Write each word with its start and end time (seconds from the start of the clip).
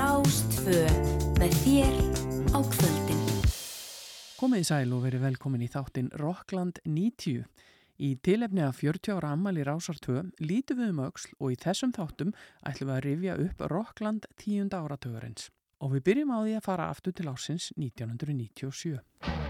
Rástfö 0.00 0.80
með 1.36 1.56
þér 1.60 1.96
á 2.56 2.58
kvöldin. 2.72 3.18
Komið 4.40 4.62
í 4.62 4.68
sæl 4.70 4.94
og 4.96 5.02
verið 5.04 5.26
velkomin 5.26 5.64
í 5.66 5.68
þáttinn 5.68 6.08
Rockland 6.16 6.80
90. 6.88 7.44
Í 8.00 8.10
tilefni 8.24 8.64
að 8.64 8.78
40 8.78 9.18
ára 9.18 9.34
ammali 9.36 9.66
Rásar 9.66 10.00
2 10.00 10.22
lítum 10.40 10.80
við 10.80 10.94
um 10.94 11.04
auksl 11.04 11.36
og 11.36 11.52
í 11.52 11.60
þessum 11.60 11.92
þáttum 11.92 12.32
ætlum 12.64 12.88
við 12.88 12.96
að 12.96 13.04
rifja 13.10 13.38
upp 13.44 13.68
Rockland 13.74 14.30
10. 14.40 14.72
áratögarins. 14.72 15.50
Og 15.84 15.98
við 15.98 16.06
byrjum 16.08 16.32
á 16.32 16.38
því 16.40 16.56
að 16.56 16.68
fara 16.70 16.90
aftur 16.94 17.18
til 17.20 17.28
ásins 17.28 17.68
1997. 17.76 19.49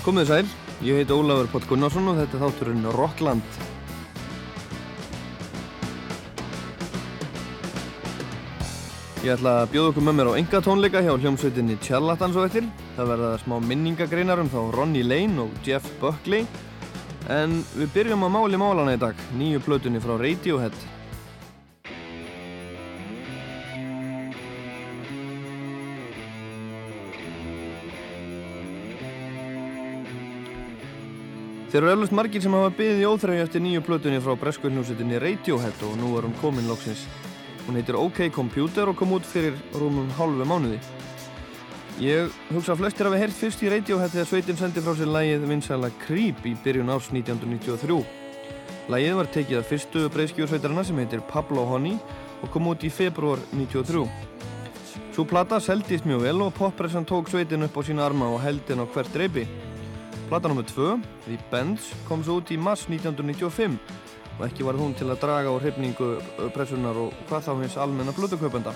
Komið 0.00 0.30
sæl, 0.30 0.46
ég 0.80 0.96
heiti 0.96 1.12
Ólafur 1.12 1.48
Pott 1.52 1.66
Gunnarsson 1.68 2.06
og 2.08 2.16
þetta 2.16 2.38
er 2.38 2.40
þátturinn 2.40 2.86
Rockland. 2.96 3.56
Ég 9.20 9.34
ætla 9.34 9.52
að 9.60 9.74
bjóða 9.74 9.90
okkur 9.90 10.06
með 10.06 10.16
mér 10.16 10.30
á 10.32 10.38
enga 10.40 10.60
tónleika 10.64 11.02
hjá 11.04 11.12
hljómsveitinni 11.12 11.76
Charlatans 11.84 12.38
og 12.40 12.46
eftir. 12.48 12.70
Það 12.96 13.12
verða 13.12 13.34
smá 13.42 13.58
minningagreinar 13.60 14.40
um 14.40 14.48
þá 14.48 14.60
Ronny 14.78 15.02
Lane 15.04 15.44
og 15.44 15.52
Jeff 15.68 15.84
Buckley. 16.00 16.48
En 17.28 17.60
við 17.74 17.92
byrjum 17.98 18.24
að 18.24 18.34
máli 18.38 18.62
málana 18.64 18.96
í 18.96 19.02
dag, 19.04 19.20
nýju 19.36 19.60
plötunni 19.68 20.00
frá 20.00 20.16
Radiohead. 20.16 20.80
Þeir 31.70 31.84
eru 31.84 31.90
eflust 31.92 32.14
margir 32.18 32.42
sem 32.42 32.54
hafa 32.56 32.70
byggðið 32.74 33.00
í 33.00 33.06
óþrægi 33.06 33.42
eftir 33.44 33.62
nýju 33.62 33.80
plötunni 33.86 34.18
frá 34.18 34.32
breskuðnúsitinni 34.40 35.20
Radiohead 35.22 35.84
og 35.86 35.92
nú 36.00 36.08
er 36.18 36.24
hún 36.26 36.32
komin 36.40 36.66
loksins. 36.66 37.04
Hún 37.68 37.78
heitir 37.78 37.94
OK 37.94 38.24
Computer 38.34 38.90
og 38.90 38.96
kom 38.98 39.14
út 39.14 39.22
fyrir 39.22 39.54
rúmum 39.78 40.08
halvu 40.16 40.48
mánuði. 40.50 40.80
Ég 42.02 42.34
hugsa 42.50 42.74
að 42.74 42.82
flestir 42.82 43.06
hafi 43.06 43.22
heyrt 43.22 43.38
fyrst 43.38 43.62
í 43.62 43.70
Radiohead 43.70 44.10
þegar 44.16 44.28
sveitin 44.32 44.58
sendi 44.58 44.82
frá 44.82 44.98
sér 44.98 45.14
lægið 45.14 45.46
vinsæla 45.52 45.92
Creep 46.02 46.42
í 46.42 46.56
byrjun 46.66 46.90
árs 46.90 47.12
1993. 47.14 48.02
Lægið 48.90 49.16
var 49.22 49.32
tekið 49.38 49.62
af 49.62 49.70
fyrstu 49.70 50.06
breyskjórsveitarina 50.10 50.88
sem 50.90 50.98
heitir 50.98 51.22
Pablo 51.30 51.70
Honey 51.70 52.00
og 52.42 52.50
kom 52.50 52.66
út 52.74 52.82
í 52.82 52.90
februar 52.90 53.38
1993. 53.54 54.08
Svo 55.14 55.22
plata 55.22 55.62
seldist 55.62 56.02
mjög 56.02 56.26
vel 56.26 56.48
og 56.48 56.56
poppressan 56.58 57.06
tók 57.06 57.30
sveitin 57.30 57.62
upp 57.62 57.78
á 57.78 57.82
sína 57.86 58.10
arma 58.10 58.34
og 58.34 58.42
heldin 58.42 58.82
á 58.82 58.90
hvert 58.90 59.22
reypi. 59.22 59.46
Plata 60.30 60.46
nr. 60.46 60.62
2, 60.62 61.00
The 61.26 61.38
Bends, 61.50 61.88
kom 62.06 62.20
svo 62.22 62.36
út 62.38 62.52
í 62.54 62.56
mars 62.60 62.84
1995 62.86 63.72
og 64.36 64.44
ekki 64.46 64.62
var 64.62 64.76
hún 64.78 64.92
til 64.94 65.08
að 65.10 65.24
draga 65.24 65.50
á 65.50 65.58
hrifningu 65.58 66.10
pressunar 66.54 67.00
og 67.02 67.16
hvað 67.26 67.48
þá 67.48 67.50
hins 67.58 67.74
almenna 67.82 68.14
flutukaupenda. 68.14 68.70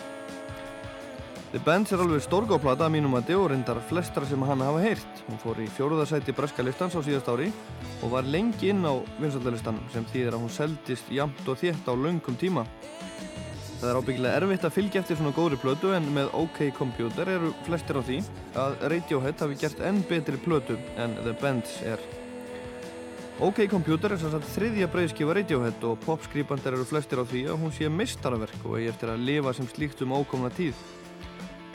The 1.53 1.61
Bends 1.63 1.95
er 1.95 2.03
alveg 2.03 2.25
stórgáplata 2.25 2.89
að 2.89 2.97
mínum 2.97 3.15
að 3.15 3.31
og 3.37 3.47
reyndar 3.53 3.79
flestra 3.87 4.27
sem 4.27 4.43
hann 4.43 4.67
hafa 4.67 4.83
heyrt. 4.83 5.23
Hún 5.29 5.39
fór 5.39 5.63
í 5.63 5.69
fjóruðarsæti 5.77 6.35
breska 6.35 6.67
listans 6.67 6.99
á 6.99 7.01
síðast 7.07 7.31
ári 7.31 7.47
og 8.03 8.11
var 8.17 8.27
lengi 8.27 8.73
inn 8.75 8.83
á 8.83 8.99
vinsaldalistan 9.23 9.79
sem 9.95 10.11
þýðir 10.11 10.35
að 10.35 10.43
hún 10.43 10.55
seldist 10.59 11.15
jamt 11.15 11.47
og 11.47 11.63
þétt 11.63 11.87
á 11.87 11.95
laungum 11.95 12.35
tíma. 12.35 12.67
Það 13.85 13.91
er 13.93 13.99
ábyggilega 14.01 14.37
erfitt 14.41 14.63
að 14.65 14.73
fylgja 14.73 15.01
eftir 15.03 15.19
svona 15.19 15.31
góðri 15.37 15.57
plötu 15.61 15.91
en 15.93 16.07
með 16.17 16.31
OK 16.39 16.71
Computer 16.73 17.29
eru 17.29 17.51
flestir 17.67 17.99
á 18.01 18.03
því 18.07 18.15
að 18.57 18.79
Radiohead 18.95 19.43
hafi 19.45 19.59
gert 19.61 19.83
enn 19.85 19.99
betri 20.09 20.41
plötu 20.41 20.79
en 20.97 21.13
The 21.19 21.35
Bends 21.43 21.75
er. 21.85 22.01
OK 23.45 23.61
Computer 23.69 24.15
er 24.17 24.23
sannsagt 24.23 24.49
þriðja 24.55 24.89
breyðskifa 24.89 25.37
Radiohead 25.37 25.85
og 25.85 26.01
popskrýpandar 26.07 26.79
eru 26.79 26.89
flestir 26.89 27.21
á 27.21 27.29
því 27.29 27.45
að 27.53 27.61
hún 27.61 27.77
sé 27.77 27.93
mistarverk 27.93 28.65
og 28.65 28.79
eigi 28.79 28.89
eftir 28.95 29.13
að 29.13 29.29
lifa 29.29 29.53
sem 29.61 29.69
slíkt 29.69 30.01
um 30.09 30.17
ákomna 30.17 30.49
tíð. 30.57 30.81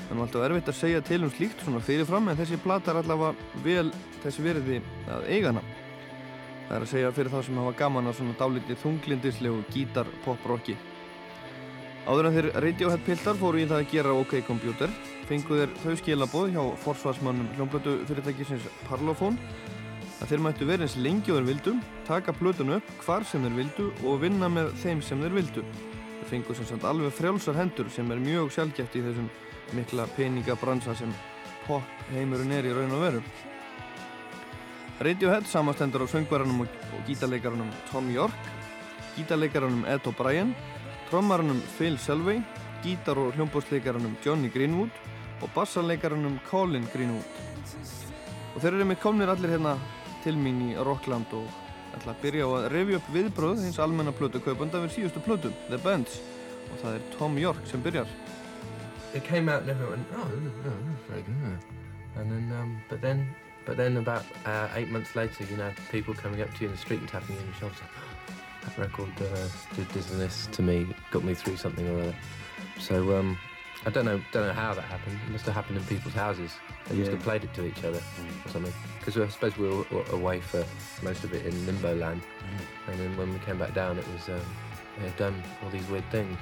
Það 0.02 0.18
er 0.18 0.26
alltaf 0.26 0.50
erfitt 0.50 0.74
að 0.74 0.82
segja 0.82 1.06
til 1.06 1.22
um 1.22 1.38
slíkt 1.38 1.62
svona 1.62 1.86
fyrirfram 1.86 2.34
en 2.34 2.42
þessi 2.42 2.58
plata 2.66 2.90
er 2.90 3.04
allavega 3.04 3.62
vel 3.70 3.92
þessi 4.26 4.50
veriði 4.50 4.82
að 5.14 5.30
eiga 5.30 5.54
hana. 5.54 5.68
Það 6.66 6.78
er 6.80 6.88
að 6.88 6.94
segja 6.98 7.18
fyrir 7.20 7.36
þá 7.38 7.42
sem 7.46 7.62
hafa 7.62 7.80
gaman 7.86 8.10
á 8.10 8.18
svona 8.18 8.40
dálítið 8.42 8.82
þunglindislegu 8.82 9.68
gítar-pop-rocki. 9.76 10.82
Áður 12.10 12.26
en 12.26 12.34
þeir 12.34 12.48
Radiohead 12.64 13.02
piltar 13.06 13.38
fóru 13.38 13.60
í 13.62 13.68
það 13.70 13.84
að 13.84 13.92
gera 13.92 14.14
OK 14.18 14.40
Computer 14.48 14.94
fenguð 15.30 15.60
þeir 15.60 15.74
þau 15.84 15.98
skilaboð 16.00 16.48
hjá 16.56 16.62
forsvarsmannum 16.82 17.52
hljómblötu 17.54 17.92
fyrirtækisins 18.10 18.66
Parlophone 18.88 19.38
að 20.18 20.32
þeir 20.32 20.42
mættu 20.42 20.66
verið 20.66 20.88
eins 20.88 20.96
lengi 20.98 21.30
og 21.30 21.38
þeir 21.38 21.50
vildu, 21.52 21.74
taka 22.08 22.34
plötun 22.34 22.74
upp 22.80 22.90
hvar 23.04 23.28
sem 23.30 23.46
þeir 23.46 23.60
vildu 23.60 23.86
og 24.10 24.24
vinna 24.24 24.50
með 24.50 24.72
þeim 24.82 25.04
sem 25.06 25.22
þeir 25.22 25.36
vildu. 25.38 25.64
Þeir 26.16 26.32
fenguð 26.32 26.58
sem 26.60 26.70
sagt 26.72 26.88
alveg 26.90 27.14
frjálsar 27.14 27.60
hendur 27.60 27.94
sem 27.94 28.10
er 28.10 28.24
mjög 28.24 28.50
sjálfgætt 28.58 28.98
í 28.98 29.04
þessum 29.06 29.30
mikla 29.78 30.08
peningabransa 30.18 30.98
sem 30.98 31.14
pop 31.68 32.10
heimurinn 32.10 32.58
er 32.58 32.72
í 32.72 32.74
raun 32.74 32.98
og 32.98 33.06
veru. 33.06 33.22
Radiohead 35.06 35.46
samastendur 35.48 36.04
á 36.04 36.12
söngverðanum 36.12 36.66
og 36.66 37.06
gítarleikarunum 37.08 37.70
Tom 37.94 38.10
York, 38.12 38.50
gítarleikarunum 39.14 39.86
Ed 39.88 40.10
O'Brien 40.10 40.58
trommarunum 41.10 41.62
Phil 41.78 41.98
Selvey, 41.98 42.42
gítar- 42.84 43.18
og 43.18 43.34
hljómbósleikarunum 43.34 44.16
Johnny 44.26 44.50
Greenwood 44.50 44.90
og 45.42 45.50
bassarleikarunum 45.56 46.40
Colin 46.50 46.88
Greenwood. 46.94 47.26
Og 48.56 48.62
þeir 48.62 48.74
eru 48.74 48.86
með 48.86 49.02
komnir 49.02 49.30
allir 49.30 49.50
hérna 49.56 49.78
til 50.24 50.36
mín 50.38 50.62
í 50.70 50.76
Rockland 50.78 51.26
og 51.34 51.48
ætla 51.98 52.14
að 52.14 52.22
byrja 52.22 52.46
á 52.46 52.50
að 52.60 52.70
revja 52.74 53.00
upp 53.00 53.10
viðbröð 53.14 53.64
hins 53.66 53.80
almenna 53.80 54.12
plötu 54.12 54.42
kaupanda 54.44 54.84
við 54.86 54.96
síðustu 54.98 55.24
plötu, 55.26 55.54
The 55.70 55.78
Bands. 55.78 56.20
Og 56.70 56.78
það 56.84 56.96
er 56.96 57.02
Tom 57.18 57.38
York 57.38 57.66
sem 57.66 57.82
byrjar. 57.82 58.08
It 59.16 59.24
came 59.24 59.50
out 59.50 59.62
and 59.62 59.72
everyone 59.72 59.98
went, 59.98 60.08
oh, 60.14 60.30
no, 60.30 60.52
no, 60.70 60.96
very 61.08 61.24
good. 61.24 61.58
And 62.16 62.30
then, 62.32 62.52
um, 62.62 62.82
but 62.90 63.02
then, 63.02 63.28
but 63.66 63.78
then 63.78 63.98
about 63.98 64.24
uh, 64.46 64.68
eight 64.76 64.92
months 64.92 65.16
later, 65.16 65.44
you 65.50 65.58
know, 65.58 65.72
people 65.90 66.14
coming 66.14 66.42
up 66.42 66.54
to 66.54 66.62
you 66.62 66.68
in 66.68 66.74
the 66.74 66.78
street 66.78 67.00
and 67.00 67.10
tapping 67.10 67.36
you 67.36 67.42
on 67.42 67.48
the 67.48 67.58
shoulder 67.58 68.19
that 68.64 68.78
record 68.78 69.10
uh, 69.22 69.48
did, 69.76 69.88
did 69.94 70.04
this 70.04 70.48
to 70.52 70.62
me, 70.62 70.88
got 71.12 71.24
me 71.24 71.34
through 71.34 71.58
something 71.58 71.88
or 71.88 72.02
other. 72.02 72.16
So 72.80 73.18
um, 73.18 73.38
I 73.86 73.90
don't 73.90 74.06
know, 74.06 74.22
don't 74.32 74.48
know 74.48 74.54
how 74.54 74.74
that 74.74 74.84
happened. 74.84 75.18
It 75.26 75.32
must 75.32 75.46
have 75.46 75.56
happened 75.56 75.78
in 75.78 75.84
people's 75.86 76.14
houses. 76.14 76.52
They 76.88 76.96
yeah. 76.96 77.02
must 77.02 77.12
have 77.12 77.22
played 77.22 77.44
it 77.44 77.54
to 77.54 77.66
each 77.66 77.84
other 77.84 78.00
mm. 78.00 78.46
or 78.46 78.50
something. 78.50 78.74
Because 79.00 79.18
I 79.18 79.28
suppose 79.30 79.58
we 79.58 79.70
were 79.70 79.86
away 80.12 80.42
for 80.42 80.66
most 81.02 81.24
of 81.24 81.34
it 81.34 81.46
in 81.46 81.66
limbo 81.66 81.96
land, 81.96 82.22
mm. 82.22 82.92
and 82.92 83.00
then 83.00 83.16
when 83.18 83.32
we 83.32 83.40
came 83.40 83.58
back 83.58 83.74
down, 83.74 83.98
it 83.98 84.06
was 84.14 84.28
um, 84.30 84.42
we 84.98 85.06
had 85.06 85.16
done 85.18 85.44
all 85.64 85.70
these 85.70 85.88
weird 85.88 86.10
things. 86.12 86.38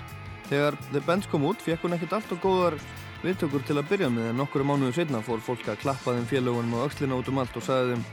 Þegar 0.49 0.77
The 0.91 1.01
Bands 1.01 1.27
kom 1.27 1.43
út 1.43 1.61
fekk 1.61 1.83
hún 1.83 1.93
ekkert 1.97 2.13
allt 2.17 2.31
og 2.31 2.39
góðar 2.41 2.77
viðtökur 3.21 3.65
til 3.67 3.75
að 3.77 3.89
byrja 3.89 4.09
með 4.13 4.29
en 4.31 4.39
nokkru 4.39 4.63
mánuðu 4.63 4.95
setna 4.95 5.19
fór 5.25 5.41
fólk 5.43 5.67
að 5.67 5.81
klappa 5.81 6.13
þeim 6.15 6.29
félagunum 6.29 6.77
á 6.79 6.85
aukslina 6.85 7.17
út 7.19 7.27
um 7.27 7.41
allt 7.41 7.57
og 7.59 7.65
sagði 7.65 7.97
þeim 7.97 8.05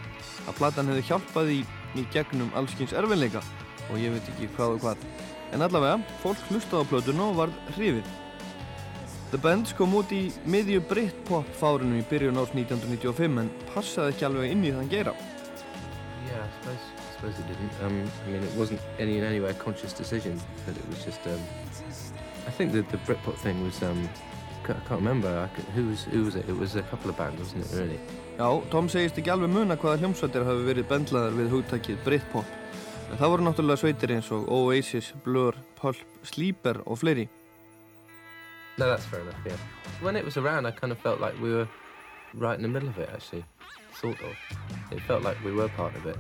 að 0.49 0.57
platan 0.59 0.91
hefði 0.91 1.05
hjálpað 1.11 1.53
í, 1.55 1.61
í 1.95 2.05
gegnum 2.13 2.51
allskins 2.59 2.97
erfinleika 2.97 3.45
og 3.91 4.01
ég 4.01 4.15
veit 4.15 4.29
ekki 4.35 4.51
hvað 4.57 4.77
og 4.77 4.85
hvað. 4.85 5.09
En 5.55 5.63
allavega, 5.63 6.01
fólk 6.23 6.41
hlustaði 6.51 6.83
á 6.83 6.91
plötuna 6.91 7.31
og 7.31 7.41
varð 7.43 7.75
hrifið. 7.77 8.13
The 9.35 9.39
Bends 9.43 9.73
kom 9.75 9.95
út 9.99 10.13
í 10.15 10.29
miðju 10.47 10.83
Britpop 10.87 11.49
fárinu 11.59 11.99
í 11.99 12.05
byrjun 12.07 12.37
árs 12.39 12.53
1995 12.55 13.41
en 13.43 13.49
passaði 13.73 14.13
ekki 14.15 14.27
alveg 14.29 14.53
inn 14.55 14.67
í 14.67 14.71
þann 14.75 14.91
gera. 14.93 15.15
Yeah, 16.29 16.45
I 16.45 16.51
suppose, 16.55 16.85
I 16.95 17.15
suppose 17.17 17.39
it 17.43 17.49
didn't. 17.49 17.81
Um, 17.83 17.97
I 18.27 18.31
mean, 18.31 18.45
it 18.45 18.55
wasn't 18.55 18.81
any, 18.99 19.19
in 19.19 19.25
any 19.25 19.41
way 19.41 19.51
a 19.51 19.55
conscious 19.55 19.93
decision, 19.93 20.41
but 20.67 20.77
it 20.77 20.87
was 20.89 21.05
just, 21.05 21.27
um, 21.27 21.43
I 22.47 22.51
think 22.51 22.73
that 22.73 22.89
the 22.91 22.99
Britpop 22.99 23.37
thing 23.39 23.63
was, 23.65 23.83
um, 23.83 24.09
I 24.63 24.73
can't 24.73 24.91
remember, 24.91 25.29
I 25.29 25.49
could, 25.55 25.65
who, 25.75 25.89
was, 25.89 26.05
who 26.05 26.25
was 26.25 26.37
it? 26.37 26.49
It 26.49 26.57
was 26.57 26.77
a 26.77 26.83
couple 26.83 27.11
of 27.11 27.17
bands, 27.17 27.41
wasn't 27.41 27.67
it, 27.67 27.77
really? 27.77 27.99
Já, 28.39 28.71
Tom 28.71 28.89
segist 28.89 29.19
ekki 29.19 29.31
alveg 29.31 29.51
muna 29.51 29.77
hvaða 29.79 30.01
hljómsveitir 30.03 30.47
hafi 30.47 30.65
verið 30.67 30.87
bendlaðar 30.91 31.37
við 31.39 31.53
hugtækið 31.53 32.01
Britpop. 32.07 32.55
En 33.11 33.19
það 33.21 33.31
voru 33.33 33.47
náttúrulega 33.47 33.81
sveitir 33.83 34.13
eins 34.15 34.31
og 34.35 34.49
Oasis, 34.53 35.13
Blur, 35.25 35.57
Pulp, 35.81 36.01
Sleeper 36.23 36.81
og 36.87 36.99
fleiri. 36.99 37.29
No, 38.79 38.87
that's 38.87 39.07
fair 39.07 39.21
enough, 39.21 39.47
yeah. 39.47 39.59
When 40.03 40.17
it 40.17 40.25
was 40.25 40.37
around 40.37 40.67
I 40.67 40.73
kind 40.73 40.93
of 40.93 40.99
felt 40.99 41.21
like 41.21 41.35
we 41.41 41.53
were 41.55 41.69
right 42.35 42.57
in 42.59 42.63
the 42.63 42.69
middle 42.69 42.89
of 42.89 42.99
it 42.99 43.09
actually, 43.15 43.45
sort 44.01 44.21
of. 44.21 44.35
It 44.91 45.01
felt 45.07 45.23
like 45.23 45.37
we 45.45 45.53
were 45.53 45.69
part 45.77 45.95
of 45.97 46.07
it. 46.07 46.17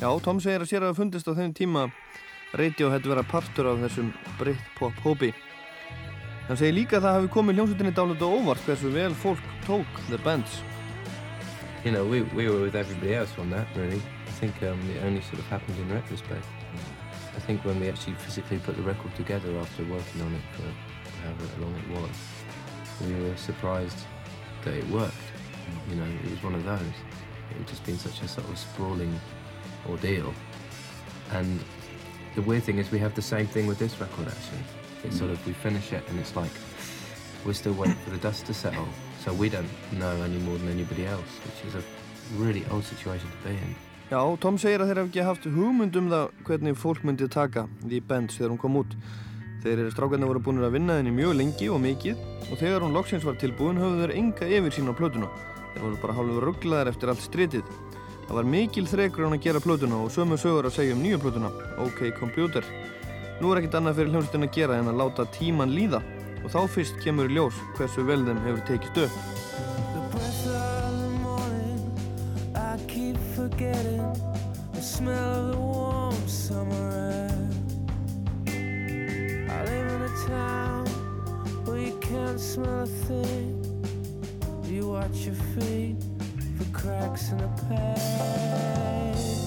Já, 0.00 0.08
Tom 0.24 0.40
segir 0.40 0.64
að 0.64 0.70
sér 0.70 0.82
að 0.82 0.94
það 0.94 0.98
fundist 1.02 1.28
á 1.28 1.32
þenni 1.36 1.54
tíma 1.54 1.82
Radiohead 2.56 3.06
vera 3.06 3.22
partur 3.22 3.68
af 3.70 3.82
þessum 3.84 4.10
Britpop 4.38 4.96
hópi. 5.04 5.30
Hann 6.48 6.58
segir 6.58 6.74
líka 6.74 6.98
að 6.98 7.04
það 7.04 7.16
hefði 7.18 7.32
komið 7.36 7.60
hljómsutinni 7.60 7.92
dálit 7.94 8.24
og 8.26 8.38
óvart 8.40 8.64
hversu 8.66 8.90
vel 8.90 9.12
fólk 9.14 9.44
tók 9.66 10.00
The 10.08 10.18
Bands. 10.24 10.62
You 11.84 11.92
know, 11.92 12.04
we, 12.04 12.22
we 12.34 12.48
were 12.48 12.64
with 12.64 12.74
everybody 12.74 13.14
else 13.14 13.38
on 13.38 13.50
that, 13.50 13.68
really. 13.76 14.02
Think 14.40 14.62
um, 14.62 14.80
it 14.88 15.04
only 15.04 15.20
sort 15.20 15.38
of 15.38 15.46
happened 15.48 15.78
in 15.78 15.92
retrospect. 15.92 16.46
I 17.36 17.40
think 17.40 17.62
when 17.62 17.78
we 17.78 17.90
actually 17.90 18.14
physically 18.14 18.58
put 18.58 18.74
the 18.74 18.82
record 18.82 19.14
together 19.14 19.54
after 19.58 19.84
working 19.84 20.22
on 20.22 20.34
it 20.34 20.40
for 20.56 20.62
however 21.22 21.60
long 21.60 21.74
it 21.76 22.00
was, 22.00 22.16
we 23.06 23.22
were 23.22 23.36
surprised 23.36 23.98
that 24.64 24.72
it 24.72 24.88
worked. 24.88 25.14
You 25.90 25.96
know, 25.96 26.06
it 26.24 26.30
was 26.30 26.42
one 26.42 26.54
of 26.54 26.64
those. 26.64 26.80
It 26.80 27.58
had 27.58 27.68
just 27.68 27.84
been 27.84 27.98
such 27.98 28.22
a 28.22 28.28
sort 28.28 28.48
of 28.48 28.58
sprawling 28.58 29.20
ordeal. 29.86 30.32
And 31.32 31.60
the 32.34 32.40
weird 32.40 32.62
thing 32.62 32.78
is 32.78 32.90
we 32.90 32.98
have 32.98 33.14
the 33.14 33.22
same 33.22 33.46
thing 33.46 33.66
with 33.66 33.78
this 33.78 34.00
record 34.00 34.26
actually. 34.26 34.64
It's 35.04 35.18
sort 35.18 35.32
of 35.32 35.46
we 35.46 35.52
finish 35.52 35.92
it 35.92 36.02
and 36.08 36.18
it's 36.18 36.34
like 36.34 36.52
we're 37.44 37.52
still 37.52 37.74
waiting 37.74 37.96
for 38.04 38.10
the 38.10 38.18
dust 38.18 38.46
to 38.46 38.54
settle. 38.54 38.88
So 39.22 39.34
we 39.34 39.50
don't 39.50 39.68
know 39.92 40.16
any 40.22 40.38
more 40.38 40.56
than 40.56 40.68
anybody 40.68 41.04
else, 41.04 41.28
which 41.44 41.66
is 41.66 41.74
a 41.74 41.82
really 42.36 42.64
old 42.70 42.84
situation 42.84 43.30
to 43.30 43.48
be 43.48 43.54
in. 43.54 43.89
Já, 44.10 44.18
Tom 44.42 44.56
segir 44.58 44.82
að 44.82 44.88
þeir 44.90 44.98
hef 44.98 45.08
ekki 45.08 45.22
haft 45.22 45.44
hugmynd 45.46 45.94
um 45.94 46.08
það 46.10 46.30
hvernig 46.48 46.78
fólk 46.80 47.04
myndið 47.06 47.28
taka 47.30 47.62
The 47.84 48.00
Bends 48.02 48.34
þegar 48.34 48.50
hún 48.50 48.58
kom 48.58 48.78
út. 48.80 48.96
Þeir 49.62 49.84
eru 49.84 49.92
strákarnir 49.92 50.26
voru 50.26 50.40
búin 50.42 50.58
að 50.66 50.74
vinna 50.74 50.96
henni 50.98 51.12
mjög 51.14 51.36
lengi 51.38 51.68
og 51.70 51.78
mikið 51.84 52.24
og 52.48 52.58
þegar 52.58 52.82
hún 52.82 52.96
loksins 52.96 53.22
var 53.22 53.38
tilbúin 53.38 53.78
höfðu 53.78 54.00
þeir 54.00 54.14
enga 54.16 54.48
yfir 54.56 54.74
sín 54.74 54.90
á 54.90 54.98
plötuna. 54.98 55.28
Þeir 55.76 55.84
voru 55.84 56.00
bara 56.02 56.16
hálfur 56.18 56.46
rugglaðar 56.48 56.90
eftir 56.90 57.12
allt 57.12 57.22
stritið. 57.22 57.70
Það 58.24 58.34
var 58.40 58.50
mikil 58.56 58.86
þrekur 58.90 59.28
hann 59.28 59.38
að 59.38 59.46
gera 59.46 59.62
plötuna 59.62 60.02
og 60.02 60.10
sömu 60.10 60.40
sögur 60.42 60.66
að 60.66 60.74
segja 60.80 60.96
um 60.98 61.04
nýju 61.06 61.20
plötuna, 61.22 61.52
OK 61.86 62.02
Computer. 62.18 62.66
Nú 63.38 63.52
er 63.52 63.62
ekkert 63.62 63.78
annað 63.78 64.00
fyrir 64.00 64.16
hljómsveitin 64.16 64.48
að 64.48 64.58
gera 64.58 64.80
en 64.82 64.90
að 64.90 65.04
láta 65.04 65.30
tíman 65.38 65.70
líða 65.76 66.02
og 66.42 66.50
þá 66.50 66.64
fyrst 66.66 66.98
kemur 67.06 67.30
í 67.30 67.38
ljós 67.38 67.62
hversu 67.78 68.02
vel 68.10 68.24
þeim 68.26 68.42
hefur 68.48 68.66
tekist 68.72 69.04
upp. 69.06 69.79
Forgetting 73.60 74.02
the 74.72 74.80
smell 74.80 75.34
of 75.34 75.50
the 75.52 75.58
warm 75.58 76.28
summer 76.28 77.28
air. 78.46 79.46
I 79.50 79.64
live 79.64 79.92
in 79.92 80.02
a 80.02 80.26
town 80.26 80.86
where 81.66 81.78
you 81.78 81.98
can't 82.00 82.40
smell 82.40 82.84
a 82.84 82.86
thing. 82.86 83.62
You 84.64 84.88
watch 84.88 85.26
your 85.26 85.34
feet 85.34 85.96
for 86.56 86.64
cracks 86.72 87.32
in 87.32 87.38
the 87.38 87.48
pavement. 87.68 89.39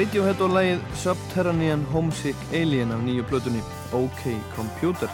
Radiohead 0.00 0.40
og 0.40 0.54
lagið 0.54 0.84
Subterranean 0.96 1.82
Homesick 1.92 2.52
Alien 2.56 2.92
af 2.94 3.02
nýju 3.04 3.24
plötunni 3.28 3.60
OK 3.92 4.22
Computer. 4.54 5.10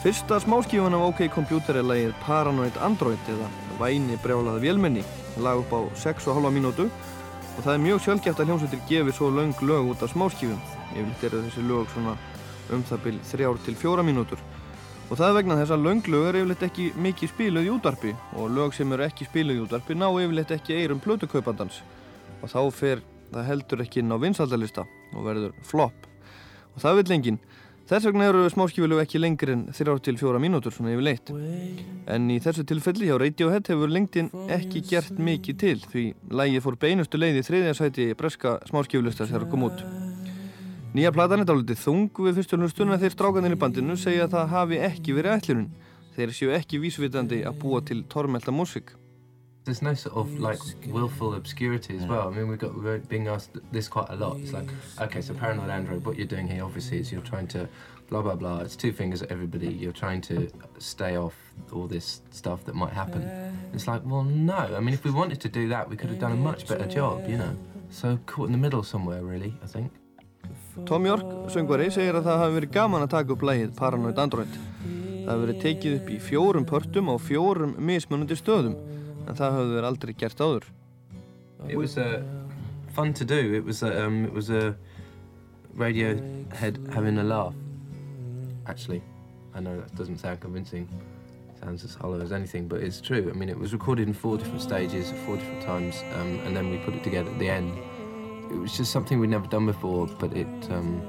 Fyrsta 0.00 0.38
smáskífan 0.40 0.94
af 0.96 1.02
OK 1.10 1.20
Computer 1.34 1.76
er 1.76 1.84
lagið 1.84 2.14
Paranoid 2.22 2.78
Android 2.80 3.28
eða 3.28 3.50
Væni 3.76 4.16
brjálaða 4.22 4.62
vélmenni, 4.62 5.02
lag 5.44 5.60
upp 5.60 5.74
á 5.76 5.80
6,5 6.06 6.54
mínútu 6.54 6.86
og 6.86 7.60
það 7.66 7.74
er 7.74 7.82
mjög 7.84 8.00
sjálfgeft 8.06 8.40
að 8.40 8.48
hljómsveitir 8.48 8.80
gefi 8.88 9.16
svo 9.18 9.28
löng 9.34 9.52
lög 9.60 9.92
út 9.92 10.06
af 10.06 10.14
smáskífum. 10.14 10.64
Yfirleitt 10.94 11.28
eru 11.28 11.42
þessi 11.50 11.66
lög 11.68 11.92
svona 11.92 12.16
um 12.72 12.86
það 12.88 13.04
byrj 13.04 13.20
3-4 13.34 14.06
mínútur. 14.08 14.40
Og 15.10 15.20
það 15.20 15.26
er 15.28 15.38
vegna 15.42 15.60
þess 15.60 15.76
að 15.76 15.84
lönglög 15.84 16.30
eru 16.30 16.46
yfirleitt 16.46 16.66
ekki 16.70 16.88
mikið 16.96 17.34
spiluð 17.34 17.68
í 17.68 17.76
útvarpi 17.76 18.16
og 18.40 18.56
lög 18.56 18.72
sem 18.72 18.96
eru 18.96 19.04
ekki 19.04 19.28
spiluð 19.28 19.60
í 19.60 19.62
útvarpi 19.68 20.00
ná 20.00 20.08
yfirleitt 20.08 20.56
ekki 20.56 20.80
eirum 20.80 21.04
plötukaupandans 21.04 21.82
og 22.40 22.48
þá 22.48 22.60
fer 22.72 23.06
það 23.32 23.48
heldur 23.52 23.84
ekki 23.84 24.02
inn 24.02 24.14
á 24.14 24.16
vinsaldalista 24.22 24.84
og 25.14 25.24
verður 25.26 25.56
flop 25.66 26.06
og 26.74 26.82
það 26.82 27.00
vil 27.00 27.08
lengin 27.12 27.40
þess 27.88 28.04
vegna 28.04 28.26
eru 28.28 28.44
smáskífilög 28.52 29.00
ekki 29.00 29.20
lengri 29.20 29.54
en 29.54 29.62
3-4 29.72 30.40
mínútur 30.42 30.74
svona 30.74 30.92
yfirleitt. 30.92 31.30
En 32.12 32.28
í 32.28 32.36
þessu 32.44 32.66
tilfelli 32.68 33.08
hjá 33.08 33.16
Radiohead 33.16 33.70
hefur 33.72 33.88
lengdin 33.88 34.28
ekki 34.52 34.82
gert 34.90 35.16
mikið 35.16 35.58
til 35.62 35.78
því 35.86 36.04
lægið 36.40 36.66
fór 36.66 36.76
beinustu 36.84 37.20
leið 37.20 37.40
í 37.40 37.46
þriðja 37.48 37.74
sæti 37.78 38.10
breska 38.18 38.58
smáskífilista 38.68 39.24
þegar 39.24 39.46
það 39.46 39.52
kom 39.54 39.66
út. 39.70 39.84
Nýja 40.92 41.14
platan 41.16 41.44
er 41.44 41.48
dálítið 41.48 41.80
þung 41.80 42.22
við 42.28 42.44
að 42.44 43.02
þeir 43.06 43.16
strákanir 43.16 43.56
í 43.56 43.60
bandinu 43.64 43.96
segja 43.96 44.28
að 44.28 44.36
það 44.36 44.54
hafi 44.56 44.84
ekki 44.84 45.16
verið 45.16 45.38
ætlunum 45.38 45.68
þeir 46.16 46.32
séu 46.34 46.54
ekki 46.56 46.80
vísvitandi 46.82 47.44
að 47.46 47.60
búa 47.62 47.80
til 47.84 48.02
tormelta 48.10 48.52
músík 48.52 48.96
There's 49.68 49.82
no 49.82 49.92
sort 49.92 50.16
of 50.16 50.40
like 50.40 50.60
willful 50.86 51.34
obscurity 51.34 51.94
as 51.98 52.06
well. 52.06 52.28
I 52.28 52.30
mean, 52.30 52.48
we've 52.48 52.58
got 52.58 52.74
we're 52.74 53.00
being 53.00 53.28
asked 53.28 53.50
this 53.70 53.86
quite 53.86 54.08
a 54.08 54.16
lot. 54.16 54.38
It's 54.38 54.54
like, 54.54 54.70
okay, 54.98 55.20
so 55.20 55.34
paranoid 55.34 55.68
android. 55.68 56.06
What 56.06 56.16
you're 56.16 56.26
doing 56.26 56.48
here, 56.48 56.64
obviously, 56.64 57.00
is 57.00 57.12
you're 57.12 57.20
trying 57.20 57.48
to 57.48 57.68
blah 58.08 58.22
blah 58.22 58.34
blah. 58.34 58.60
It's 58.60 58.76
two 58.76 58.94
fingers 58.94 59.20
at 59.20 59.30
everybody. 59.30 59.68
You're 59.68 59.92
trying 59.92 60.22
to 60.22 60.48
stay 60.78 61.18
off 61.18 61.34
all 61.70 61.86
this 61.86 62.22
stuff 62.30 62.64
that 62.64 62.74
might 62.74 62.94
happen. 62.94 63.22
It's 63.74 63.86
like, 63.86 64.00
well, 64.06 64.24
no. 64.24 64.56
I 64.56 64.80
mean, 64.80 64.94
if 64.94 65.04
we 65.04 65.10
wanted 65.10 65.38
to 65.42 65.50
do 65.50 65.68
that, 65.68 65.90
we 65.90 65.96
could 65.98 66.08
have 66.08 66.18
done 66.18 66.32
a 66.32 66.42
much 66.50 66.66
better 66.66 66.86
job, 66.86 67.28
you 67.28 67.36
know. 67.36 67.54
So 67.90 68.18
caught 68.24 68.46
in 68.46 68.52
the 68.52 68.58
middle 68.66 68.82
somewhere, 68.82 69.22
really. 69.22 69.52
I 69.62 69.66
think. 69.66 69.92
Tom 70.86 71.04
York, 71.04 71.50
söngvari, 71.52 71.90
segir 71.92 72.16
að 72.16 72.24
það 72.24 72.38
hafi 72.40 72.60
verið 72.60 72.72
gaman 72.72 73.04
að 73.04 73.10
taka 73.18 73.36
upp 73.36 73.42
lægið 73.44 73.76
Paranoid 73.76 74.18
Android. 74.18 74.60
Það 74.86 75.28
hafi 75.28 75.44
verið 75.44 75.60
tekið 75.66 75.96
upp 75.98 76.08
í 76.08 76.18
fjórum 76.24 76.64
pörtum 76.64 77.12
á 77.12 77.14
fjórum 77.20 77.76
mismunandi 77.76 78.38
stöðum, 78.38 78.78
en 79.28 79.36
það 79.36 79.58
verið 79.74 79.88
aldrei 79.92 80.14
gert 80.16 80.40
áður. 80.40 80.68
It 81.68 81.76
was 81.76 81.98
fun 82.94 83.12
to 83.14 83.24
do. 83.24 83.54
It 83.54 83.64
was 83.64 83.82
uh, 83.82 84.04
um, 84.04 84.24
it 84.24 84.32
was 84.32 84.50
a 84.50 84.76
Radiohead 85.76 86.92
having 86.92 87.18
a 87.18 87.24
laugh. 87.24 87.54
Actually, 88.66 89.02
I 89.54 89.60
know 89.60 89.76
that 89.80 89.94
doesn't 89.94 90.18
sound 90.18 90.40
convincing. 90.40 90.88
Sounds 91.60 91.84
as 91.84 91.94
hollow 91.94 92.20
as 92.20 92.32
anything, 92.32 92.68
but 92.68 92.80
it's 92.80 93.00
true. 93.00 93.30
I 93.32 93.36
mean, 93.36 93.48
it 93.48 93.58
was 93.58 93.72
recorded 93.72 94.06
in 94.06 94.14
four 94.14 94.38
different 94.38 94.62
stages, 94.62 95.12
four 95.26 95.36
different 95.36 95.62
times, 95.62 96.02
um, 96.14 96.38
and 96.44 96.56
then 96.56 96.70
we 96.70 96.78
put 96.78 96.94
it 96.94 97.02
together 97.02 97.30
at 97.30 97.38
the 97.38 97.48
end. 97.48 97.76
It 98.50 98.56
was 98.56 98.76
just 98.76 98.92
something 98.92 99.18
we'd 99.18 99.30
never 99.30 99.46
done 99.46 99.66
before, 99.66 100.06
but 100.06 100.32
it. 100.32 100.46
Um, 100.70 101.02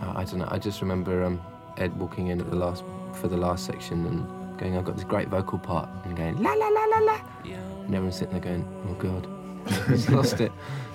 I, 0.00 0.20
I 0.20 0.24
don't 0.24 0.38
know. 0.38 0.48
I 0.50 0.58
just 0.58 0.80
remember 0.80 1.24
um, 1.24 1.40
Ed 1.76 1.98
walking 1.98 2.28
in 2.28 2.40
at 2.40 2.50
the 2.50 2.56
last 2.56 2.84
for 3.14 3.28
the 3.28 3.36
last 3.36 3.64
section 3.66 4.06
and 4.06 4.43
going, 4.58 4.76
"I've 4.76 4.84
got 4.84 4.96
this 4.96 5.04
great 5.04 5.28
vocal 5.28 5.58
part," 5.58 5.88
and 6.04 6.16
going 6.16 6.42
la 6.42 6.54
la 6.54 6.68
la 6.68 6.84
la 6.92 7.00
la, 7.12 7.18
and 7.44 7.94
everyone's 7.94 8.16
sitting 8.16 8.40
there 8.40 8.40
going, 8.40 8.64
"Oh 8.88 8.94
God." 8.94 9.26
he's 9.88 10.08
lost 10.10 10.40
it. 10.40 10.52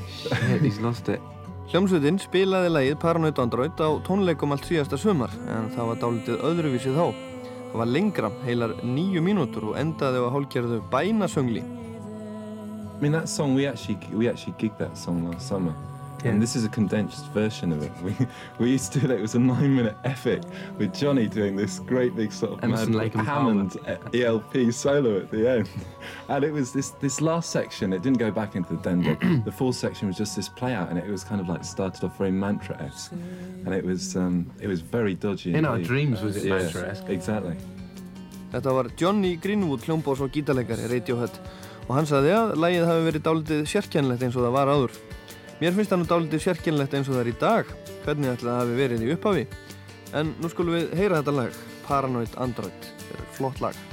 Shit, 0.08 0.62
he's 0.62 0.80
lost 0.80 1.10
it. 1.10 1.22
Hljómsveitin 1.70 2.18
spilaði 2.18 2.70
lægið 2.74 2.96
Paranoid 3.02 3.40
Android 3.42 3.78
á 3.78 3.90
tónleikum 4.06 4.54
allt 4.54 4.66
síðasta 4.66 4.98
sumar 4.98 5.34
en 5.54 5.70
það 5.76 5.92
var 5.92 6.00
dálitið 6.02 6.46
öðruvísið 6.50 6.98
þá. 6.98 7.06
Það 7.70 7.78
var 7.82 7.92
lengra, 7.94 8.32
heilar 8.46 8.74
nýju 8.82 9.22
mínútur 9.22 9.68
og 9.70 9.78
endaði 9.78 10.18
á 10.18 10.26
að 10.26 10.34
hálgerðu 10.34 10.80
bænasöngli. 10.90 11.62
I 11.62 13.02
mean, 13.02 13.14
that 13.14 13.30
song, 13.30 13.54
we 13.56 13.68
actually, 13.68 14.00
we 14.12 14.28
actually 14.28 14.56
gigged 14.58 14.80
that 14.80 14.98
song 14.98 15.30
last 15.30 15.48
summer. 15.48 15.74
Yeah. 16.24 16.32
And 16.32 16.42
this 16.42 16.56
is 16.56 16.66
a 16.66 16.70
condensed 16.70 17.26
version 17.28 17.72
of 17.72 17.84
it. 17.84 17.92
We, 18.04 18.16
we 18.60 18.72
used 18.72 18.92
to 18.94 19.00
do 19.00 19.08
that, 19.08 19.18
it 19.18 19.22
was 19.22 19.36
a 19.36 19.40
nine 19.40 19.76
minute 19.76 19.96
epic 20.04 20.42
with 20.78 20.94
Johnny 20.94 21.28
doing 21.28 21.56
this 21.56 21.80
great 21.80 22.16
big 22.16 22.32
sort 22.32 22.54
of 22.54 22.64
Emerson, 22.64 22.92
mad 22.92 22.98
Lake 22.98 23.16
and 23.16 23.28
Hammond 23.28 23.78
ELP 24.14 24.72
solo 24.74 25.20
at 25.22 25.32
the 25.32 25.48
end. 25.50 25.70
And 26.30 26.44
it 26.44 26.52
was 26.52 26.72
this, 26.72 26.92
this 27.02 27.22
last 27.22 27.52
section, 27.52 27.92
it 27.94 28.02
didn't 28.02 28.20
go 28.20 28.32
back 28.32 28.56
into 28.56 28.76
the 28.76 28.82
dendo. 28.82 29.44
the 29.46 29.52
fourth 29.52 29.76
section 29.76 30.08
was 30.08 30.18
just 30.18 30.36
this 30.36 30.50
play 30.50 30.74
out 30.74 30.90
and 30.90 30.98
it 30.98 31.08
was 31.08 31.24
kind 31.24 31.42
of 31.42 31.48
like 31.50 31.64
started 31.64 32.04
off 32.04 32.18
very 32.18 32.32
mantra-esque. 32.32 33.12
And 33.66 33.74
it 33.74 33.84
was, 33.86 34.16
um, 34.16 34.50
it 34.60 34.68
was 34.68 34.82
very 34.82 35.16
dodgy. 35.16 35.54
In 35.54 35.66
our 35.66 35.80
dreams 35.80 36.22
was 36.22 36.38
it 36.38 36.46
Yeah, 36.46 36.60
mantra-esque? 36.60 37.10
Exactly. 37.10 37.56
Þetta 38.52 38.74
var 38.74 38.90
Johnny 38.98 39.36
Greenwood, 39.38 39.84
hljómbós 39.86 40.22
og 40.26 40.32
gítarleikari 40.34 40.88
Radiohead 40.90 41.36
og 41.90 41.96
hann 41.98 42.06
sagði 42.10 42.34
að 42.38 42.52
lægið 42.62 42.84
hafi 42.86 43.06
verið 43.08 43.24
dálitið 43.26 43.62
sérkjænlegt 43.72 44.26
eins 44.26 44.36
og 44.38 44.46
það 44.46 44.56
var 44.56 44.70
áður. 44.70 44.98
Mér 45.60 45.74
finnst 45.76 45.92
það 45.92 46.00
nú 46.00 46.06
dálitið 46.08 46.44
sérkjænlegt 46.46 46.94
eins 46.96 47.10
og 47.12 47.18
það 47.18 47.22
er 47.26 47.30
í 47.34 47.38
dag, 47.42 47.72
hvernig 48.06 48.32
ætla 48.32 48.54
það 48.54 48.62
hafi 48.62 48.78
verið 48.78 49.04
í 49.04 49.12
upphafi. 49.18 49.46
En 50.16 50.34
nú 50.40 50.52
skulum 50.54 50.78
við 50.78 50.94
heyra 50.96 51.20
þetta 51.20 51.36
lag, 51.36 51.62
Paranoid 51.84 52.38
Android, 52.40 52.92
þetta 53.04 53.26
er 53.26 53.34
flott 53.36 53.64
lag. 53.66 53.89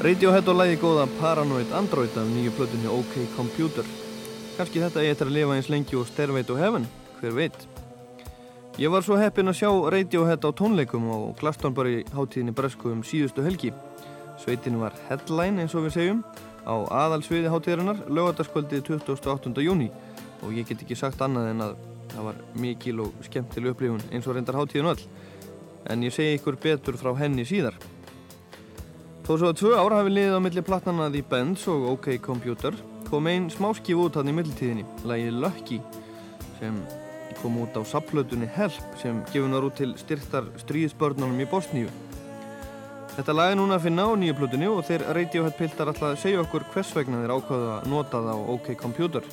Radiohead 0.00 0.48
og 0.48 0.56
lægi 0.56 0.78
góða 0.80 1.02
Paranoid 1.18 1.72
Android 1.76 2.14
af 2.16 2.24
nýju 2.24 2.50
plötunni 2.56 2.88
OK 2.88 3.16
Computer. 3.36 3.84
Kannski 4.56 4.80
þetta 4.80 5.02
eigi 5.02 5.10
eftir 5.12 5.28
að 5.28 5.34
lifa 5.34 5.56
eins 5.58 5.68
lengi 5.68 5.98
og 6.00 6.06
Stairway 6.08 6.46
to 6.48 6.56
Heaven, 6.56 6.86
hver 7.18 7.34
veit. 7.36 7.58
Ég 8.80 8.88
var 8.88 9.04
svo 9.04 9.18
heppin 9.20 9.52
að 9.52 9.58
sjá 9.58 9.68
Radiohead 9.92 10.40
á 10.40 10.50
tónleikum 10.56 11.04
á 11.12 11.36
Glastonbury 11.36 12.06
hátíðinni 12.16 12.56
Bresku 12.56 12.94
um 12.94 13.04
síðustu 13.04 13.44
helgi. 13.44 13.74
Sveitin 14.40 14.80
var 14.80 14.96
headline 15.10 15.60
eins 15.60 15.76
og 15.76 15.84
við 15.84 15.96
segjum 15.98 16.24
á 16.64 16.74
aðalsviði 17.04 17.52
hátíðarinnar 17.52 18.00
lögataskvöldið 18.08 18.88
28. 19.04 19.52
júni 19.60 19.92
og 20.40 20.56
ég 20.56 20.64
get 20.64 20.80
ekki 20.80 20.96
sagt 20.96 21.20
annað 21.20 21.52
en 21.52 21.64
að 21.68 21.78
það 22.16 22.30
var 22.30 22.42
mikil 22.56 23.04
og 23.04 23.24
skemmtileg 23.28 23.76
upplifun 23.76 24.08
eins 24.08 24.24
og 24.24 24.40
reyndar 24.40 24.62
hátíðin 24.64 24.94
öll. 24.96 25.08
En 25.92 26.08
ég 26.08 26.16
segi 26.16 26.40
ykkur 26.40 26.56
betur 26.56 26.96
frá 26.96 27.12
henni 27.20 27.44
síðar. 27.44 27.76
Þó 29.30 29.36
svo 29.38 29.48
að 29.52 29.58
tvö 29.60 29.68
ár 29.78 29.94
hafi 29.94 30.10
liðið 30.10 30.32
á 30.34 30.42
milli 30.42 30.62
platnana 30.66 31.04
The 31.14 31.20
Bends 31.22 31.62
og 31.70 31.84
OK 31.92 32.06
Computer 32.18 32.74
kom 33.06 33.28
einn 33.30 33.44
smáskif 33.54 34.00
út 34.02 34.16
hann 34.18 34.26
í 34.26 34.34
mittiltíðinni, 34.34 34.82
lagið 35.06 35.38
Lucky 35.44 35.78
sem 36.56 36.80
kom 37.38 37.60
út 37.62 37.78
á 37.78 37.86
sapplötunni 37.86 38.48
Help 38.56 38.98
sem 38.98 39.22
gefin 39.30 39.54
var 39.54 39.68
út 39.68 39.78
til 39.78 39.94
styrtar 40.02 40.50
stríðsbörnunum 40.64 41.38
í 41.38 41.46
Bosníu. 41.46 41.94
Þetta 43.14 43.38
lag 43.38 43.52
er 43.52 43.62
núna 43.62 43.78
að 43.78 43.86
finna 43.86 44.10
á 44.10 44.18
nýju 44.18 44.40
plötunni 44.42 44.66
og 44.66 44.82
þeir 44.90 45.06
Radiohead 45.14 45.58
piltar 45.62 45.94
alltaf 45.94 46.10
að 46.10 46.20
segja 46.26 46.42
okkur 46.42 46.66
hvers 46.74 46.90
vegna 46.98 47.22
þeir 47.22 47.36
ákvaða 47.38 47.72
að 47.78 47.90
nota 47.94 48.26
það 48.26 48.34
á 48.34 48.38
OK 48.58 48.74
Computer. 48.82 49.32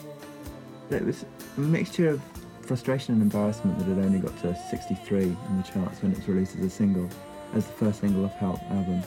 It 0.93 1.09
was 1.09 1.25
a 1.57 1.61
mixture 1.73 2.13
of 2.13 2.21
frustration 2.69 3.17
and 3.17 3.25
embarrassment 3.25 3.81
that 3.81 3.89
it 3.89 3.97
only 3.97 4.21
got 4.21 4.37
to 4.45 4.53
63 4.69 5.23
in 5.25 5.57
the 5.57 5.65
charts 5.65 6.03
when 6.03 6.11
it 6.11 6.21
was 6.21 6.29
released 6.29 6.53
as 6.61 6.69
a 6.69 6.69
single, 6.69 7.09
as 7.55 7.65
the 7.65 7.73
first 7.81 8.05
single 8.05 8.29
off 8.29 8.37
Help 8.37 8.61
album, 8.69 9.01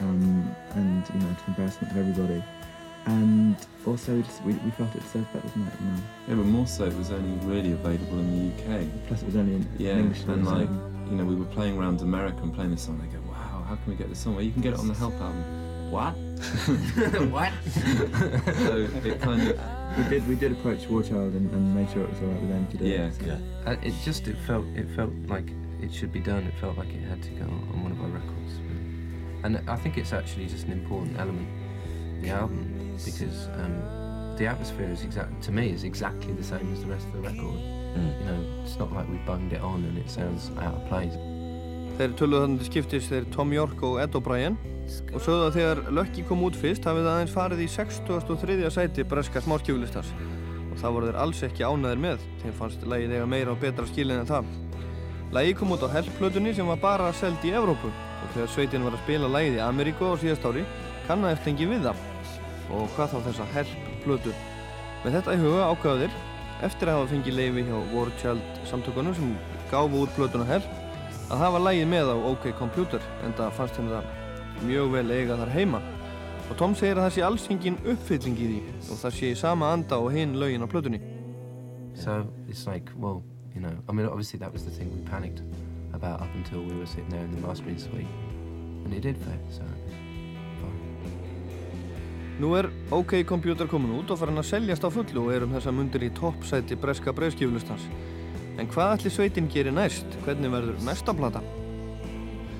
um, 0.00 0.54
and 0.74 1.04
you 1.14 1.20
know, 1.20 1.34
to 1.34 1.40
the 1.44 1.48
embarrassment 1.48 1.92
of 1.92 1.98
everybody. 1.98 2.42
And 3.04 3.56
also, 3.84 4.14
we, 4.14 4.22
just, 4.22 4.42
we, 4.44 4.52
we 4.54 4.70
felt 4.72 4.94
it 4.94 5.02
deserved 5.02 5.32
better 5.32 5.48
than 5.48 5.64
that, 5.64 5.74
you 5.80 5.86
know. 5.86 5.96
Yeah, 6.28 6.34
but 6.36 6.46
more 6.46 6.66
so, 6.68 6.84
it 6.84 6.96
was 6.96 7.10
only 7.10 7.34
really 7.46 7.72
available 7.72 8.18
in 8.20 8.30
the 8.30 8.54
UK. 8.54 8.86
Plus, 9.08 9.22
it 9.22 9.26
was 9.26 9.34
only 9.36 9.54
in 9.56 9.68
Yeah, 9.76 9.98
English. 9.98 10.22
and 10.22 10.46
like, 10.46 10.68
you 11.10 11.16
know, 11.16 11.24
we 11.24 11.34
were 11.34 11.46
playing 11.46 11.76
around 11.76 12.00
America 12.00 12.38
and 12.42 12.54
playing 12.54 12.70
this 12.70 12.82
song. 12.82 13.00
They 13.00 13.08
go, 13.08 13.20
wow, 13.28 13.64
how 13.66 13.74
can 13.74 13.88
we 13.88 13.96
get 13.96 14.08
this 14.08 14.20
song? 14.20 14.36
Well, 14.36 14.44
you 14.44 14.52
can 14.52 14.62
get 14.62 14.74
it 14.74 14.78
on 14.78 14.86
the 14.86 14.94
Help 14.94 15.14
album. 15.14 15.90
What? 15.90 16.12
what? 17.30 17.52
so 17.72 18.88
it 19.04 19.20
kind 19.20 19.48
of, 19.48 19.58
we 19.98 20.04
did 20.08 20.26
we 20.28 20.34
did 20.36 20.52
approach 20.52 20.80
Warchild 20.88 21.36
and, 21.36 21.50
and 21.52 21.74
made 21.74 21.90
sure 21.90 22.02
it 22.04 22.08
was 22.10 22.18
alright 22.20 22.40
with 22.40 22.48
them 22.50 22.66
to 22.68 22.76
do 22.78 22.84
yeah, 22.86 23.06
it. 23.08 23.14
so- 23.14 23.26
yeah. 23.26 23.38
Uh, 23.66 23.76
it 23.82 23.92
just 24.02 24.26
it 24.26 24.36
felt 24.46 24.64
it 24.74 24.86
felt 24.96 25.12
like 25.26 25.50
it 25.82 25.92
should 25.92 26.10
be 26.12 26.20
done. 26.20 26.44
It 26.44 26.54
felt 26.60 26.78
like 26.78 26.88
it 26.88 27.02
had 27.02 27.22
to 27.24 27.30
go 27.30 27.44
on 27.44 27.82
one 27.82 27.92
of 27.92 28.00
our 28.00 28.06
records, 28.08 28.31
and 29.44 29.58
I 29.68 29.76
think 29.76 29.98
it's 29.98 30.12
actually 30.12 30.46
just 30.46 30.66
an 30.66 30.72
important 30.72 31.18
element 31.18 31.48
of 32.16 32.22
the 32.22 32.30
album 32.30 32.96
because 33.04 33.48
um, 33.58 34.36
the 34.36 34.46
atmosphere 34.46 34.90
is 34.90 35.02
exact 35.02 35.42
to 35.42 35.52
me 35.52 35.70
is 35.70 35.84
exactly 35.84 36.32
the 36.32 36.44
same 36.44 36.72
as 36.72 36.80
the 36.80 36.86
rest 36.86 37.06
of 37.06 37.12
the 37.14 37.20
record. 37.20 37.58
You 37.94 38.26
know, 38.26 38.62
it's 38.64 38.78
not 38.78 38.92
like 38.92 39.08
we 39.08 39.18
bunged 39.26 39.52
it 39.52 39.60
on 39.60 39.84
and 39.84 39.98
it 39.98 40.08
sounds 40.08 40.50
out 40.60 40.74
of 40.74 40.86
place. 40.88 41.14
Þeir 41.98 42.14
töluðu 42.16 42.46
þannig 42.46 42.62
til 42.62 42.68
skiptis 42.70 43.08
þeir 43.10 43.26
Tom 43.34 43.50
York 43.52 43.82
og 43.84 43.98
Ed 44.00 44.14
O'Brien 44.16 44.54
og 45.12 45.18
sögðu 45.20 45.48
að 45.48 45.56
þegar 45.58 45.80
Lucky 45.98 46.22
kom 46.24 46.44
út 46.46 46.56
fyrst 46.56 46.86
hafið 46.88 47.04
það 47.04 47.16
aðeins 47.18 47.34
farið 47.34 47.60
í 47.60 47.66
63. 47.68 48.70
sæti 48.72 49.04
breska 49.10 49.42
smáskjöfulistans 49.44 50.14
og 50.70 50.80
það 50.80 50.96
voru 50.96 51.10
þeir 51.10 51.18
alls 51.26 51.42
ekki 51.44 51.66
ánæðir 51.68 52.00
með 52.06 52.24
þeim 52.40 52.56
fannst 52.56 52.86
lægið 52.88 53.12
eiga 53.18 53.28
meira 53.28 53.52
og 53.52 53.60
betra 53.60 53.84
skilin 53.90 54.22
en 54.22 54.30
það. 54.30 54.48
Lægið 55.36 55.58
kom 55.60 55.76
út 55.76 55.84
á 55.84 55.94
Help-plötunni 55.98 56.56
sem 56.56 56.72
var 56.72 56.80
bara 56.80 57.12
seld 57.20 57.44
í 57.44 57.52
Evrópu 57.52 57.92
og 58.22 58.32
þegar 58.34 58.50
sveitin 58.54 58.86
var 58.86 58.96
að 58.96 59.04
spila 59.04 59.30
lægið 59.30 59.58
í 59.58 59.62
Ameríku 59.66 60.08
á 60.08 60.14
síðast 60.22 60.46
ári 60.46 60.64
kannaðist 61.08 61.48
engi 61.50 61.68
við 61.68 61.86
það. 61.88 62.02
Og 62.72 62.92
hvað 62.96 63.14
þá 63.14 63.18
þessa 63.26 63.48
Help-plötu. 63.56 64.34
Með 65.02 65.16
þetta 65.18 65.34
í 65.34 65.40
huga 65.42 65.70
ákvaðu 65.72 66.06
þeir 66.06 66.20
eftir 66.68 66.90
að 66.90 66.98
hafa 66.98 67.10
fengið 67.10 67.38
leifi 67.38 67.64
hjá 67.66 67.78
Warchild 67.92 68.60
samtökunum 68.70 69.16
sem 69.18 69.32
gáfu 69.72 70.04
út 70.04 70.14
plötuna 70.16 70.46
Help 70.46 70.68
að 71.32 71.42
hafa 71.42 71.62
lægið 71.66 71.90
með 71.90 72.12
á 72.12 72.16
OK 72.30 72.46
Computer 72.58 73.02
en 73.26 73.34
það 73.38 73.56
fannst 73.58 73.80
henni 73.80 73.96
það 73.96 74.62
mjög 74.68 74.94
vel 74.94 75.10
eiga 75.10 75.40
þar 75.40 75.52
heima. 75.56 75.82
Og 76.50 76.56
Tom 76.60 76.76
segir 76.78 77.00
að 77.00 77.08
það 77.08 77.16
sé 77.16 77.26
alls 77.26 77.48
engin 77.50 77.80
uppfylling 77.82 78.38
í 78.38 78.48
því 78.52 78.62
og 78.92 79.02
það 79.02 79.18
sé 79.18 79.32
í 79.32 79.40
sama 79.42 79.72
anda 79.74 79.98
og 79.98 80.12
hinn 80.14 80.38
lögin 80.38 80.62
á 80.62 80.68
plötunni. 80.70 81.02
So 81.94 82.22
it's 82.48 82.66
like, 82.66 82.90
well, 82.96 83.22
you 83.54 83.60
know, 83.60 83.74
I 83.88 83.92
mean, 83.92 84.06
obviously 84.06 84.38
that 84.40 84.52
was 84.52 84.64
the 84.64 84.70
thing 84.70 84.92
we 84.94 85.02
panicked 85.10 85.42
about 86.02 86.20
up 86.20 86.34
until 86.34 86.62
we 86.62 86.74
were 86.74 86.86
sitting 86.86 87.08
there 87.08 87.24
in 87.24 87.30
the 87.30 87.40
mastering 87.46 87.78
suite, 87.78 88.10
and 88.84 88.92
it 88.92 89.00
did 89.00 89.16
fit. 89.16 89.40
So 89.50 89.62
fine. 90.60 90.80
Nú 92.40 92.56
er 92.58 92.72
OK 92.90 93.22
Computer 93.24 93.66
komin 93.70 93.94
út 94.00 94.10
og 94.10 94.18
farin 94.18 94.40
að 94.40 94.50
seljast 94.50 94.82
á 94.82 94.90
fullu 94.90 95.28
og 95.28 95.34
er 95.36 95.46
um 95.46 95.54
þessa 95.54 95.74
mundir 95.74 96.02
í 96.02 96.10
toppsæti 96.16 96.76
breska 96.80 97.14
breyðskjöflustans 97.14 97.86
en 98.58 98.68
hvað 98.68 98.96
ætli 98.96 99.12
sveitin 99.12 99.48
gerir 99.52 99.74
næst? 99.74 100.06
Hvernig 100.26 100.52
verður 100.52 100.80
næsta 100.84 101.14
plata? 101.16 101.40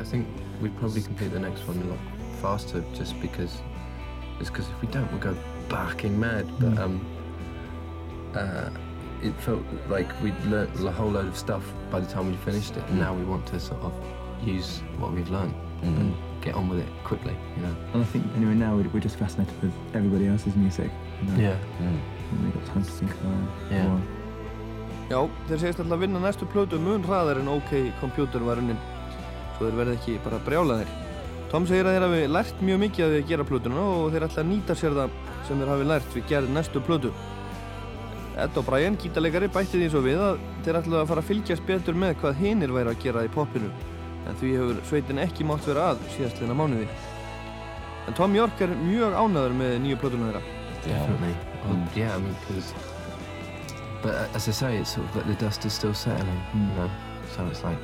I 0.00 0.05
think 0.05 0.26
we'd 0.61 0.76
probably 0.78 1.02
complete 1.02 1.33
the 1.33 1.40
next 1.40 1.66
one 1.68 1.83
a 1.83 1.90
lot 1.90 2.00
faster, 2.40 2.83
just 2.94 3.20
because 3.20 3.61
it's 4.40 4.50
because 4.50 4.68
if 4.68 4.83
we 4.83 4.88
don't, 4.88 5.11
we'll 5.12 5.20
go 5.20 5.37
barking 5.68 6.18
mad. 6.18 6.46
But 6.59 6.78
um, 6.78 7.07
uh, 8.35 8.70
it 9.22 9.35
felt 9.40 9.62
like 9.88 10.08
we'd 10.22 10.38
learnt 10.44 10.70
a 10.80 10.90
whole 10.90 11.11
load 11.11 11.26
of 11.26 11.37
stuff 11.37 11.64
by 11.90 12.00
the 12.00 12.06
time 12.06 12.30
we 12.30 12.37
finished 12.38 12.76
it, 12.76 12.85
and 12.88 12.98
now 12.98 13.14
we 13.14 13.24
want 13.24 13.46
to 13.46 13.61
sort 13.61 13.80
of 13.82 13.92
use 14.44 14.80
what 14.98 15.12
we've 15.12 15.30
learnt 15.30 15.54
and 15.82 16.14
get 16.40 16.54
on 16.54 16.68
with 16.68 16.80
it 16.80 16.88
quickly. 17.04 17.37
You 17.56 17.62
know. 17.62 17.76
And 17.94 18.02
I 18.02 18.06
think 18.06 18.24
anyway 18.37 18.54
now 18.54 18.76
we're, 18.76 19.00
just 19.00 19.18
fascinated 19.18 19.54
with 19.62 19.72
everybody 19.94 20.26
else's 20.28 20.56
music. 20.56 20.90
You 21.20 21.28
know? 21.30 21.42
Yeah. 21.42 21.56
And 21.80 22.44
we've 22.44 22.54
got 22.54 22.66
time 22.66 22.85
to 22.85 22.90
think 22.90 23.11
about 23.12 23.32
it. 23.32 23.72
Yeah. 23.72 23.88
more. 23.88 24.02
Já, 25.12 25.18
þeir 25.44 25.58
segist 25.61 25.80
alltaf 25.82 25.98
að 25.98 26.04
vinna 26.06 26.20
næstu 26.22 26.46
plötu 26.48 26.78
mun 26.80 27.02
hraðar 27.04 27.42
en 27.42 27.50
OK 27.52 27.72
Computer 28.00 28.40
var 28.46 28.61
unnin 28.62 28.78
svo 29.58 29.66
þeir 29.66 29.74
verði 29.76 29.96
ekki 29.98 30.14
bara 30.24 30.38
brjálaðir 30.46 30.92
Tom 31.50 31.66
segir 31.68 31.85
að 31.85 31.98
þeir 31.98 32.06
hafi 32.06 32.30
lært 32.32 32.62
mjög 32.64 32.78
mikið 32.80 33.04
að 33.04 33.16
að 33.18 33.26
gera 33.28 33.46
plötuna 33.50 33.82
og 33.82 34.06
þeir 34.14 34.24
ætla 34.24 34.40
að 34.40 34.48
nýta 34.48 34.76
sér 34.78 34.96
það 34.96 35.18
sem 35.48 35.61
þeir 35.61 35.72
hafi 35.74 35.88
lært 35.90 36.16
við 36.16 36.24
gerð 36.30 36.54
næstu 36.54 36.85
plötu 36.87 37.12
Ed 38.32 38.56
og 38.56 38.64
Brian, 38.64 38.96
gítarleikari, 38.96 39.50
bætti 39.52 39.76
því 39.80 39.88
svo 39.92 40.00
við 40.04 40.22
að 40.24 40.44
þeir 40.64 40.78
ætla 40.80 41.02
að 41.02 41.10
fara 41.10 41.24
að 41.24 41.28
fylgjast 41.28 41.66
betur 41.68 41.98
með 41.98 42.14
hvað 42.22 42.38
hinir 42.40 42.72
væri 42.72 42.94
að 42.94 43.02
gera 43.04 43.26
í 43.26 43.32
poppinu 43.32 43.68
en 44.22 44.38
því 44.40 44.54
hefur 44.56 44.82
sveitin 44.88 45.20
ekki 45.20 45.44
mátt 45.44 45.66
vera 45.68 45.92
að 45.92 46.04
síðastleina 46.16 46.56
mánuði 46.56 46.88
En 48.08 48.16
Tom 48.18 48.34
York 48.34 48.58
er 48.64 48.72
mjög 48.74 49.14
ánæður 49.14 49.52
með 49.54 49.76
nýju 49.84 49.98
plötuna 50.02 50.30
þeirra 50.30 50.42
Definitely. 50.82 51.36
Well, 51.64 51.88
yeah, 51.94 52.16
I 52.16 52.18
mean, 52.18 52.34
because. 52.40 52.74
But 54.02 54.14
uh, 54.14 54.28
as 54.34 54.48
I 54.48 54.50
say, 54.50 54.78
it's 54.78 54.94
sort 54.94 55.08
of 55.08 55.16
like 55.16 55.26
the 55.26 55.34
dust 55.34 55.64
is 55.64 55.72
still 55.72 55.94
settling, 55.94 56.42
you 56.54 56.74
know. 56.74 56.90
So 57.36 57.46
it's 57.46 57.62
like 57.62 57.78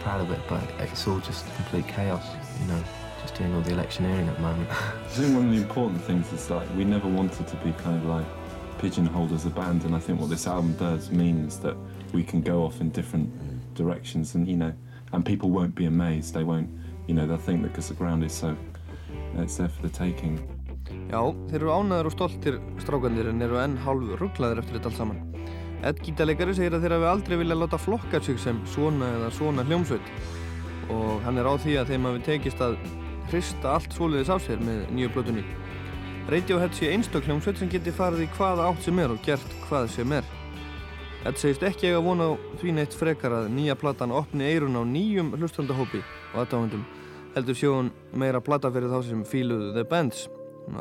proud 0.00 0.20
of 0.20 0.30
it, 0.32 0.40
but 0.48 0.62
it's 0.80 1.06
all 1.06 1.20
just 1.20 1.46
complete 1.54 1.86
chaos, 1.86 2.26
you 2.60 2.66
know. 2.66 2.82
Just 3.22 3.36
doing 3.36 3.54
all 3.54 3.60
the 3.60 3.70
electioneering 3.70 4.28
at 4.28 4.34
the 4.34 4.42
moment. 4.42 4.68
I 4.70 5.08
think 5.08 5.34
one 5.34 5.46
of 5.46 5.52
the 5.52 5.58
important 5.58 6.02
things 6.02 6.32
is 6.32 6.50
like 6.50 6.66
we 6.76 6.84
never 6.84 7.06
wanted 7.06 7.46
to 7.46 7.56
be 7.56 7.72
kind 7.72 7.96
of 7.96 8.04
like 8.06 8.26
pigeonholed 8.84 9.32
as 9.32 9.46
a 9.46 9.50
band, 9.50 9.84
and 9.86 9.94
I 9.96 9.98
think 9.98 10.20
what 10.20 10.28
this 10.28 10.46
album 10.46 10.74
does 10.74 11.10
means 11.10 11.58
that 11.60 11.74
we 12.12 12.22
can 12.22 12.42
go 12.42 12.62
off 12.64 12.82
in 12.82 12.90
different 12.90 13.30
directions, 13.74 14.34
and 14.34 14.46
you 14.46 14.58
know, 14.58 14.74
and 15.12 15.24
people 15.24 15.48
won't 15.48 15.74
be 15.74 15.86
amazed. 15.86 16.34
They 16.34 16.44
won't, 16.44 16.68
you 17.06 17.14
know, 17.14 17.26
they'll 17.26 17.38
think 17.38 17.62
that 17.62 17.68
because 17.68 17.88
the 17.88 17.94
ground 17.94 18.22
is 18.24 18.34
so, 18.34 18.54
it's 19.38 19.56
there 19.56 19.70
for 19.70 19.80
the 19.80 19.88
taking. 19.88 20.36
Já, 21.08 21.22
þeir 21.48 21.62
eru 21.62 21.72
ánæður 21.72 22.10
og 22.10 22.12
stoltir 22.12 22.60
strákandir 22.84 23.30
en 23.32 23.40
eru 23.46 23.56
enn 23.62 23.78
hálf 23.86 24.20
rugglaðir 24.20 24.60
eftir 24.60 24.76
þetta 24.76 24.92
allt 24.92 25.00
saman. 25.00 25.24
Ed 25.80 26.04
gítarleikari 26.04 26.56
segir 26.58 26.76
að 26.76 26.84
þeir 26.84 26.96
hafi 26.98 27.10
aldrei 27.14 27.40
viljað 27.40 27.62
láta 27.62 27.80
flokka 27.80 28.20
sig 28.20 28.36
sem 28.42 28.60
svona 28.76 29.08
eða 29.16 29.32
svona 29.38 29.64
hljómsveit 29.64 30.12
og 30.92 31.24
hann 31.24 31.40
er 31.40 31.48
á 31.48 31.54
því 31.56 31.80
að 31.80 31.94
þeim 31.94 32.10
hafi 32.10 32.24
tekist 32.28 32.60
að 32.68 32.76
hrista 33.32 33.78
allt 33.78 33.96
svoleiðis 33.96 34.32
á 34.32 34.36
sér 34.44 34.60
með 34.60 34.84
nýju 34.92 35.14
plötunni. 35.16 35.44
Radiohead 36.24 36.72
sé 36.72 36.88
einstök 36.88 37.26
hljómsveit 37.28 37.58
sem 37.60 37.68
geti 37.68 37.92
farið 37.92 38.22
í 38.24 38.26
hvaða 38.32 38.70
átt 38.70 38.86
sem 38.86 38.96
er 39.02 39.12
og 39.12 39.18
gert 39.26 39.50
hvað 39.66 39.90
sem 39.92 40.12
er. 40.16 40.24
Ed 41.28 41.36
segist 41.36 41.66
ekki 41.68 41.90
eiga 41.90 42.00
vona 42.00 42.30
á 42.32 42.40
því 42.62 42.72
neitt 42.78 42.96
frekar 42.96 43.34
að 43.42 43.50
nýja 43.52 43.76
platan 43.76 44.14
opni 44.16 44.46
eirun 44.48 44.78
á 44.80 44.82
nýjum 44.88 45.34
hlustandahópi 45.36 46.00
og 46.32 46.38
aðdáðundum 46.40 46.86
heldur 47.34 47.58
sjóun 47.60 47.92
meira 48.16 48.40
plata 48.40 48.70
fyrir 48.72 48.88
þá 48.88 49.04
sem 49.04 49.20
fíluðu 49.28 49.74
The 49.76 49.84
Bands 49.84 50.24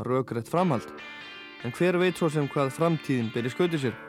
rökrætt 0.07 0.47
framhald. 0.47 0.87
En 1.67 1.75
hver 1.75 1.99
veit 1.99 2.15
svo 2.15 2.31
sem 2.31 2.47
hvað 2.47 2.71
framtíðin 2.77 3.33
ber 3.35 3.43
í 3.43 3.51
skauti 3.51 3.83
sér? 3.83 3.99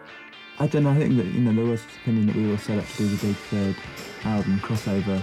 I 0.62 0.68
don't 0.68 0.87
know, 0.87 0.94
I 0.94 1.03
think 1.03 1.16
that, 1.18 1.27
you 1.35 1.42
know, 1.42 1.51
there 1.51 1.66
was 1.66 1.83
this 1.83 1.97
opinion 2.03 2.29
that 2.29 2.37
we 2.37 2.47
were 2.47 2.59
set 2.59 2.79
up 2.79 2.87
to 2.87 3.03
do 3.03 3.09
the 3.09 3.27
big 3.27 3.37
third 3.51 3.75
album 4.23 4.61
crossover 4.62 5.18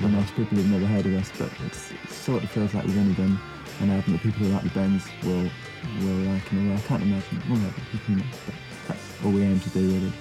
when 0.00 0.14
most 0.14 0.34
people 0.36 0.56
have 0.56 0.70
never 0.70 0.86
heard 0.86 1.04
of 1.04 1.20
us, 1.20 1.30
but 1.36 1.52
it 1.66 1.74
sort 2.08 2.42
of 2.42 2.50
feels 2.50 2.72
like 2.72 2.86
we've 2.86 2.96
only 2.96 3.12
done 3.12 3.38
an 3.80 3.90
album 3.90 4.12
that 4.12 4.22
people 4.22 4.44
who 4.44 4.52
like 4.52 4.62
the 4.62 4.70
Bends 4.70 5.06
will, 5.22 5.48
will 6.00 6.32
like 6.32 6.52
in 6.52 6.70
a. 6.70 6.74
I 6.74 6.80
can't 6.80 7.02
imagine, 7.02 7.42
well, 7.48 7.60
that's 8.86 9.24
all 9.24 9.30
we 9.32 9.42
aim 9.42 9.60
to 9.60 9.70
do 9.70 9.80
really. 9.80 10.12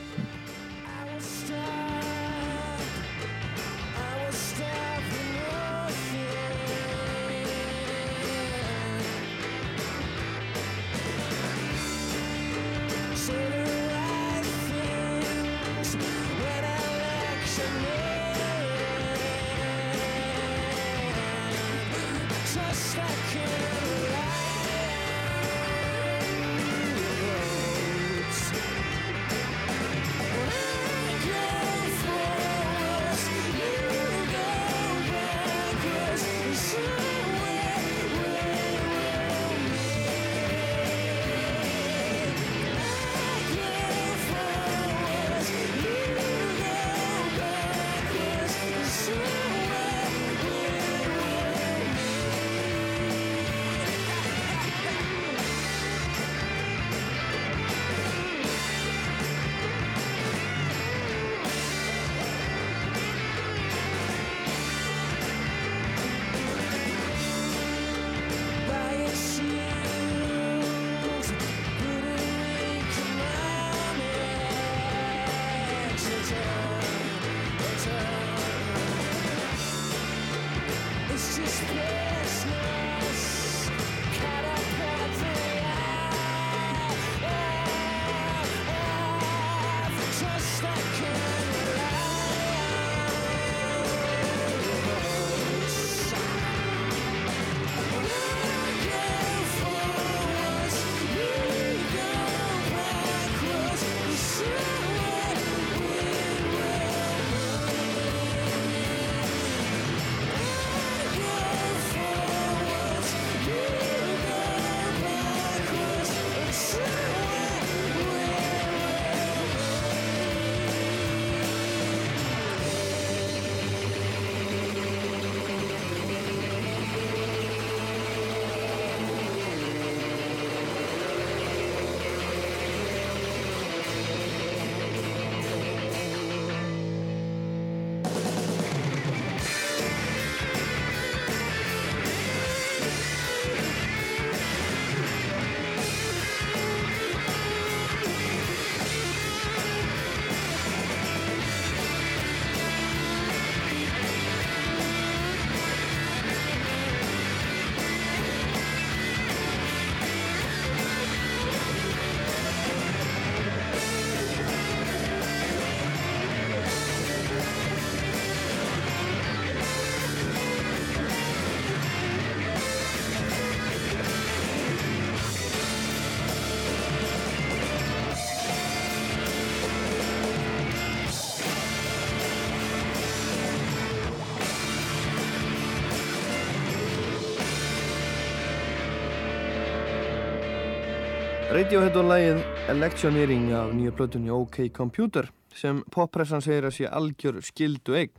Radiohead 191.50 191.96
og 191.98 192.06
lægið 192.06 192.40
Electioneering 192.70 193.48
af 193.58 193.72
nýja 193.74 193.90
plötunni 193.98 194.30
OK 194.30 194.68
Computer 194.70 195.32
sem 195.58 195.80
poppressan 195.90 196.44
segir 196.46 196.68
að 196.68 196.76
sé 196.76 196.86
algjör 196.86 197.40
skildu 197.42 197.96
eign 197.98 198.12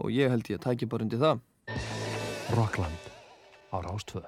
og 0.00 0.08
ég 0.08 0.32
held 0.32 0.48
ég 0.48 0.56
að 0.56 0.62
tækja 0.64 0.88
bara 0.88 1.04
undir 1.04 1.20
það. 1.20 1.42
Rockland 2.56 3.10
á 3.68 3.76
Rástvöðu. 3.76 4.24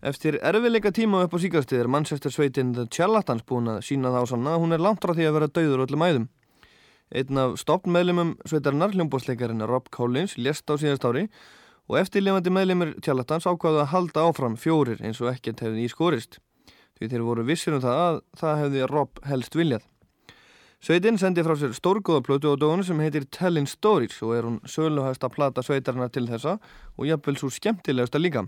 Eftir 0.00 0.38
erfiðleika 0.40 0.94
tíma 0.96 1.20
upp 1.26 1.36
á 1.36 1.38
síkastið 1.44 1.82
er 1.82 1.92
Manchester 1.92 2.32
sveitin 2.32 2.72
The 2.72 2.88
Charlatans 2.88 3.44
búin 3.44 3.68
að 3.74 3.84
sína 3.90 4.14
það 4.16 4.24
á 4.24 4.30
sanna 4.32 4.56
að 4.56 4.64
hún 4.64 4.78
er 4.78 4.84
langt 4.88 5.04
frá 5.04 5.12
því 5.12 5.28
að 5.28 5.36
vera 5.36 5.52
dauður 5.52 5.84
öllum 5.84 6.08
æðum. 6.08 6.26
Einn 7.12 7.44
af 7.44 7.60
stoppmeðlumum 7.60 8.34
sveitarinnar, 8.48 8.96
hljómbósleikarinn 8.96 9.68
Rob 9.68 9.92
Collins, 9.92 10.38
lést 10.40 10.64
á 10.64 10.80
síðast 10.80 11.04
ári 11.04 11.28
og 11.92 12.00
eftirlefandi 12.00 12.56
meðlumir 12.56 12.96
Charlatans 13.04 13.44
ákvaðu 13.44 13.84
að 13.84 13.90
halda 13.92 14.28
áfram 14.32 14.56
fjórir 14.56 15.04
eins 15.04 15.20
og 15.20 15.34
ekkert 15.36 15.60
hefði 15.68 15.84
í 15.84 15.92
skorist 15.92 16.40
því 16.98 17.12
þeir 17.12 17.24
voru 17.26 17.46
vissir 17.46 17.76
um 17.76 17.84
það 17.84 18.02
að 18.02 18.20
það 18.40 18.60
hefði 18.62 18.90
Rob 18.90 19.22
helst 19.28 19.56
viljað. 19.58 19.86
Sveitin 20.78 21.16
sendi 21.18 21.42
frá 21.42 21.56
sér 21.58 21.72
stórgóða 21.74 22.22
plötu 22.22 22.52
á 22.54 22.56
dónu 22.58 22.84
sem 22.86 23.00
heitir 23.02 23.24
Tellin 23.34 23.66
Stories 23.66 24.20
og 24.22 24.36
er 24.36 24.46
hún 24.46 24.60
söluhægsta 24.62 25.26
plata 25.34 25.62
sveitarna 25.66 26.06
til 26.06 26.28
þessa 26.30 26.54
og 26.94 27.08
jafnvel 27.08 27.38
svo 27.40 27.50
skemmtilegasta 27.50 28.20
líka. 28.22 28.44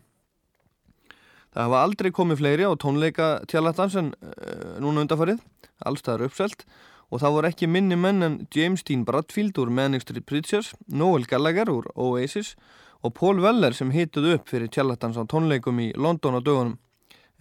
Það 1.50 1.66
hafa 1.66 1.80
aldrei 1.82 2.10
komið 2.14 2.38
fleiri 2.38 2.68
á 2.70 2.78
tónleika 2.78 3.30
tjallatans 3.50 3.96
en 3.98 4.12
uh, 4.14 4.78
núna 4.78 5.02
undarfarið, 5.02 5.40
allstaðar 5.82 6.28
uppselt 6.28 6.62
og 7.10 7.18
það 7.18 7.34
voru 7.34 7.50
ekki 7.50 7.66
minni 7.66 7.98
menn 7.98 8.22
en 8.22 8.36
James 8.54 8.86
Dean 8.86 9.02
Bradfield 9.02 9.58
úr 9.58 9.72
Manic 9.74 10.06
Street 10.06 10.22
Preachers, 10.30 10.70
Noel 10.86 11.26
Gallagher 11.26 11.66
úr 11.74 11.90
Oasis 11.98 12.54
og 13.02 13.16
Paul 13.18 13.42
Weller 13.42 13.74
sem 13.74 13.90
hituð 13.90 14.36
upp 14.36 14.46
fyrir 14.54 14.70
tjallatans 14.70 15.18
á 15.18 15.26
tónleikum 15.26 15.82
í 15.82 15.90
London 15.98 16.38
á 16.38 16.40
dögunum 16.46 16.78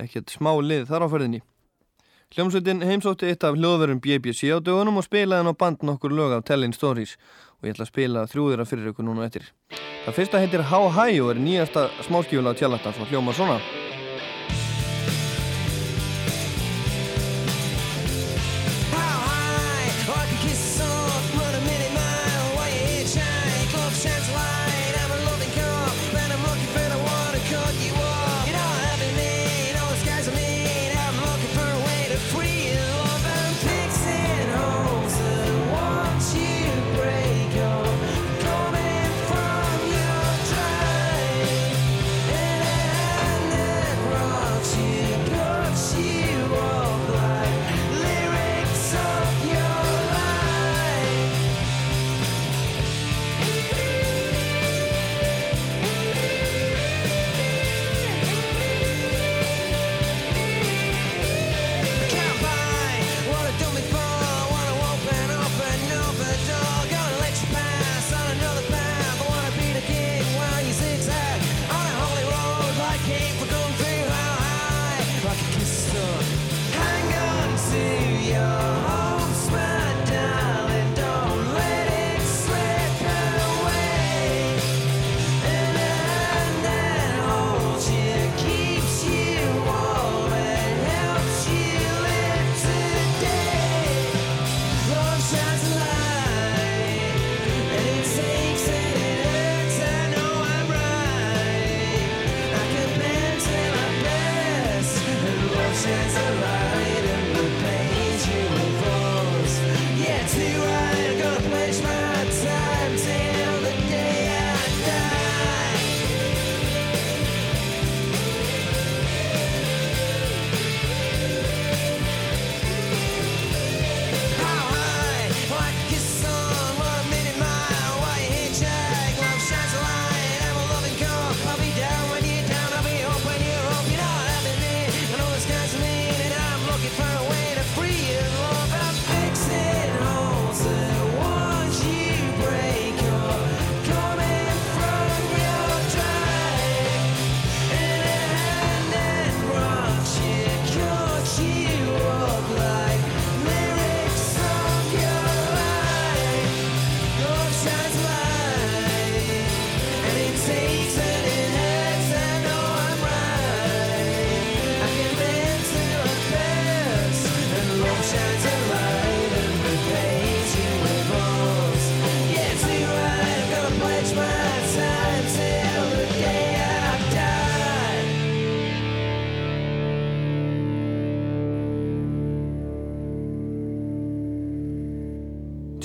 ekkert 0.04 0.34
smá 0.34 0.52
lið 0.62 0.88
þar 0.90 1.06
á 1.06 1.08
ferðinni. 1.12 1.42
Hljómsveitin 2.30 2.84
heimsótti 2.86 3.26
eitt 3.26 3.44
af 3.44 3.58
hljóðverðum 3.58 4.02
BBC 4.04 4.52
á 4.54 4.62
dögunum 4.62 5.02
og 5.02 5.08
spilaði 5.08 5.42
hann 5.42 5.50
á 5.50 5.60
band 5.62 5.82
nokkur 5.82 6.14
lög 6.14 6.36
af 6.38 6.46
Telling 6.46 6.78
Stories 6.78 7.16
og 7.58 7.66
ég 7.66 7.74
ætla 7.74 7.88
að 7.88 7.92
spila 7.94 8.28
þrjúðira 8.30 8.68
fyrir 8.70 8.92
ykkur 8.94 9.08
núna 9.08 9.26
eftir. 9.26 9.50
Það 10.06 10.18
fyrsta 10.22 10.44
heitir 10.44 10.68
How 10.70 10.92
High 10.94 11.24
og 11.24 11.34
er 11.34 11.42
nýjasta 11.42 11.90
smáskífula 12.06 12.54
á 12.54 12.60
tjallatans 12.60 13.02
og 13.02 13.10
hljóma 13.10 13.34
svona. 13.34 13.58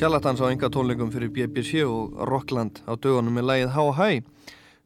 Charlatans 0.04 0.40
á 0.44 0.52
enga 0.52 0.68
tónleikum 0.68 1.08
fyrir 1.08 1.30
BBC 1.32 1.80
og 1.80 2.12
Rockland 2.28 2.82
á 2.84 2.92
dögunum 2.92 3.32
með 3.32 3.46
lægið 3.48 3.70
How 3.72 3.92
High. 3.96 4.20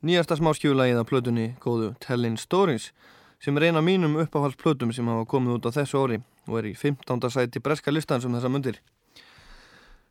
Nýjasta 0.07 0.37
smáskjúlægið 0.39 1.01
af 1.01 1.09
plötunni 1.11 1.47
góðu 1.59 1.89
Tellin 1.99 2.37
Stories 2.39 2.93
sem 3.43 3.57
er 3.59 3.67
eina 3.67 3.83
mínum 3.83 4.15
uppáhaldsplötum 4.23 4.93
sem 4.95 5.09
hafa 5.11 5.25
komið 5.27 5.57
út 5.57 5.67
á 5.67 5.75
þessu 5.75 5.99
óri 5.99 6.19
og 6.47 6.61
er 6.61 6.69
í 6.71 6.75
15. 6.79 7.19
sæti 7.35 7.59
breska 7.59 7.91
listan 7.91 8.23
sem 8.23 8.31
þessa 8.31 8.47
mundir. 8.47 8.79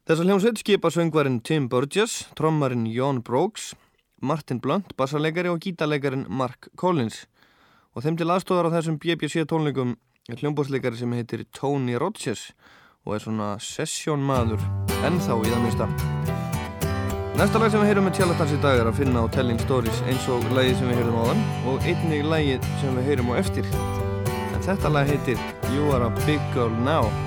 Þessar 0.03 0.27
hljómsveit 0.27 0.59
skipa 0.59 0.91
söngvarinn 0.91 1.39
Tim 1.39 1.69
Burgess 1.71 2.27
trommarinn 2.35 2.83
John 2.91 3.21
Brooks 3.23 3.77
Martin 4.19 4.59
Blunt, 4.59 4.91
bassarleikari 4.99 5.47
og 5.47 5.63
gítarleikarin 5.63 6.27
Mark 6.27 6.67
Collins. 6.75 7.29
Og 7.95 8.03
þeim 8.03 8.19
til 8.19 8.27
aðstofar 8.27 8.67
á 8.67 8.75
þessum 8.75 8.99
BBC 8.99 9.47
tónleikum 9.47 9.95
er 10.27 10.43
hljómbósleikari 10.43 10.99
sem 10.99 11.15
heitir 11.15 11.47
Tony 11.55 11.95
Rodgers 11.95 12.51
og 13.07 13.15
er 13.15 13.23
svona 13.23 13.55
sessjónmaður 13.63 14.87
ennþá 15.05 15.38
í 15.43 15.51
það 15.53 15.65
mista. 15.65 15.89
Næsta 17.38 17.62
lag 17.62 17.69
sem 17.69 17.83
við 17.83 17.91
heyrum 17.91 18.07
með 18.07 18.15
Tjallatans 18.17 18.55
í 18.55 18.57
dag 18.63 18.79
er 18.81 18.88
að 18.89 18.97
finna 18.97 19.21
á 19.21 19.25
Telling 19.29 19.62
Stories 19.62 19.99
eins 20.10 20.25
og 20.33 20.45
lagið 20.57 20.79
sem 20.79 20.89
við 20.89 21.03
heyrum 21.03 21.19
á 21.21 21.23
þann 21.29 21.43
og 21.69 21.86
einnig 21.86 22.25
lagið 22.25 22.67
sem 22.81 22.97
við 22.97 23.12
heyrum 23.12 23.29
á 23.29 23.33
eftir. 23.43 23.69
En 24.55 24.65
þetta 24.65 24.93
lag 24.95 25.12
heitir 25.12 25.38
You 25.75 25.93
Are 25.93 26.10
A 26.10 26.25
Big 26.25 26.41
Girl 26.55 26.73
Now. 26.81 27.26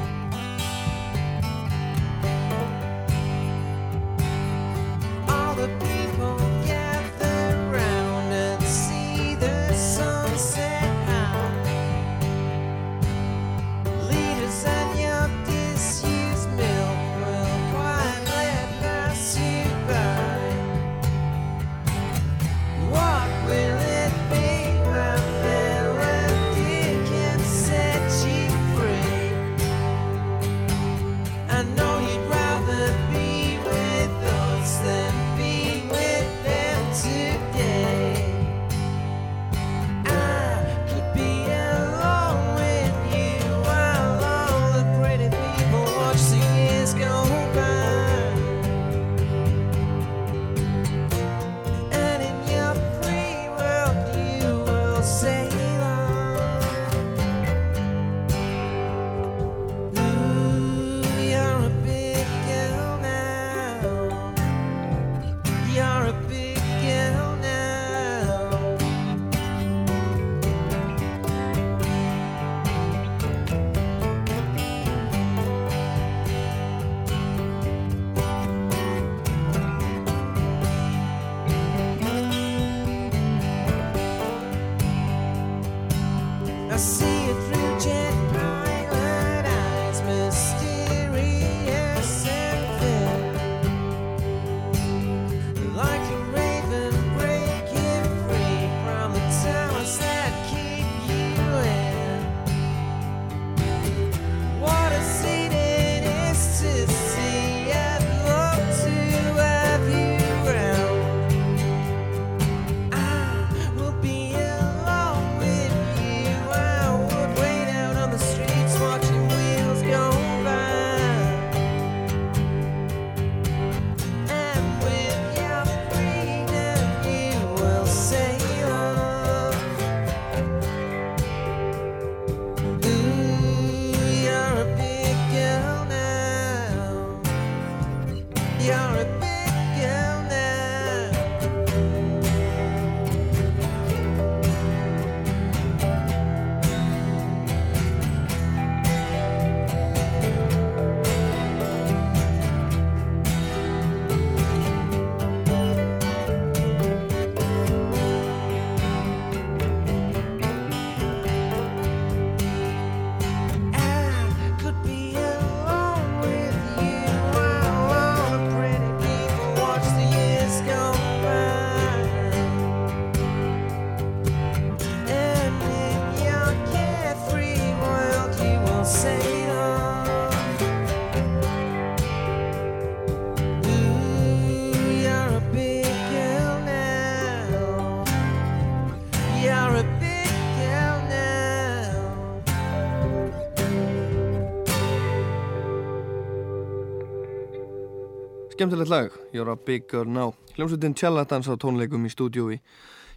Skemmtilegt 198.60 198.90
lag, 198.90 199.12
You're 199.32 199.50
a 199.50 199.56
Big 199.56 199.88
Girl 199.88 200.08
Now. 200.08 200.34
Hljómsveitin 200.52 200.92
Tjalla 200.92 201.22
dansa 201.24 201.54
tónleikum 201.56 202.02
í 202.04 202.10
stúdjói. 202.12 202.58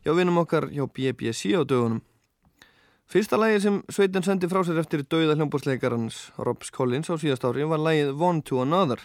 Já, 0.06 0.14
vinum 0.16 0.38
okkar 0.40 0.70
hjá 0.72 0.86
BBC 0.88 1.52
á 1.60 1.68
dögunum. 1.68 2.00
Fyrsta 3.12 3.36
lagi 3.36 3.60
sem 3.60 3.82
sveitin 3.92 4.24
sendi 4.24 4.48
frá 4.48 4.62
sér 4.64 4.80
eftir 4.80 5.04
dauða 5.04 5.36
hljómbúrsleikarans 5.36 6.22
Robs 6.40 6.72
Collins 6.72 7.12
á 7.12 7.20
síðast 7.20 7.44
ári 7.44 7.68
var 7.68 7.84
lagið 7.84 8.16
One 8.16 8.40
to 8.48 8.62
Another. 8.64 9.04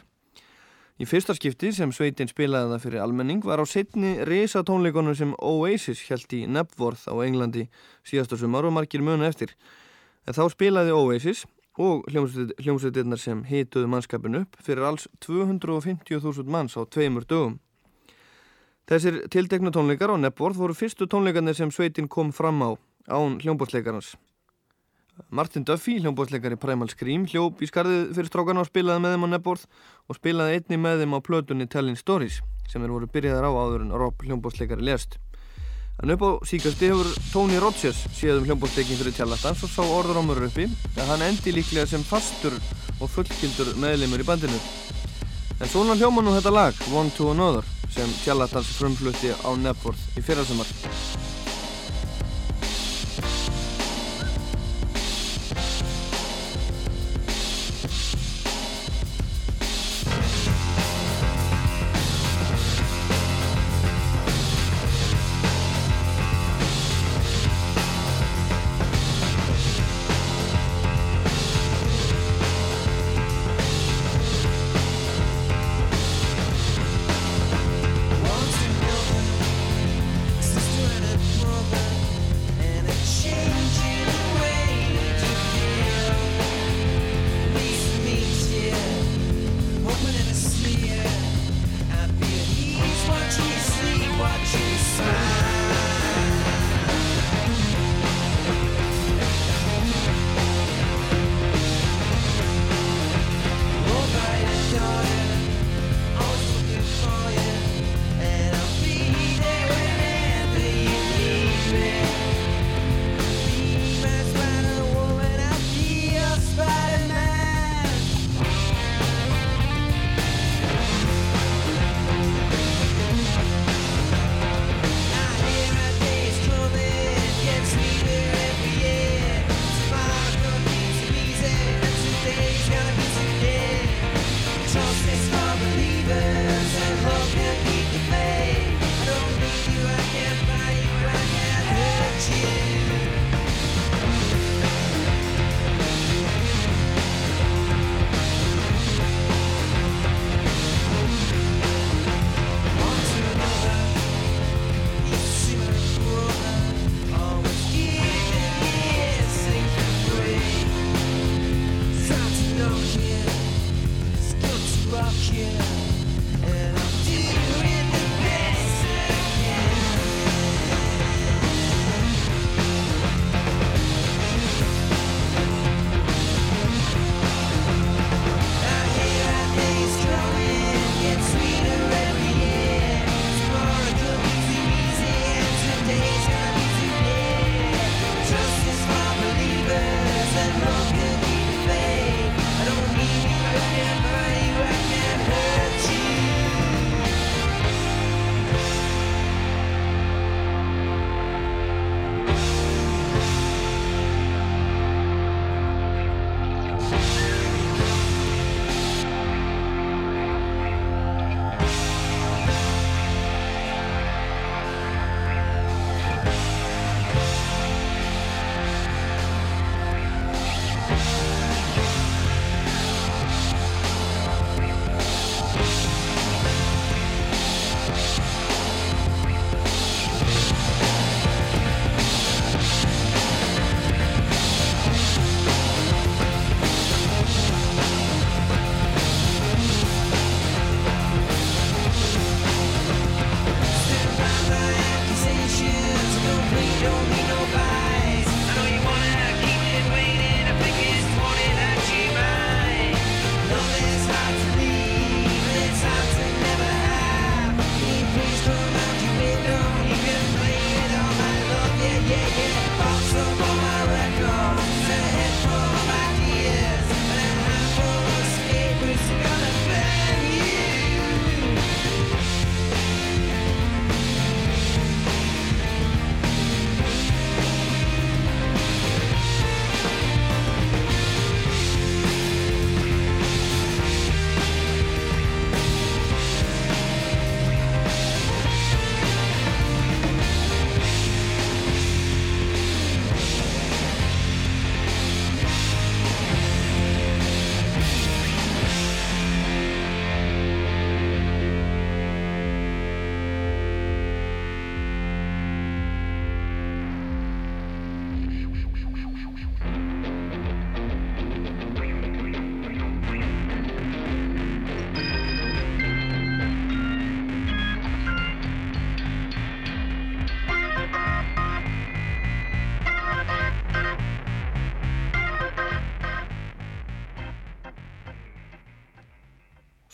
Í 1.03 1.11
fyrsta 1.11 1.35
skipti 1.35 1.73
sem 1.75 1.91
sveitin 1.91 2.31
spilaði 2.31 2.71
það 2.71 2.87
fyrir 2.87 3.03
almenning 3.03 3.43
var 3.43 3.59
á 3.59 3.67
setni 3.67 4.15
reysa 4.23 4.63
tónleikonum 4.63 5.19
sem 5.19 5.35
Oasis 5.43 6.07
held 6.07 6.39
í 6.39 6.45
Nebworth 6.47 7.11
á 7.11 7.19
Englandi 7.27 7.67
síðasta 8.07 8.39
sumar 8.39 8.63
og 8.63 8.79
margir 8.79 9.03
munu 9.03 9.27
eftir. 9.27 9.59
En 10.23 10.39
þá 10.39 10.47
spilaði 10.55 10.95
Oasis 10.95 11.49
og 11.79 12.09
hljómsveitirnar 12.11 13.21
sem 13.23 13.45
hituðu 13.47 13.89
mannskapin 13.91 14.41
upp 14.43 14.59
fyrir 14.63 14.87
alls 14.89 15.07
250.000 15.25 16.51
manns 16.51 16.75
á 16.75 16.83
tveimur 16.83 17.27
dögum. 17.29 17.59
Þessir 18.89 19.21
tildeknu 19.31 19.71
tónleikar 19.71 20.11
á 20.11 20.17
Nebworth 20.19 20.59
voru 20.59 20.75
fyrstu 20.75 21.07
tónleikarnir 21.07 21.55
sem 21.55 21.71
sveitin 21.71 22.09
kom 22.09 22.33
fram 22.33 22.63
á 22.65 22.71
án 23.07 23.39
hljómbótsleikarans. 23.43 24.17
Martin 25.31 25.65
Duffy, 25.65 25.99
hljómbótsleikari 26.01 26.57
Primal 26.57 26.89
Scream, 26.89 27.27
hljóp 27.27 27.63
í 27.63 27.69
skarðið 27.69 28.15
fyrir 28.17 28.31
strákarna 28.31 28.63
og 28.63 28.71
spilaði 28.71 29.03
með 29.03 29.15
þeim 29.15 29.27
á 29.27 29.33
Nebworth 29.35 29.67
og 30.09 30.19
spilaði 30.19 30.59
einni 30.59 30.79
með 30.83 31.03
þeim 31.03 31.17
á 31.19 31.21
plötunni 31.27 31.67
Telling 31.71 31.99
Stories 31.99 32.41
sem 32.71 32.83
þeir 32.83 32.95
voru 32.95 33.11
byrjaðar 33.13 33.49
á 33.49 33.53
áður 33.53 33.85
en 33.87 33.97
Rob 33.99 34.25
hljómbótsleikari 34.25 34.87
lest. 34.87 35.19
En 36.03 36.11
upp 36.15 36.23
á 36.23 36.31
síkasti 36.47 36.87
hefur 36.93 37.09
Tony 37.33 37.59
Rodgers 37.59 38.05
séð 38.15 38.39
um 38.39 38.45
hljómbótsleikin 38.47 39.01
fyrir 39.01 39.17
tjallatans 39.17 39.65
og 39.67 39.73
sá 39.73 39.81
orðurómur 39.83 40.45
uppi 40.47 40.69
að 40.95 41.09
hann 41.11 41.25
endi 41.27 41.55
líklega 41.57 41.89
sem 41.91 42.05
fastur 42.07 42.55
og 43.01 43.11
fullkildur 43.11 43.73
meðleimur 43.83 44.23
í 44.23 44.29
bandinu. 44.29 44.61
En 45.59 45.67
svona 45.67 45.99
hljóma 45.99 46.23
nú 46.23 46.37
þetta 46.37 46.55
lag, 46.55 46.85
One 46.95 47.11
to 47.17 47.33
Another, 47.33 47.67
sem 47.91 48.15
tjallatans 48.23 48.71
frumflutti 48.79 49.35
á 49.43 49.51
Nebworth 49.59 50.15
í 50.15 50.23
fyrrasumar. 50.23 50.71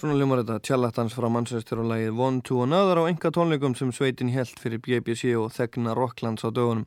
Svona 0.04 0.18
ljumar 0.20 0.42
þetta 0.42 0.60
tjallattans 0.60 1.14
frá 1.16 1.24
Manchester 1.32 1.78
og 1.80 1.86
lagið 1.88 2.18
One 2.20 2.42
to 2.44 2.58
Another 2.60 2.98
á 3.00 3.08
enga 3.08 3.30
tónleikum 3.32 3.72
sem 3.72 3.88
sveitin 3.88 4.28
held 4.34 4.58
fyrir 4.60 4.82
BBC 4.84 5.30
og 5.40 5.46
þegna 5.54 5.94
Rocklands 5.96 6.44
á 6.44 6.52
dögunum. 6.52 6.82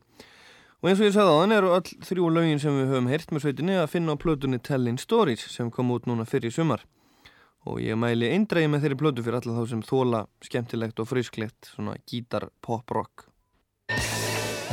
Og 0.78 0.86
eins 0.86 1.00
og 1.02 1.08
ég 1.08 1.16
sagði 1.16 1.32
á 1.34 1.38
þann 1.40 1.54
eru 1.56 1.72
öll 1.74 1.90
þrjú 2.06 2.28
lögin 2.36 2.62
sem 2.62 2.76
við 2.78 2.92
höfum 2.92 3.08
heyrt 3.10 3.32
með 3.34 3.42
sveitinni 3.42 3.74
að 3.74 3.90
finna 3.90 4.14
á 4.14 4.22
plötunni 4.22 4.60
Tellin 4.62 5.00
Stories 5.02 5.42
sem 5.50 5.72
kom 5.74 5.90
út 5.90 6.06
núna 6.06 6.28
fyrir 6.30 6.54
sumar. 6.54 6.84
Og 7.66 7.80
ég 7.82 7.98
mæli 7.98 8.28
eindrægi 8.36 8.70
með 8.70 8.86
þeirri 8.86 8.98
plötu 9.00 9.24
fyrir 9.26 9.40
alla 9.40 9.56
þá 9.56 9.72
sem 9.72 9.82
þóla 9.88 10.20
skemmtilegt 10.46 11.02
og 11.02 11.10
frisklegt 11.10 11.72
svona 11.72 11.96
gítar 12.06 12.46
pop 12.62 12.86
rock. 12.94 13.26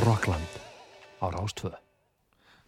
Rockland 0.06 0.62
á 1.18 1.34
Rástvöð. 1.34 1.85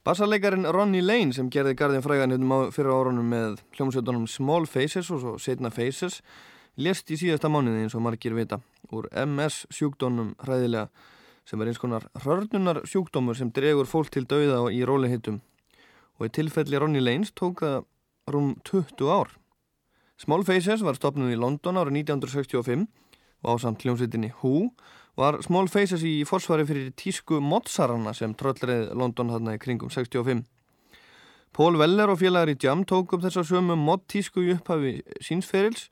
Bassarleikarin 0.09 0.65
Ronny 0.73 1.03
Lane 1.05 1.35
sem 1.37 1.51
gerði 1.53 1.75
Garðin 1.77 2.01
frægan 2.01 2.33
hérna 2.33 2.71
fyrir 2.73 2.95
árunum 2.97 3.27
með 3.29 3.59
hljómsveitunum 3.77 4.23
Small 4.33 4.65
Faces 4.65 5.11
og 5.13 5.19
svo 5.21 5.33
setna 5.37 5.69
Faces 5.69 6.23
lést 6.81 7.13
í 7.13 7.19
síðasta 7.21 7.51
mánuði 7.53 7.83
eins 7.83 7.97
og 7.99 8.07
margir 8.07 8.33
vita 8.33 8.57
úr 8.89 9.11
MS 9.27 9.67
sjúkdónum 9.69 10.31
hræðilega 10.41 10.87
sem 11.45 11.61
er 11.61 11.69
eins 11.69 11.83
konar 11.83 12.07
hörnunar 12.25 12.81
sjúkdómur 12.89 13.37
sem 13.37 13.51
dregur 13.53 13.91
fólk 13.91 14.09
til 14.15 14.25
dauða 14.25 14.73
í 14.73 14.81
rólihittum 14.89 15.43
og 16.17 16.25
í 16.25 16.33
tilfelli 16.39 16.81
Ronny 16.81 17.05
Lanes 17.05 17.37
tók 17.37 17.61
það 17.61 17.85
rúm 18.33 18.55
20 18.65 19.13
ár. 19.13 19.37
Small 20.17 20.49
Faces 20.49 20.87
var 20.89 20.97
stopnud 20.97 21.29
í 21.29 21.37
London 21.37 21.83
árið 21.83 22.01
1965 22.07 22.89
og 23.45 23.61
ásamt 23.61 23.85
hljómsveitinni 23.85 24.33
Who 24.41 24.71
var 25.19 25.41
Small 25.43 25.66
Faces 25.66 26.05
í 26.07 26.23
forsvari 26.29 26.66
fyrir 26.69 26.93
tísku 26.99 27.41
Motsarana 27.43 28.12
sem 28.14 28.37
tröllreið 28.39 28.93
London 28.99 29.33
þarna 29.35 29.57
í 29.57 29.62
kringum 29.62 29.91
65. 29.91 30.45
Pól 31.55 31.79
Veller 31.81 32.12
og 32.12 32.21
félagar 32.21 32.53
í 32.53 32.59
Jam 32.62 32.85
tók 32.87 33.16
upp 33.16 33.25
þessar 33.25 33.47
sömu 33.49 33.75
mod-tísku 33.81 34.45
í 34.45 34.53
upphafi 34.55 35.01
sínsferils 35.25 35.89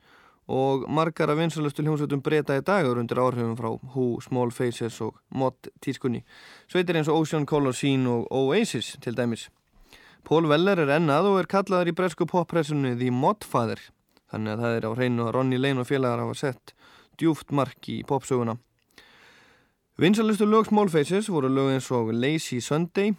og 0.47 0.85
margar 0.87 1.33
af 1.33 1.41
vinsalustu 1.41 1.83
hljómsveitum 1.83 2.21
breyta 2.23 2.55
í 2.55 2.63
dagur 2.63 3.01
undir 3.01 3.19
áhrifum 3.19 3.57
frá 3.59 3.73
Who, 3.73 4.21
Small 4.23 4.53
Faces 4.55 5.01
og 5.03 5.17
mod-tískunni. 5.35 6.23
Sveitir 6.71 6.95
eins 6.95 7.11
og 7.11 7.19
Ocean 7.19 7.45
Color 7.45 7.75
Scene 7.75 8.07
og 8.07 8.31
Oasis 8.31 8.93
til 9.03 9.17
dæmis. 9.17 9.49
Pól 10.23 10.47
Veller 10.47 10.79
er 10.79 10.93
ennað 11.01 11.27
og 11.33 11.41
er 11.41 11.51
kallaður 11.51 11.91
í 11.91 11.97
bresku 11.99 12.29
poppressunni 12.31 12.95
The 12.95 13.11
Modfather 13.11 13.83
þannig 14.31 14.55
að 14.55 14.63
það 14.63 14.77
er 14.77 14.87
á 14.87 14.91
hreinu 14.95 15.27
að 15.27 15.35
Ronny 15.35 15.59
Lane 15.59 15.83
og 15.83 15.91
félagar 15.91 16.23
hafa 16.23 16.39
sett 16.39 16.73
djúft 17.19 17.51
mark 17.51 17.91
í 17.91 18.01
popsöguna. 18.07 18.55
Vinsalustu 19.97 20.45
lög 20.45 20.67
Small 20.69 20.91
Faces 20.93 21.25
voru 21.25 21.49
lög 21.49 21.71
eins 21.73 21.87
og 21.89 22.11
Lazy 22.13 22.59
Sunday, 22.61 23.15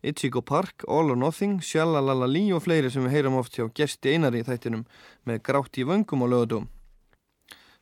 Ichigo 0.00 0.40
Park, 0.40 0.86
All 0.88 1.10
or 1.12 1.16
Nothing, 1.20 1.58
Shalalali 1.60 2.46
og 2.56 2.62
fleiri 2.64 2.88
sem 2.88 3.04
við 3.04 3.12
heyram 3.12 3.34
oft 3.36 3.58
hjá 3.58 3.66
gesti 3.76 4.14
einari 4.14 4.40
í 4.40 4.46
þættinum 4.46 4.86
með 5.28 5.42
grátt 5.44 5.76
í 5.76 5.84
vöngum 5.84 6.24
og 6.24 6.30
lögadum. 6.32 6.70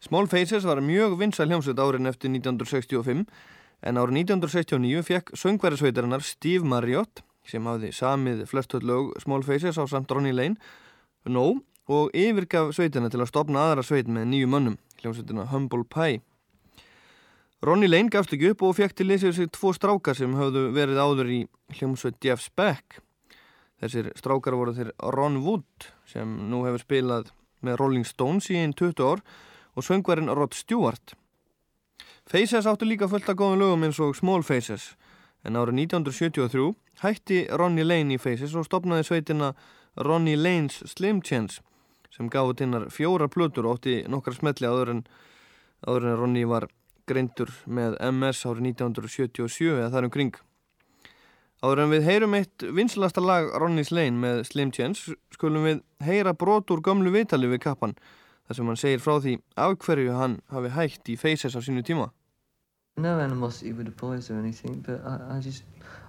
Small 0.02 0.26
Faces 0.26 0.66
var 0.66 0.82
mjög 0.82 1.14
vinsal 1.20 1.46
hljómsveit 1.46 1.78
árin 1.78 2.11
eftir 2.11 2.32
1965 2.34 3.22
en 3.86 4.00
árið 4.02 4.18
1969 4.24 5.06
fekk 5.06 5.30
söngverðisveitarinnar 5.38 6.26
Steve 6.26 6.66
Marriott 6.66 7.22
sem 7.46 7.62
hafði 7.62 7.92
samið 7.94 8.42
flestöld 8.50 8.88
lög 8.90 9.12
Small 9.22 9.46
Faces 9.46 9.78
á 9.78 9.86
samt 9.86 10.11
Ronny 10.11 10.34
Lane 10.34 10.58
nóg 11.30 11.62
og 11.86 12.11
yfirgaf 12.11 12.74
sveitina 12.74 13.06
til 13.06 13.22
að 13.22 13.30
stopna 13.30 13.68
aðra 13.68 13.86
sveit 13.86 14.11
með 14.11 14.26
nýju 14.34 14.50
mönnum, 14.50 14.80
hljómsveitina 14.98 15.46
Humble 15.54 15.86
Pie. 15.86 16.24
Ronny 17.61 17.90
Lane 17.90 18.08
gafst 18.08 18.32
ekki 18.32 18.54
upp 18.54 18.62
og 18.64 18.78
fekk 18.78 18.94
til 18.96 19.11
leysið 19.11 19.34
sig 19.36 19.48
tvo 19.52 19.74
strákar 19.76 20.16
sem 20.16 20.32
hafðu 20.32 20.70
verið 20.72 20.96
áður 20.96 21.28
í 21.28 21.40
hljómsveit 21.76 22.16
Jeff 22.24 22.40
Speck. 22.40 23.02
Þessir 23.84 24.08
strákar 24.16 24.56
voru 24.56 24.72
þeir 24.72 24.94
Ron 25.12 25.36
Wood 25.44 25.90
sem 26.08 26.38
nú 26.48 26.62
hefur 26.64 26.80
spilað 26.80 27.34
með 27.61 27.76
Rolling 27.82 28.08
Stones 28.08 28.48
í 28.48 28.56
einn 28.56 28.72
20 28.72 29.04
ár 29.04 29.20
og 29.76 29.84
söngvarinn 29.84 30.32
Rod 30.32 30.56
Stewart. 30.56 31.12
Faces 32.24 32.64
áttu 32.64 32.88
líka 32.88 33.11
fullt 33.12 33.28
að 33.28 33.40
góða 33.42 33.61
lögum 33.61 33.84
eins 33.84 34.00
og 34.00 34.16
Small 34.16 34.40
Faces 34.40 34.94
en 35.44 35.61
árið 35.61 35.84
1973 35.84 36.66
hætti 37.04 37.44
Ronny 37.61 37.84
Lane 37.84 38.16
í 38.16 38.20
Faces 38.20 38.56
og 38.56 38.64
stopnaði 38.70 39.04
sveitina 39.04 39.52
Ronny 40.00 40.32
Lane's 40.32 40.80
Slim 40.88 41.20
Chance 41.20 41.61
sem 42.08 42.32
gáði 42.32 42.62
tinnar 42.62 42.88
fjóra 42.88 43.28
plötur 43.28 43.68
og 43.68 43.80
ótti 43.80 44.00
nokkar 44.08 44.40
smelli 44.40 44.64
áður 44.64 44.96
en, 44.96 45.08
áður 45.84 46.08
en 46.08 46.20
Ronny 46.24 46.48
var 46.48 46.70
greindur 47.11 47.50
með 47.66 47.98
MS 48.12 48.44
árið 48.46 48.70
1977 48.70 49.74
eða 49.74 49.90
þar 49.96 50.08
um 50.08 50.14
kring. 50.14 50.38
Áður 51.61 51.82
en 51.82 51.90
við 51.92 52.06
heyrum 52.06 52.36
eitt 52.38 52.64
vinslasta 52.72 53.20
lag 53.20 53.50
Ronny's 53.61 53.90
Lane 53.92 54.16
með 54.16 54.46
Slim 54.48 54.70
Chance 54.72 55.18
skulum 55.34 55.66
við 55.68 55.82
heyra 56.06 56.32
brot 56.32 56.72
úr 56.72 56.80
gamlu 56.80 57.12
vitali 57.12 57.50
við 57.50 57.61
kappan 57.66 57.92
þar 58.48 58.56
sem 58.56 58.70
hann 58.70 58.80
segir 58.80 59.02
frá 59.04 59.18
því 59.20 59.34
af 59.61 59.76
hverju 59.84 60.14
hann 60.16 60.38
hafi 60.54 60.72
hægt 60.78 61.11
í 61.12 61.18
Faces 61.20 61.54
á 61.54 61.61
sínu 61.61 61.84
tíma. 61.84 62.08
No 62.96 63.18
animosity 63.20 63.72
with 63.72 63.86
the 63.86 63.92
boys 63.92 64.30
or 64.30 64.38
anything, 64.38 64.80
but 64.80 65.04
I, 65.06 65.36
I 65.36 65.40
just 65.40 65.62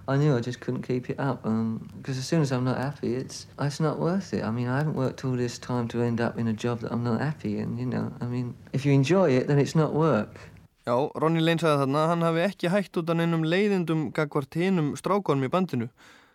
I 0.08 0.16
knew 0.16 0.36
I 0.36 0.40
just 0.40 0.60
couldn't 0.60 0.82
keep 0.82 1.10
it 1.10 1.20
up 1.20 1.42
because 1.42 2.16
um, 2.16 2.18
as 2.18 2.26
soon 2.26 2.42
as 2.42 2.50
I'm 2.50 2.64
not 2.64 2.78
happy, 2.78 3.14
it's 3.14 3.46
it's 3.60 3.78
not 3.78 3.98
worth 3.98 4.34
it. 4.34 4.42
I 4.42 4.50
mean, 4.50 4.68
I 4.68 4.78
haven't 4.78 4.94
worked 4.94 5.24
all 5.24 5.36
this 5.36 5.58
time 5.58 5.86
to 5.88 6.02
end 6.02 6.20
up 6.20 6.38
in 6.38 6.48
a 6.48 6.52
job 6.52 6.80
that 6.80 6.92
I'm 6.92 7.04
not 7.04 7.20
happy 7.20 7.58
in. 7.58 7.78
You 7.78 7.86
know, 7.86 8.12
I 8.20 8.24
mean, 8.24 8.54
if 8.72 8.84
you 8.84 8.92
enjoy 8.92 9.30
it, 9.30 9.46
then 9.46 9.58
it's 9.58 9.76
not 9.76 9.94
work. 9.94 10.40
Já, 10.82 10.96
Ronny 11.14 11.38
Lane 11.38 11.62
sagði 11.62 11.84
þarna 11.84 12.00
að 12.02 12.08
hann 12.10 12.24
hafi 12.26 12.40
ekki 12.42 12.70
hægt 12.72 12.98
út 12.98 13.10
af 13.12 13.18
neinum 13.18 13.44
leiðindum 13.46 14.08
gagvart 14.16 14.56
hinnum 14.58 14.92
strákonum 14.98 15.46
í 15.46 15.50
bandinu. 15.52 15.86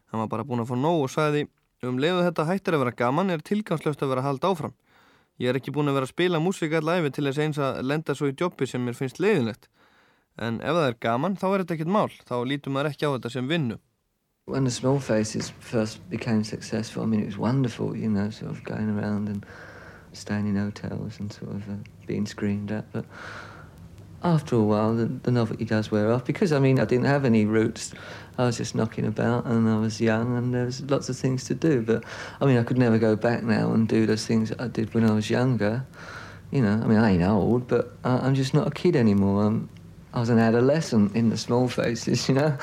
Hann 0.07 0.21
var 0.23 0.29
bara 0.31 0.45
búin 0.47 0.63
að 0.63 0.69
fá 0.69 0.77
nóg 0.79 1.01
og 1.03 1.11
sagði 1.11 1.47
um 1.83 1.97
leiðu 1.99 2.23
þetta 2.29 2.45
hættir 2.47 2.77
að 2.77 2.85
vera 2.85 2.99
gaman 3.01 3.33
er 3.33 3.43
tilgangslöst 3.43 4.05
að 4.05 4.13
vera 4.13 4.23
að 4.23 4.29
halda 4.29 4.51
áfram. 4.53 4.75
Ég 5.37 5.51
er 5.51 5.59
ekki 5.59 5.73
búin 5.75 5.91
að 5.91 5.99
vera 5.99 6.07
að 6.07 6.13
spila 6.13 6.39
músík 6.41 6.77
allæfi 6.79 7.11
til 7.13 7.25
þess 7.27 7.41
eins 7.43 7.59
að 7.59 7.81
lenda 7.89 8.15
svo 8.15 8.31
í 8.31 8.37
jobbi 8.39 8.69
sem 8.71 8.87
mér 8.87 8.95
finnst 8.97 9.19
leiðinlegt. 9.19 9.67
En 10.39 10.61
ef 10.61 10.79
það 10.79 10.87
er 10.87 10.97
gaman 11.03 11.35
þá 11.35 11.45
er 11.49 11.65
þetta 11.65 11.75
ekkit 11.75 11.93
mál, 11.97 12.09
þá 12.23 12.35
lítum 12.47 12.77
maður 12.77 12.91
ekki 12.93 13.11
á 13.11 13.13
þetta 13.17 13.33
sem 13.35 13.51
vinnu. 13.51 13.77
When 14.47 14.63
the 14.63 14.71
Small 14.71 15.01
Faces 15.03 15.51
first 15.59 15.99
became 16.09 16.43
successful, 16.45 17.03
I 17.03 17.05
mean 17.05 17.19
it 17.19 17.25
was 17.25 17.37
wonderful, 17.37 17.97
you 17.97 18.07
know, 18.07 18.29
sort 18.29 18.51
of 18.51 18.63
going 18.63 18.89
around 18.95 19.27
and 19.27 19.45
staying 20.13 20.47
in 20.47 20.55
hotels 20.55 21.19
and 21.19 21.33
sort 21.33 21.51
of 21.51 21.67
uh, 21.67 21.75
being 22.07 22.25
screamed 22.25 22.71
at, 22.71 22.89
but 22.93 23.03
after 24.23 24.55
a 24.55 24.63
while, 24.63 24.95
the, 24.95 25.05
the, 25.05 25.31
novelty 25.31 25.65
does 25.65 25.91
wear 25.91 26.11
off 26.11 26.25
because 26.25 26.51
I 26.51 26.59
mean, 26.59 26.79
I 26.79 26.85
didn't 26.85 27.05
have 27.05 27.25
any 27.25 27.45
roots. 27.45 27.93
I 28.37 28.45
was 28.45 28.57
just 28.57 28.75
knocking 28.75 29.05
about 29.05 29.45
and 29.45 29.69
I 29.69 29.77
was 29.77 30.01
young 30.01 30.37
and 30.37 30.53
there 30.53 30.65
was 30.65 30.81
lots 30.89 31.09
of 31.09 31.17
things 31.17 31.43
to 31.45 31.55
do. 31.55 31.81
But 31.81 32.03
I 32.41 32.45
mean, 32.45 32.57
I 32.57 32.63
could 32.63 32.77
never 32.77 32.97
go 32.97 33.15
back 33.15 33.43
now 33.43 33.71
and 33.73 33.87
do 33.87 34.05
those 34.05 34.25
things 34.25 34.51
I 34.59 34.67
did 34.67 34.93
when 34.93 35.09
I 35.09 35.13
was 35.13 35.29
younger. 35.29 35.85
You 36.51 36.61
know, 36.61 36.81
I 36.83 36.87
mean, 36.87 36.97
I 36.97 37.11
ain't 37.11 37.23
old, 37.23 37.67
but 37.67 37.93
I, 38.03 38.17
I'm 38.19 38.35
just 38.35 38.53
not 38.53 38.67
a 38.67 38.71
kid 38.71 38.95
anymore. 38.95 39.45
I'm, 39.45 39.69
I 40.13 40.19
was 40.19 40.29
an 40.29 40.39
adolescent 40.39 41.15
in 41.15 41.29
the 41.29 41.37
small 41.37 41.67
faces, 41.67 42.27
you 42.29 42.35
know. 42.35 42.57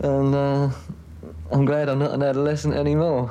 and 0.00 0.34
uh, 0.34 0.70
I'm 1.50 1.64
glad 1.64 1.88
I'm 1.88 1.98
not 1.98 2.12
an 2.12 2.22
adolescent 2.22 2.74
anymore. 2.74 3.30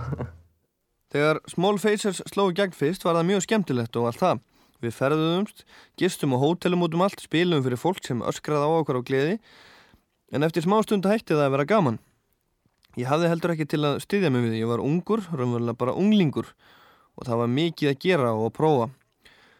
Þegar 1.13 1.39
Small 1.45 1.77
Faces 1.77 2.23
sló 2.31 2.47
gegn 2.57 2.73
fyrst 2.73 3.03
var 3.05 3.13
það 3.13 3.27
mjög 3.29 3.43
skemmtilegt 3.45 3.97
og 3.99 4.07
allt 4.09 4.17
það. 4.17 4.39
Við 4.83 4.95
ferðuðumst, 4.97 5.61
gistum 5.99 6.35
á 6.35 6.37
hótelum 6.41 6.83
út 6.83 6.95
um 6.97 7.03
allt, 7.05 7.21
spilum 7.23 7.63
fyrir 7.63 7.79
fólk 7.79 8.03
sem 8.03 8.19
öskraði 8.19 8.67
á 8.67 8.71
okkar 8.81 8.99
á 8.99 9.07
gleði, 9.07 9.37
en 10.35 10.43
eftir 10.43 10.65
smá 10.65 10.81
stund 10.83 11.07
hætti 11.07 11.37
það 11.37 11.45
að 11.47 11.53
vera 11.55 11.69
gaman. 11.69 11.99
Ég 12.99 13.07
hafði 13.09 13.29
heldur 13.31 13.53
ekki 13.53 13.69
til 13.71 13.79
að 13.87 14.01
styðja 14.03 14.29
mig 14.33 14.43
við, 14.45 14.57
ég 14.59 14.69
var 14.69 14.83
ungur, 14.83 15.23
raunverulega 15.31 15.79
bara 15.79 15.95
unglingur 15.97 16.51
og 17.17 17.25
það 17.25 17.39
var 17.43 17.53
mikið 17.53 17.89
að 17.93 18.01
gera 18.03 18.33
og 18.35 18.49
að 18.49 18.55
prófa. 18.57 18.89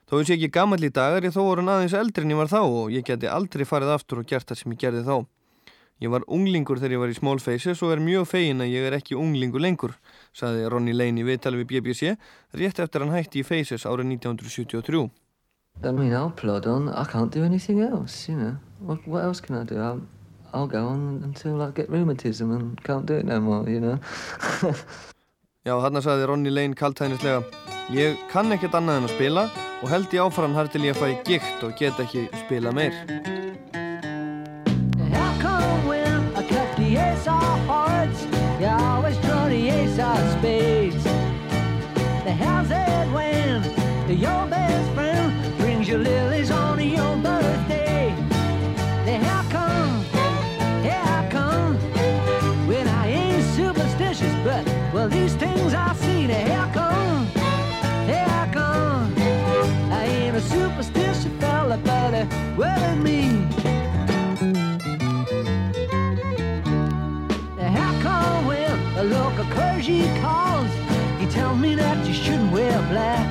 Þó 0.09 0.17
eins 0.17 0.27
og 0.27 0.33
ég 0.33 0.41
ekki 0.41 0.53
gammal 0.53 0.83
í 0.83 0.91
dagar, 0.93 1.25
ég 1.25 1.33
þó 1.33 1.41
voru 1.45 1.63
aðeins 1.63 1.95
eldri 1.97 2.25
en 2.25 2.33
ég 2.33 2.41
var 2.41 2.51
þá 2.51 2.59
og 2.61 2.91
ég 2.93 3.05
geti 3.07 3.29
aldrei 3.31 3.63
farið 3.65 3.93
aftur 3.95 4.21
og 4.21 4.27
gert 4.29 4.49
það 4.49 4.59
sem 4.59 4.75
ég 4.75 4.81
gerði 4.83 5.05
þá. 5.07 5.15
Ég 6.03 6.11
var 6.11 6.25
unglingur 6.27 6.81
þegar 6.81 6.97
ég 6.97 6.99
var 6.99 7.11
í 7.13 7.15
Small 7.15 7.39
Faces 7.39 7.79
og 7.85 7.93
er 7.93 8.01
mjög 8.03 8.25
fegin 8.27 8.59
að 8.63 8.73
ég 8.73 8.87
er 8.89 8.95
ekki 8.97 9.15
unglingur 9.15 9.61
lengur, 9.63 9.93
saði 10.35 10.65
Ronny 10.67 10.91
Lane 10.91 11.21
í 11.21 11.23
viðtali 11.23 11.61
við 11.61 11.69
BBC, 11.69 12.17
rétt 12.59 12.81
eftir 12.83 13.05
hann 13.05 13.13
hætti 13.13 13.39
í 13.39 13.45
Faces 13.47 13.85
árið 13.87 14.09
1973. 14.17 15.05
I 15.81 15.91
mean, 15.91 16.11
I'll 16.11 16.33
plod 16.35 16.67
on. 16.67 16.89
I 16.89 17.05
can't 17.05 17.31
do 17.31 17.43
anything 17.43 17.79
else, 17.81 18.27
you 18.27 18.35
know. 18.35 18.57
What, 18.79 19.07
what 19.07 19.23
else 19.23 19.39
can 19.39 19.55
I 19.55 19.63
do? 19.63 19.79
I'll, 19.79 20.01
I'll 20.53 20.67
go 20.67 20.85
on 20.87 21.21
until 21.23 21.61
I 21.61 21.71
get 21.71 21.89
rheumatism 21.89 22.51
and 22.51 22.83
can't 22.83 23.05
do 23.05 23.15
it 23.15 23.25
no 23.25 23.39
more, 23.39 23.69
you 23.69 23.79
know. 23.79 23.97
Já, 25.63 25.77
hann 25.79 26.01
saði 26.03 26.27
Ronny 26.27 26.51
Lane 26.51 26.75
kaltæðnislega, 26.75 27.45
ég 27.95 28.19
kann 28.33 28.51
ekkert 28.51 28.75
annað 28.75 28.99
en 28.99 29.07
að 29.07 29.15
spila 29.15 29.45
og 29.79 29.87
held 29.93 30.11
ég 30.11 30.27
áfram 30.27 30.59
þar 30.59 30.73
til 30.75 30.83
ég 30.89 30.99
fæ 30.99 31.13
gikt 31.23 31.63
og 31.63 31.71
get 31.79 32.03
ekki 32.03 32.27
spila 32.43 32.75
meir. 32.75 32.99
Ace 37.23 37.29
of 37.29 37.59
hearts, 37.67 38.25
you 38.59 38.67
always 38.67 39.17
draw 39.19 39.47
the 39.47 39.69
ace 39.69 39.97
of 39.97 40.17
spades. 40.39 41.03
The 42.25 42.33
how's 42.33 42.69
it 42.69 43.13
when 43.13 43.63
your 44.19 44.45
best 44.47 44.83
friend 44.87 44.92
she 69.83 70.07
calls, 70.21 70.71
he 71.19 71.25
tells 71.27 71.59
me 71.59 71.75
that 71.75 72.07
you 72.07 72.13
shouldn't 72.13 72.53
wear 72.53 72.71
black. 72.87 73.27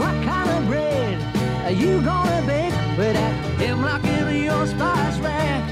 What 0.00 0.16
kind 0.24 0.50
of 0.50 0.66
bread 0.66 1.16
are 1.64 1.70
you 1.70 2.02
gonna 2.02 2.44
bake 2.44 2.74
with 2.98 3.14
that 3.14 3.32
hemlock 3.60 4.02
in 4.02 4.42
your 4.42 4.66
spice 4.66 5.16
rack? 5.20 5.62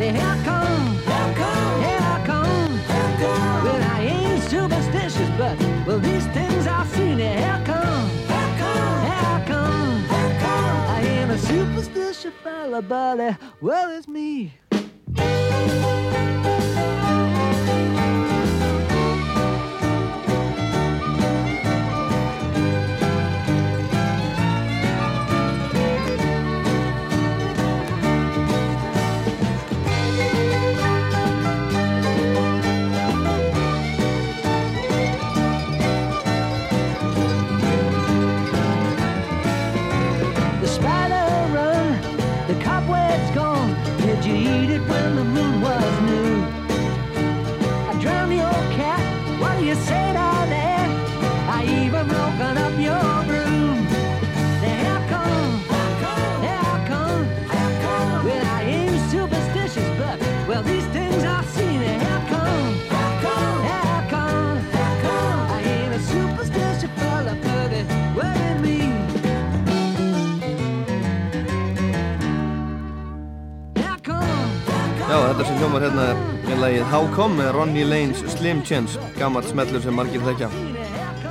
Here 0.00 0.14
come, 0.44 0.96
here 1.10 1.34
come, 1.42 1.82
here 1.84 2.22
come, 2.24 2.70
here 2.92 3.16
come. 3.20 3.64
Well, 3.66 3.82
I 3.96 4.00
ain't 4.00 4.42
superstitious, 4.44 5.28
but 5.36 5.58
well, 5.86 5.98
these 5.98 6.26
things 6.28 6.66
I've 6.66 6.88
seen. 6.88 7.18
Here 7.18 7.62
come, 7.66 8.08
here 8.32 8.54
come, 8.56 10.06
come, 10.08 10.32
come. 10.40 10.76
I 10.88 11.02
ain't 11.04 11.30
a 11.30 11.38
superstitious 11.38 12.32
fella, 12.42 12.80
but 12.80 13.20
uh, 13.20 13.34
well, 13.60 13.90
it's 13.90 14.08
me. 14.08 14.54
Ronnie 77.72 77.84
Lane's 77.88 78.18
Slim 78.36 78.60
Chance, 78.62 78.98
gammalt 79.16 79.46
smellur 79.48 79.80
sem 79.80 79.94
margir 79.96 80.20
þekkja. 80.20 80.50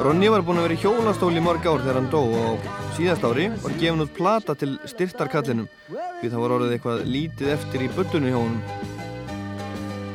Ronnie 0.02 0.32
var 0.34 0.42
búinn 0.42 0.58
að 0.58 0.64
vera 0.66 0.74
í 0.74 0.80
hjólastól 0.82 1.36
í 1.38 1.44
mörg 1.46 1.68
ár 1.70 1.84
þegar 1.84 2.00
hann 2.00 2.08
dó 2.10 2.22
og 2.34 2.64
síðast 2.96 3.28
ári 3.30 3.44
var 3.62 3.76
gefin 3.78 4.02
út 4.02 4.16
plata 4.16 4.56
til 4.58 4.72
styrtarkallinum 4.90 5.68
því 5.92 6.32
það 6.32 6.42
var 6.42 6.56
orðið 6.56 6.74
eitthvað 6.80 7.04
lítið 7.14 7.52
eftir 7.54 7.84
í 7.86 7.92
buddunni 7.94 8.34
hjá 8.34 8.40
honum. 8.40 8.58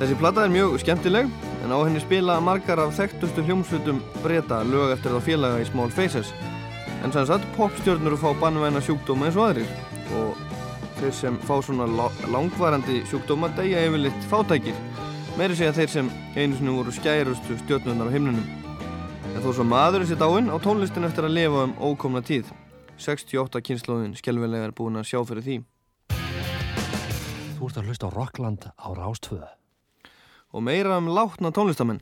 Þessi 0.00 0.18
plata 0.24 0.48
er 0.48 0.52
mjög 0.56 0.74
skemmtileg 0.82 1.30
en 1.62 1.76
á 1.76 1.78
henni 1.86 2.02
spila 2.02 2.40
margar 2.42 2.82
af 2.82 2.98
þekktustu 2.98 3.46
hljómslutum 3.46 4.02
breyta 4.26 4.64
lög 4.66 4.96
eftir 4.96 5.14
þá 5.14 5.22
félaga 5.30 5.62
í 5.62 5.70
Small 5.70 5.94
Faces 5.94 6.34
en 7.06 7.14
sem 7.14 7.30
sagt 7.30 7.46
popstjörnur 7.54 8.18
fá 8.18 8.32
bannvæna 8.42 8.82
sjúkdóma 8.82 9.30
eins 9.30 9.38
og 9.38 9.52
aðrir 9.52 9.70
og 10.18 10.42
þeir 10.98 11.14
sem 11.22 11.38
fá 11.46 11.54
svona 11.62 11.86
la- 11.86 12.10
langvarandi 12.34 13.04
sjúkdóma 13.06 13.54
deyja 13.54 13.86
yfirleitt 13.86 14.26
fátækir 14.32 14.74
meiri 15.36 15.56
segja 15.56 15.74
þeir 15.76 15.90
sem 15.92 16.06
einu 16.36 16.56
sinni 16.56 16.72
voru 16.72 16.92
skærustu 16.94 17.56
stjörnunar 17.62 18.08
á 18.08 18.14
himnunum 18.14 18.46
en 19.34 19.42
þó 19.44 19.50
svo 19.52 19.66
maðurinn 19.68 20.08
sér 20.08 20.20
dáinn 20.20 20.48
á 20.48 20.56
tónlistin 20.64 21.04
eftir 21.08 21.26
að 21.28 21.36
lifa 21.36 21.64
um 21.66 21.74
ókomna 21.90 22.22
tíð 22.24 22.48
68 22.96 23.60
kynnslóðin 23.68 24.16
skelvilega 24.16 24.70
er 24.70 24.76
búin 24.76 24.96
að 24.96 25.10
sjá 25.10 25.20
fyrir 25.28 25.44
því 25.44 25.58
Þú 27.56 27.68
ert 27.70 27.78
að 27.80 27.86
hlusta 27.88 28.08
á 28.08 28.16
Rockland 28.16 28.66
á 28.76 28.88
Rástvöðu. 28.96 29.48
og 30.52 30.62
meira 30.62 30.98
um 30.98 31.08
látna 31.08 31.50
tónlistamenn. 31.52 32.00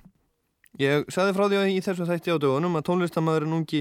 Ég 0.78 1.06
sagði 1.10 1.34
frá 1.34 1.44
því 1.48 1.58
að 1.58 1.70
í 1.70 1.78
þessu 1.82 2.06
þætti 2.06 2.34
á 2.34 2.42
dögunum 2.42 2.76
að 2.78 2.86
tónlistamæðurinn 2.88 3.56
ungi 3.56 3.80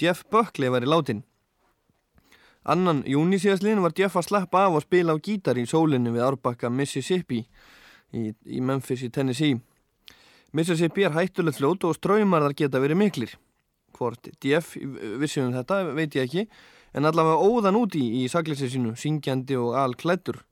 Jeff 0.00 0.24
Buckley 0.30 0.70
væri 0.70 0.86
látin. 0.86 1.22
Annan 2.64 3.02
júni 3.06 3.38
síðastlinn 3.42 3.82
var 3.82 3.94
Jeff 3.98 4.16
að 4.16 4.28
sleppa 4.28 4.64
af 4.66 4.78
og 4.78 4.82
spila 4.86 5.14
á 5.14 5.18
gítar 5.18 5.58
í 5.58 5.66
sólinni 5.66 6.14
við 6.14 6.26
árbakka 6.26 6.70
Mississippi 6.70 7.44
í, 8.12 8.30
í 8.46 8.60
Memphis 8.64 9.04
í 9.06 9.10
Tennessee. 9.12 9.60
Mississippi 10.56 11.06
er 11.06 11.14
hættulegt 11.14 11.60
fljót 11.60 11.86
og 11.86 11.96
ströymarðar 11.98 12.56
geta 12.58 12.82
verið 12.82 13.00
miklir. 13.02 13.34
Hvort 13.94 14.30
Jeff 14.42 14.76
vissi 15.20 15.42
um 15.42 15.52
þetta 15.54 15.82
veit 15.94 16.14
ég 16.18 16.26
ekki, 16.26 16.46
en 16.94 17.06
allavega 17.06 17.42
óðan 17.42 17.78
úti 17.78 18.02
í, 18.02 18.24
í 18.24 18.30
sagleysi 18.30 18.70
sínu, 18.72 18.96
syngjandi 18.98 19.58
og 19.58 19.76
alklættur 19.78 20.42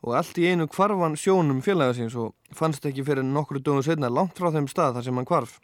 og 0.00 0.14
allt 0.16 0.38
í 0.40 0.46
einu 0.48 0.64
kvarfan 0.70 1.16
sjónum 1.18 1.60
félaga 1.64 1.92
síns 1.96 2.14
og 2.16 2.32
fannst 2.56 2.86
ekki 2.88 3.04
fyrir 3.04 3.26
nokkru 3.26 3.60
dögum 3.60 3.84
setna 3.84 4.08
langt 4.08 4.38
frá 4.38 4.48
þeim 4.54 4.68
stað 4.70 4.96
þar 4.96 5.06
sem 5.06 5.20
hann 5.20 5.28
kvarf. 5.28 5.58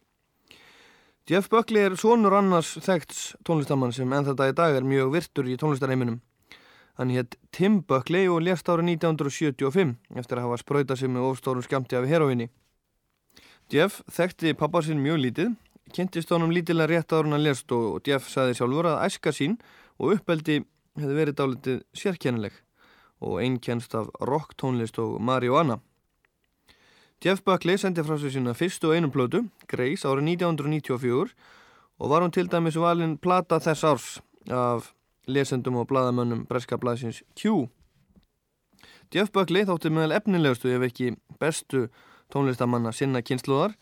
Jeff 1.26 1.49
Buckley 1.51 1.88
er 1.88 1.97
sonur 1.99 2.36
annars 2.38 2.76
þekkts 2.84 3.22
tónlistamann 3.47 3.94
sem 3.97 4.12
enn 4.12 4.28
þetta 4.28 4.51
í 4.51 4.57
dag 4.61 4.76
er 4.76 4.84
mjög 4.86 5.14
virtur 5.16 5.49
í 5.51 5.57
tónlistareiminum. 5.59 6.20
Hann 6.97 7.12
hétt 7.12 7.36
Tim 7.53 7.82
Buckley 7.84 8.28
og 8.32 8.40
lést 8.40 8.68
árið 8.72 8.94
1975 8.97 9.97
eftir 10.16 10.38
að 10.38 10.47
hafa 10.47 10.61
sprautað 10.62 11.01
sig 11.03 11.11
með 11.12 11.26
ofstórum 11.28 11.64
skamti 11.64 11.99
af 11.99 12.07
heroinni. 12.09 12.49
Jeff 13.72 14.01
þekkti 14.09 14.55
pappa 14.57 14.80
sinn 14.86 15.03
mjög 15.05 15.18
lítið, 15.24 15.51
kynntist 15.92 16.32
honum 16.32 16.55
lítilega 16.55 16.88
rétt 16.94 17.12
ára 17.12 17.28
hann 17.28 17.42
lést 17.44 17.72
og 17.74 18.01
Jeff 18.07 18.30
sagði 18.32 18.57
sjálfur 18.57 18.88
að 18.92 19.03
æska 19.11 19.34
sín 19.34 19.59
og 20.01 20.16
uppeldi 20.16 20.62
hefði 20.97 21.18
verið 21.18 21.38
dálitið 21.40 21.82
sérkennileg 21.92 22.57
og 23.20 23.42
einkennst 23.44 23.94
af 23.99 24.09
rock 24.20 24.57
tónlist 24.57 24.97
og 25.03 25.20
marihuana. 25.20 25.80
Jeff 27.20 27.44
Buckley 27.44 27.76
sendi 27.76 28.05
frá 28.05 28.16
sig 28.20 28.32
sína 28.32 28.57
fyrstu 28.57 28.88
og 28.88 28.97
einum 28.97 29.12
plötu, 29.12 29.44
Grace, 29.68 30.09
árið 30.09 30.32
1994 30.36 31.36
og 31.99 32.11
var 32.11 32.24
hún 32.24 32.32
til 32.32 32.49
dæmis 32.49 32.76
valin 32.76 33.18
plata 33.18 33.61
þess 33.61 33.84
árs 33.84 34.09
af 34.49 34.92
lesendum 35.26 35.78
og 35.80 35.88
bladamönnum 35.90 36.46
breska 36.48 36.78
blaðsins 36.80 37.22
Q. 37.38 37.68
Jeff 39.14 39.30
Buckley 39.34 39.66
þótti 39.66 39.92
meðal 39.94 40.18
efnilegustu 40.18 40.72
ef 40.74 40.86
ekki 40.88 41.12
bestu 41.40 41.86
tónlistamanna 42.32 42.92
sinna 42.94 43.22
kynsluðar 43.22 43.76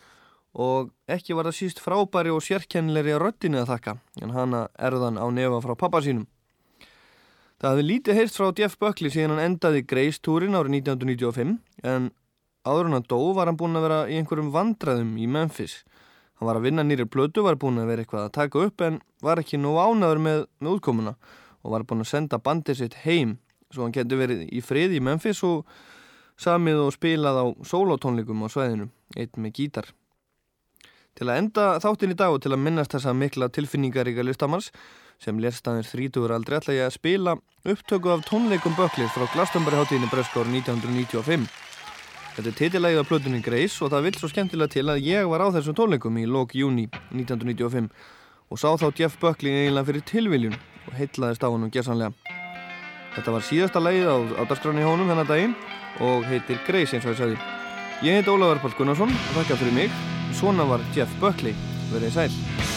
og 0.55 0.91
ekki 1.11 1.35
var 1.35 1.49
það 1.49 1.57
síst 1.57 1.81
frábæri 1.83 2.31
og 2.31 2.43
sérkennilegri 2.45 3.17
röddinni 3.19 3.59
að 3.61 3.73
þakka 3.73 3.95
en 4.23 4.35
hana 4.35 4.61
erðan 4.77 5.19
á 5.19 5.25
nefa 5.33 5.59
frá 5.65 5.75
pappa 5.75 6.01
sínum. 6.05 6.27
Það 7.59 7.71
hefði 7.71 7.87
lítið 7.89 8.19
heyrst 8.19 8.37
frá 8.39 8.47
Jeff 8.59 8.77
Buckley 8.79 9.11
síðan 9.11 9.35
hann 9.35 9.45
endaði 9.49 9.81
Grace-túrin 9.87 10.55
árið 10.57 10.79
1995 10.81 11.57
en 11.87 12.09
áður 12.67 12.91
hann 12.91 13.07
dó 13.09 13.19
var 13.35 13.49
hann 13.49 13.59
búinn 13.59 13.79
að 13.79 13.85
vera 13.87 13.99
í 14.11 14.17
einhverjum 14.19 14.51
vandræðum 14.53 15.13
í 15.17 15.27
Memphis. 15.31 15.79
Hann 16.35 16.49
var 16.49 16.59
að 16.59 16.67
vinna 16.67 16.83
nýri 16.83 17.05
blödu, 17.07 17.45
var 17.45 17.55
búinn 17.55 17.79
að 17.79 17.89
vera 17.93 18.03
eitthvað 18.03 18.27
að 18.27 18.35
taka 18.35 18.63
upp 18.67 18.83
en 18.83 18.99
var 19.23 19.39
ekki 19.39 19.59
nú 19.61 19.77
ánaður 19.79 20.19
með, 20.19 20.45
með 20.59 20.77
útkomuna 20.77 21.15
og 21.63 21.73
var 21.73 21.85
búinn 21.87 22.03
að 22.03 22.11
senda 22.11 22.41
bandið 22.43 22.81
sitt 22.81 22.97
heim 23.05 23.37
svo 23.73 23.85
hann 23.85 23.95
getur 23.95 24.19
verið 24.21 24.45
í 24.51 24.63
frið 24.63 24.97
í 24.97 25.03
Memphis 25.03 25.41
og 25.47 25.65
samið 26.41 26.81
og 26.85 26.95
spilað 26.95 27.39
á 27.39 27.45
sólótónleikum 27.67 28.43
á 28.43 28.47
sveðinu, 28.51 28.89
eitt 29.15 29.39
með 29.39 29.55
gítar. 29.59 29.89
Til 31.15 31.29
að 31.29 31.39
enda 31.39 31.65
þáttin 31.79 32.11
í 32.11 32.19
dag 32.19 32.35
og 32.35 32.41
til 32.43 32.51
að 32.51 32.63
minnast 32.65 32.91
þessa 32.91 33.13
mikla 33.15 33.47
tilfinningaríka 33.55 34.25
listamanns 34.25 34.71
sem 35.23 35.37
lérstæðir 35.39 35.87
30 35.87 36.33
aldrei 36.35 36.57
ætla 36.59 36.75
ég 36.75 36.89
að 36.89 36.97
spila 36.97 37.37
upptöku 37.63 38.11
af 38.11 38.25
tónleikum 38.27 38.75
Böklir 38.75 39.07
frá 39.13 39.23
Glastonbury 39.31 39.79
hátíðinni 39.79 40.11
Bröskári 40.11 40.51
1995. 40.59 41.47
Þetta 42.35 42.51
er 42.51 42.55
titilægið 42.59 42.99
af 42.99 43.07
plötunni 43.07 43.37
Grace 43.39 43.79
og 43.79 43.93
það 43.93 44.07
vil 44.09 44.17
svo 44.19 44.27
skemmtilega 44.27 44.73
til 44.73 44.89
að 44.91 45.05
ég 45.07 45.29
var 45.31 45.39
á 45.39 45.55
þessum 45.55 45.77
tónleikum 45.77 46.17
í 46.19 46.25
lók 46.27 46.51
júni 46.51 46.89
1995 47.15 47.87
og 48.51 48.59
sá 48.59 48.67
þá 48.75 48.89
Jeff 48.99 49.15
Buckley 49.21 49.55
eiginlega 49.61 49.87
fyrir 49.87 50.05
tilviljun 50.11 50.59
og 50.59 50.99
heitlaðist 50.99 51.47
á 51.47 51.47
hann 51.47 51.63
um 51.63 51.71
gerðsanlega. 51.71 52.11
Þetta 53.15 53.35
var 53.37 53.47
síðasta 53.47 53.79
lægið 53.79 54.11
á, 54.11 54.17
á 54.35 54.43
dagskráni 54.51 54.83
hónum 54.83 55.07
þennan 55.07 55.31
daginn 55.31 55.57
og 56.03 56.27
heitir 56.27 56.59
Grace 56.67 56.99
eins 56.99 57.07
og 57.07 57.15
ég 57.15 57.21
sagði. 57.23 57.39
Ég 58.03 58.19
heit 58.19 58.27
Ólafur 58.27 58.65
Pál 58.65 58.79
Gunnarsson 58.81 59.15
og 59.15 59.35
þakka 59.39 59.61
fyrir 59.63 59.79
mig. 59.79 59.99
Svona 60.35 60.67
var 60.67 60.83
Jeff 60.91 61.21
Buckley. 61.23 61.55
Verðið 61.93 62.17
sæl. 62.19 62.74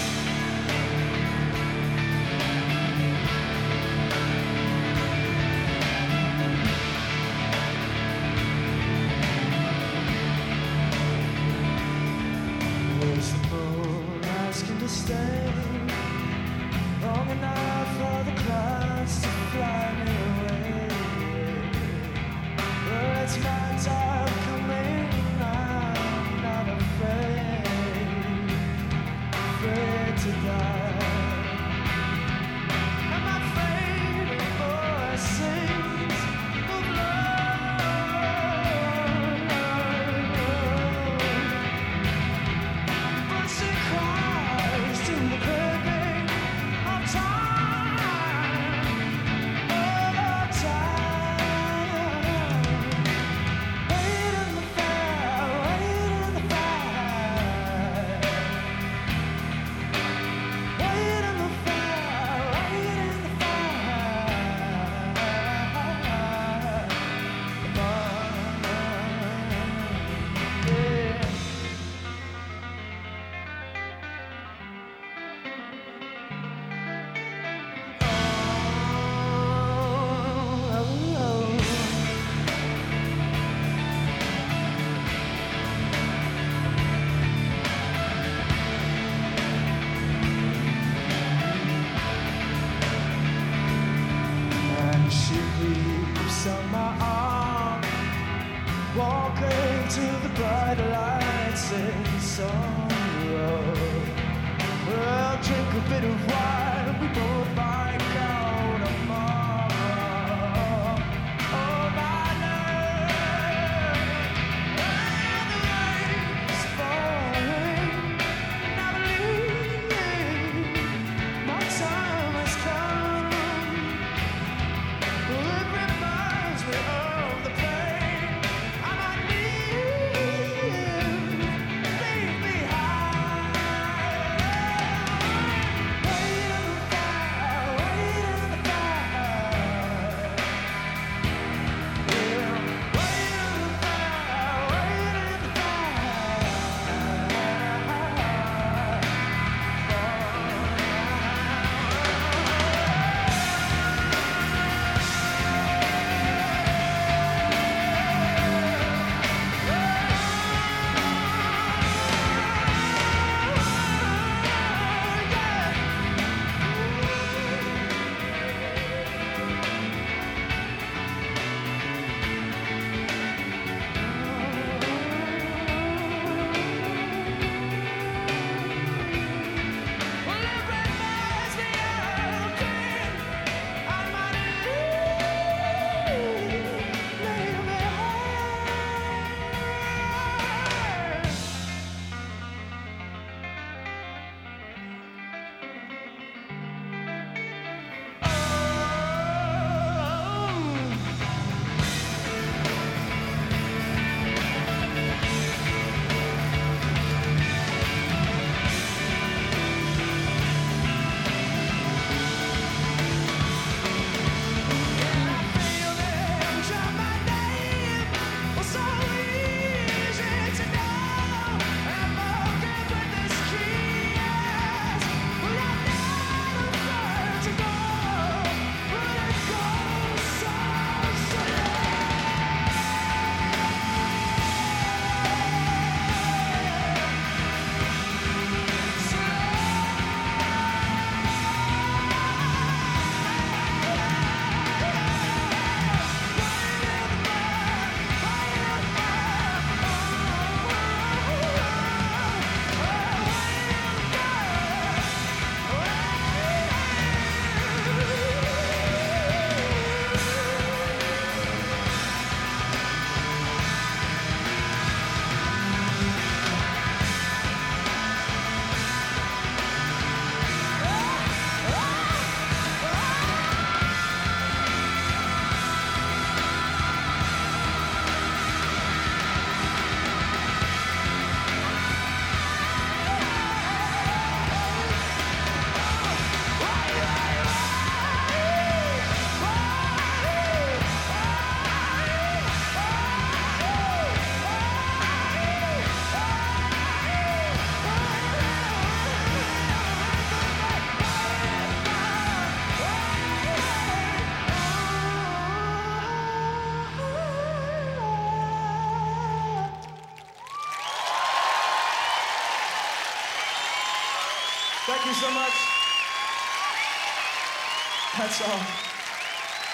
All. 318.41 318.63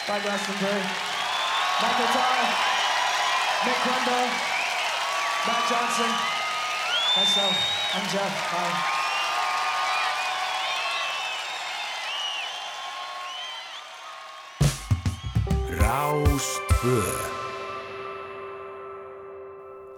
By 0.08 0.20
Glastonbury. 0.24 0.84
Michael 1.82 2.06
Dye, 2.16 2.48
Nick 3.66 3.78
Grundle, 3.84 4.24
Matt 5.46 5.62
Johnson, 5.68 6.10
myself, 7.16 7.56
I'm 7.94 8.06
Jeff. 8.08 8.34
Bye. 8.52 8.94
Rástvö 15.82 17.00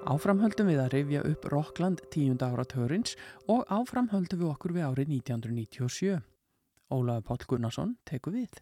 Áframhöldum 0.06 0.70
við 0.70 0.80
að 0.80 0.92
rifja 0.94 1.22
upp 1.26 1.46
Rockland 1.52 2.02
tíunda 2.10 2.50
ára 2.50 2.64
törins 2.64 3.14
og 3.46 3.62
áframhöldum 3.68 4.42
við 4.42 4.50
okkur 4.54 4.74
við 4.74 4.88
árið 4.88 5.12
1997. 5.20 6.35
Ólafur 6.86 7.22
Páll 7.26 7.46
Gunnarsson 7.50 7.96
tekur 8.06 8.36
við. 8.36 8.60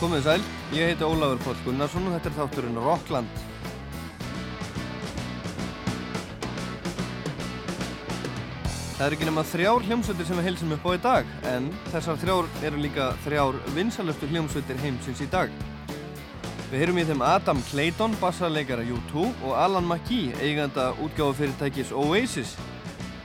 Komið 0.00 0.24
sæl, 0.24 0.40
ég 0.72 0.88
heiti 0.88 1.04
Ólafur 1.06 1.44
Páll 1.44 1.64
Gunnarsson 1.66 2.08
og 2.08 2.16
þetta 2.16 2.32
er 2.32 2.38
þátturinn 2.40 2.84
Rockland. 2.88 3.41
Það 9.02 9.08
er 9.08 9.14
ekki 9.16 9.26
nema 9.26 9.42
þrjár 9.50 9.86
hljómsveitir 9.88 10.26
sem 10.28 10.38
við 10.38 10.44
heilsum 10.46 10.72
upp 10.76 10.84
á 10.86 10.90
í 10.94 10.98
dag, 11.02 11.30
en 11.50 11.64
þessar 11.90 12.18
þrjár 12.22 12.50
eru 12.68 12.82
líka 12.84 13.06
þrjár 13.24 13.56
vinsalustu 13.74 14.28
hljómsveitir 14.30 14.78
heimsins 14.78 15.22
í 15.24 15.26
dag. 15.32 15.56
Við 16.68 16.84
heyrum 16.84 17.00
í 17.02 17.04
þeim 17.08 17.24
Adam 17.26 17.64
Clayton, 17.72 18.14
bassarleikara 18.20 18.84
U2 18.86 19.24
og 19.32 19.56
Alan 19.58 19.90
McGee, 19.90 20.30
eiganda 20.38 20.92
útgáfufyrirtækis 21.02 21.90
Oasis. 21.90 22.54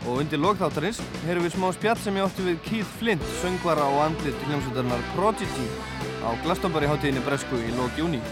Og 0.07 0.23
undir 0.23 0.41
logþáttarins 0.41 1.03
heyrum 1.27 1.45
við 1.45 1.59
smá 1.59 1.69
spjall 1.77 2.01
sem 2.01 2.17
ég 2.17 2.25
átti 2.25 2.49
við 2.49 2.59
Keith 2.71 2.97
Flint, 2.97 3.29
söngvara 3.43 3.85
og 3.85 4.01
andlit 4.07 4.49
hljómsveitarnar 4.49 5.07
Prodigy 5.13 5.69
á 6.25 6.33
Glastonbury 6.41 6.89
hátíðinni 6.89 7.21
Bresku 7.29 7.61
í 7.61 7.77
lók 7.77 8.01
júni. 8.01 8.25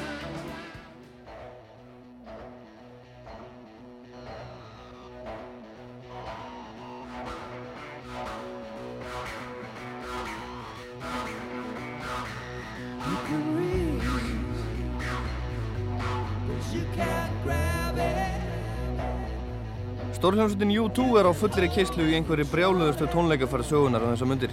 Stórhljómsveitin 20.36 20.72
U2 20.84 21.04
er 21.16 21.28
á 21.32 21.32
fullri 21.32 21.68
keislu 21.72 22.06
í 22.12 22.16
einhverju 22.18 22.44
brjáluðustu 22.52 23.06
tónleikaferð 23.08 23.70
sögunar 23.70 24.04
á 24.04 24.12
þessa 24.12 24.26
myndir. 24.28 24.52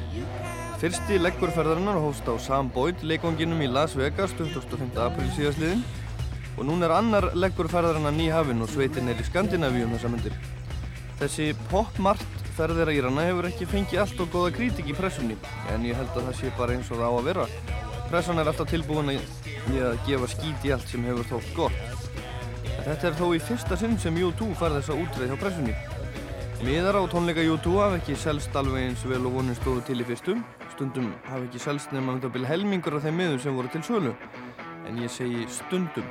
Fyrsti 0.78 1.16
leggurferðarinnar 1.18 1.96
hófst 1.98 2.28
á 2.30 2.38
Sam 2.38 2.68
Boyd 2.70 3.00
leikonginum 3.02 3.64
í 3.64 3.66
Las 3.66 3.96
Vegas 3.98 4.30
25. 4.38 4.94
april 5.02 5.26
síðastliðin 5.34 5.82
og 6.54 6.68
núna 6.68 6.86
er 6.86 6.94
annar 7.00 7.26
leggurferðarinnar 7.34 8.14
nýhafinn 8.14 8.62
og 8.62 8.70
sveitin 8.70 9.10
er 9.10 9.18
í 9.18 9.26
Skandinavíum 9.26 9.96
þessa 9.96 10.12
myndir. 10.12 10.36
Þessi 11.18 11.48
pop-mart 11.72 12.46
ferðir 12.54 12.92
að 12.92 13.00
Írana 13.00 13.26
hefur 13.26 13.50
ekki 13.50 13.66
fengið 13.72 14.04
allt 14.04 14.22
og 14.22 14.30
góða 14.36 14.54
krítik 14.60 14.86
í 14.86 14.94
pressunni 14.94 15.40
en 15.74 15.88
ég 15.88 15.98
held 15.98 16.14
að 16.14 16.30
það 16.30 16.38
sé 16.44 16.54
bara 16.60 16.78
eins 16.78 16.94
og 16.94 17.02
það 17.02 17.10
á 17.10 17.14
að 17.18 17.26
vera. 17.32 17.48
Pressan 18.06 18.38
er 18.38 18.52
alltaf 18.52 18.70
tilbúin 18.70 19.16
í 19.16 19.18
að 19.82 19.98
gefa 20.06 20.30
skít 20.30 20.70
í 20.70 20.76
allt 20.78 20.94
sem 20.94 21.10
hefur 21.10 21.26
þótt 21.34 21.52
gott. 21.58 22.01
Þetta 22.82 23.08
er 23.08 23.14
þó 23.14 23.26
í 23.36 23.38
fyrsta 23.38 23.76
sinn 23.78 23.92
sem 24.02 24.16
U2 24.18 24.48
fær 24.58 24.72
þessa 24.74 24.96
útreið 24.98 25.30
hjá 25.30 25.36
pressunni. 25.38 25.74
Miðar 26.66 26.98
á 26.98 27.02
tónleika 27.10 27.44
U2 27.46 27.76
hafa 27.78 28.00
ekki 28.00 28.16
selst 28.18 28.56
alveg 28.58 28.88
eins 28.88 29.04
vel 29.06 29.20
og 29.28 29.36
vonin 29.36 29.54
stóðu 29.54 29.84
til 29.86 30.02
í 30.02 30.06
fyrstum. 30.08 30.42
Stundum 30.72 31.12
hafa 31.28 31.46
ekki 31.46 31.62
selst 31.62 31.94
nema 31.94 32.10
um 32.10 32.18
þetta 32.18 32.32
byrja 32.34 32.50
helmingur 32.50 32.98
af 32.98 33.06
þeim 33.06 33.18
miðum 33.22 33.40
sem 33.44 33.54
voru 33.58 33.70
til 33.70 33.84
sölu. 33.86 34.12
En 34.90 34.98
ég 34.98 35.14
segi 35.14 35.46
stundum. 35.60 36.10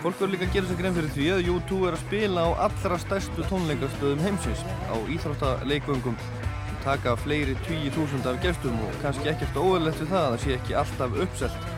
Fólk 0.00 0.16
verður 0.16 0.34
líka 0.34 0.48
að 0.48 0.56
gera 0.56 0.70
sér 0.70 0.80
grein 0.80 0.96
fyrir 0.96 1.14
því 1.14 1.30
að 1.36 1.50
U2 1.54 1.80
er 1.90 1.96
að 1.98 2.04
spila 2.06 2.46
á 2.48 2.50
allra 2.68 3.00
stærstu 3.04 3.48
tónleikastöðum 3.52 4.24
heimsins 4.24 4.64
á 4.88 4.96
íþróttaleikvöngum 5.04 6.16
taka 6.84 7.16
fleiri 7.20 7.58
20.000 7.68 8.30
af 8.30 8.40
gestum 8.40 8.78
og 8.86 9.02
kannski 9.02 9.28
ekkert 9.34 9.60
óverlegt 9.60 10.00
við 10.00 10.14
það 10.14 10.22
að 10.24 10.30
það 10.32 10.46
sé 10.46 10.56
ekki 10.56 10.78
alltaf 10.80 11.20
uppselt. 11.26 11.77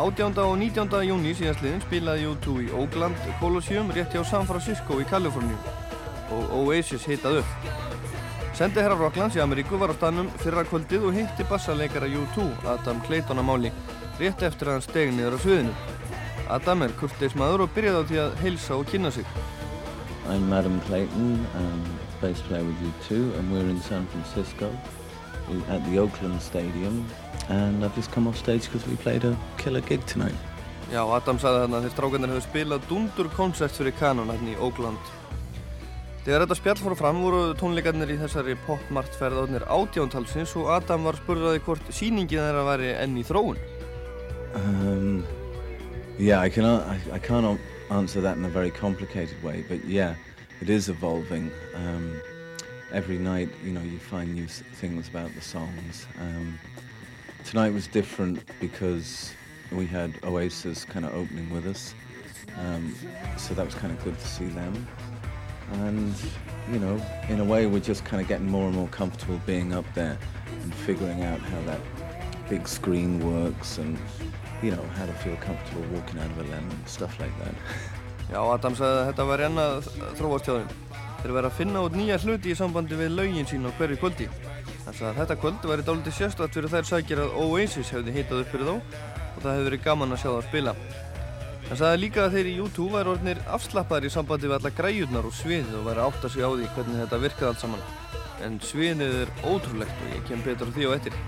18. 0.00 0.38
og 0.40 0.54
19. 0.58 0.94
júni 1.04 1.34
síðastliðin 1.36 1.82
spilaði 1.84 2.30
U2 2.30 2.54
í 2.64 2.68
Oakland 2.72 3.18
Coliseum 3.40 3.92
rétt 3.92 4.14
hjá 4.16 4.22
San 4.24 4.48
Francisco 4.48 4.96
í 4.96 5.06
Kaliforníu 5.08 5.58
og 6.32 6.54
Oasis 6.56 7.04
hitað 7.04 7.42
upp. 7.42 7.70
Sendi 8.56 8.80
herra 8.80 8.96
Rocklands 8.96 9.36
í 9.36 9.44
Ameríku 9.44 9.78
var 9.80 9.92
á 9.92 9.98
stanum 9.98 10.30
fyrra 10.40 10.64
kvöldið 10.68 11.08
og 11.08 11.16
hitti 11.18 11.46
bassaleikara 11.50 12.08
U2 12.08 12.48
Adam 12.74 13.00
Clayton 13.06 13.40
á 13.40 13.44
máli 13.44 13.72
rétt 14.18 14.44
eftir 14.48 14.70
að 14.70 14.78
hann 14.78 14.86
steg 14.88 15.12
niður 15.14 15.36
á 15.36 15.38
sviðinu. 15.44 15.74
Adam 16.50 16.86
er 16.86 16.96
kurteismadur 17.00 17.66
og 17.66 17.74
byrjaði 17.76 18.00
á 18.00 18.08
því 18.08 18.22
að 18.24 18.38
heilsa 18.44 18.78
og 18.80 18.88
kynna 18.90 19.12
sig. 19.12 19.26
I'm 20.28 20.52
Adam 20.52 20.80
Clayton. 20.88 21.44
Um... 21.54 21.82
bass 22.20 22.40
player 22.42 22.62
with 22.62 22.76
U2 22.76 23.38
and 23.38 23.50
we're 23.50 23.68
in 23.70 23.80
San 23.80 24.06
Francisco 24.08 24.70
at 25.68 25.84
the 25.86 25.98
Oakland 25.98 26.40
Stadium 26.40 27.06
and 27.50 27.84
I've 27.84 27.94
just 27.94 28.12
come 28.12 28.28
off 28.28 28.38
stage 28.38 28.64
because 28.64 28.86
we 28.86 28.96
played 28.96 29.24
a 29.24 29.36
killer 29.58 29.82
gig 29.82 30.04
tonight. 30.06 30.34
Já, 30.90 31.02
Adam 31.04 31.38
sagði 31.38 31.64
þarna 31.64 31.78
að 31.78 31.84
þeir 31.84 31.92
strákarnir 31.94 32.32
hefur 32.32 32.46
spilað 32.46 32.86
dundur 32.90 33.28
koncert 33.36 33.76
fyrir 33.76 33.94
Canon 33.98 34.32
hérna 34.32 34.54
í 34.54 34.56
Oakland. 34.58 35.12
Þegar 36.24 36.44
þetta 36.44 36.58
spjall 36.58 36.78
fór 36.80 36.96
fram 36.98 37.20
voru 37.24 37.42
tónleikarnir 37.60 38.14
í 38.14 38.18
þessari 38.20 38.56
popmartferð 38.64 39.44
átnir 39.44 39.66
átjántalsins 39.70 40.56
og 40.58 40.72
Adam 40.74 41.06
var 41.06 41.20
spurðaði 41.20 41.62
hvort 41.66 41.92
síningin 41.94 42.42
þeirra 42.42 42.64
væri 42.72 42.90
enn 42.96 43.20
í 43.20 43.26
þróun. 43.28 43.60
Um, 44.58 45.22
yeah, 46.18 46.40
I, 46.40 46.50
can, 46.50 46.66
I, 46.66 46.98
I 47.12 47.18
can't 47.18 47.60
answer 47.90 48.20
that 48.20 48.36
in 48.36 48.44
a 48.44 48.48
very 48.48 48.70
complicated 48.70 49.38
way, 49.44 49.64
but 49.68 49.84
yeah. 49.84 50.14
it 50.60 50.68
is 50.68 50.88
evolving. 50.88 51.50
Um, 51.74 52.20
every 52.92 53.18
night, 53.18 53.48
you 53.64 53.72
know, 53.72 53.80
you 53.80 53.98
find 53.98 54.34
new 54.34 54.46
things 54.46 55.08
about 55.08 55.34
the 55.34 55.40
songs. 55.40 56.06
Um, 56.20 56.58
tonight 57.44 57.72
was 57.72 57.86
different 57.86 58.42
because 58.60 59.32
we 59.72 59.86
had 59.86 60.12
Oasis 60.24 60.84
kind 60.84 61.04
of 61.04 61.14
opening 61.14 61.50
with 61.50 61.66
us, 61.66 61.94
um, 62.58 62.94
so 63.36 63.54
that 63.54 63.64
was 63.64 63.74
kind 63.74 63.92
of 63.92 64.02
good 64.04 64.18
to 64.18 64.26
see 64.26 64.46
them. 64.46 64.86
And 65.72 66.14
you 66.72 66.78
know, 66.78 67.00
in 67.28 67.40
a 67.40 67.44
way, 67.44 67.66
we're 67.66 67.80
just 67.80 68.04
kind 68.04 68.20
of 68.20 68.28
getting 68.28 68.48
more 68.48 68.66
and 68.66 68.74
more 68.74 68.88
comfortable 68.88 69.40
being 69.46 69.72
up 69.72 69.84
there 69.94 70.18
and 70.62 70.74
figuring 70.74 71.22
out 71.22 71.40
how 71.40 71.60
that 71.62 71.80
big 72.48 72.66
screen 72.66 73.20
works 73.20 73.78
and 73.78 73.96
you 74.62 74.70
know 74.70 74.82
how 74.96 75.06
to 75.06 75.12
feel 75.14 75.36
comfortable 75.36 75.82
walking 75.92 76.18
out 76.18 76.30
of 76.30 76.38
a 76.38 76.42
lemon, 76.44 76.86
stuff 76.86 77.18
like 77.20 77.36
that. 77.44 77.54
Já, 78.30 78.38
Adam 78.54 78.76
sagði 78.78 78.98
að 79.00 79.08
þetta 79.08 79.24
var 79.26 79.40
enn 79.42 79.56
að 79.58 79.86
þróast 80.18 80.46
hjá 80.46 80.52
þeim. 80.54 80.74
Þeir 81.20 81.32
verið 81.34 81.48
að 81.48 81.56
finna 81.56 81.80
út 81.82 81.96
nýja 81.98 82.18
hluti 82.22 82.52
í 82.52 82.58
sambandi 82.58 82.98
við 83.00 83.16
laugin 83.16 83.48
sín 83.50 83.66
á 83.66 83.70
hverju 83.74 83.98
kvöldi. 83.98 84.28
Þannig 84.90 85.10
að 85.10 85.18
þetta 85.20 85.36
kvöld 85.40 85.66
væri 85.70 85.84
dálítið 85.86 86.14
sérstætt 86.16 86.56
fyrir 86.56 86.72
þær 86.72 86.88
sækir 86.88 87.20
að 87.22 87.34
Oasis 87.44 87.92
hefði 87.94 88.14
hitað 88.16 88.40
upp 88.42 88.48
fyrir 88.50 88.66
þá 88.66 88.74
og 88.74 89.38
það 89.44 89.52
hefði 89.52 89.66
verið 89.68 89.84
gaman 89.84 90.14
að 90.16 90.20
sjá 90.22 90.28
það 90.28 90.38
að 90.40 90.48
spila. 90.48 90.74
Hann 91.70 91.78
sagði 91.78 92.00
líka 92.02 92.22
að 92.24 92.32
þeir 92.34 92.48
í 92.50 92.54
YouTube 92.58 92.94
væri 92.96 93.12
orðinir 93.12 93.42
afslappaðir 93.54 94.08
í 94.08 94.10
sambandi 94.10 94.48
við 94.50 94.56
alla 94.56 94.72
græjurnar 94.80 95.28
og 95.28 95.36
sviðið 95.38 95.76
og 95.78 95.84
væri 95.86 96.02
átt 96.06 96.24
að 96.26 96.32
segja 96.34 96.48
á 96.50 96.52
því 96.56 96.70
hvernig 96.74 96.98
þetta 97.04 97.20
virkaði 97.24 97.48
allt 97.52 97.62
saman. 97.62 97.84
En 98.42 98.56
sviðið 98.66 99.14
er 99.20 99.30
ótrúlegt 99.46 100.02
og 100.02 100.16
ég 100.16 100.26
kem 100.26 100.42
betur 100.42 100.72
á 100.72 100.74
því 100.74 100.88
og 100.88 100.96
eftir. 100.96 101.20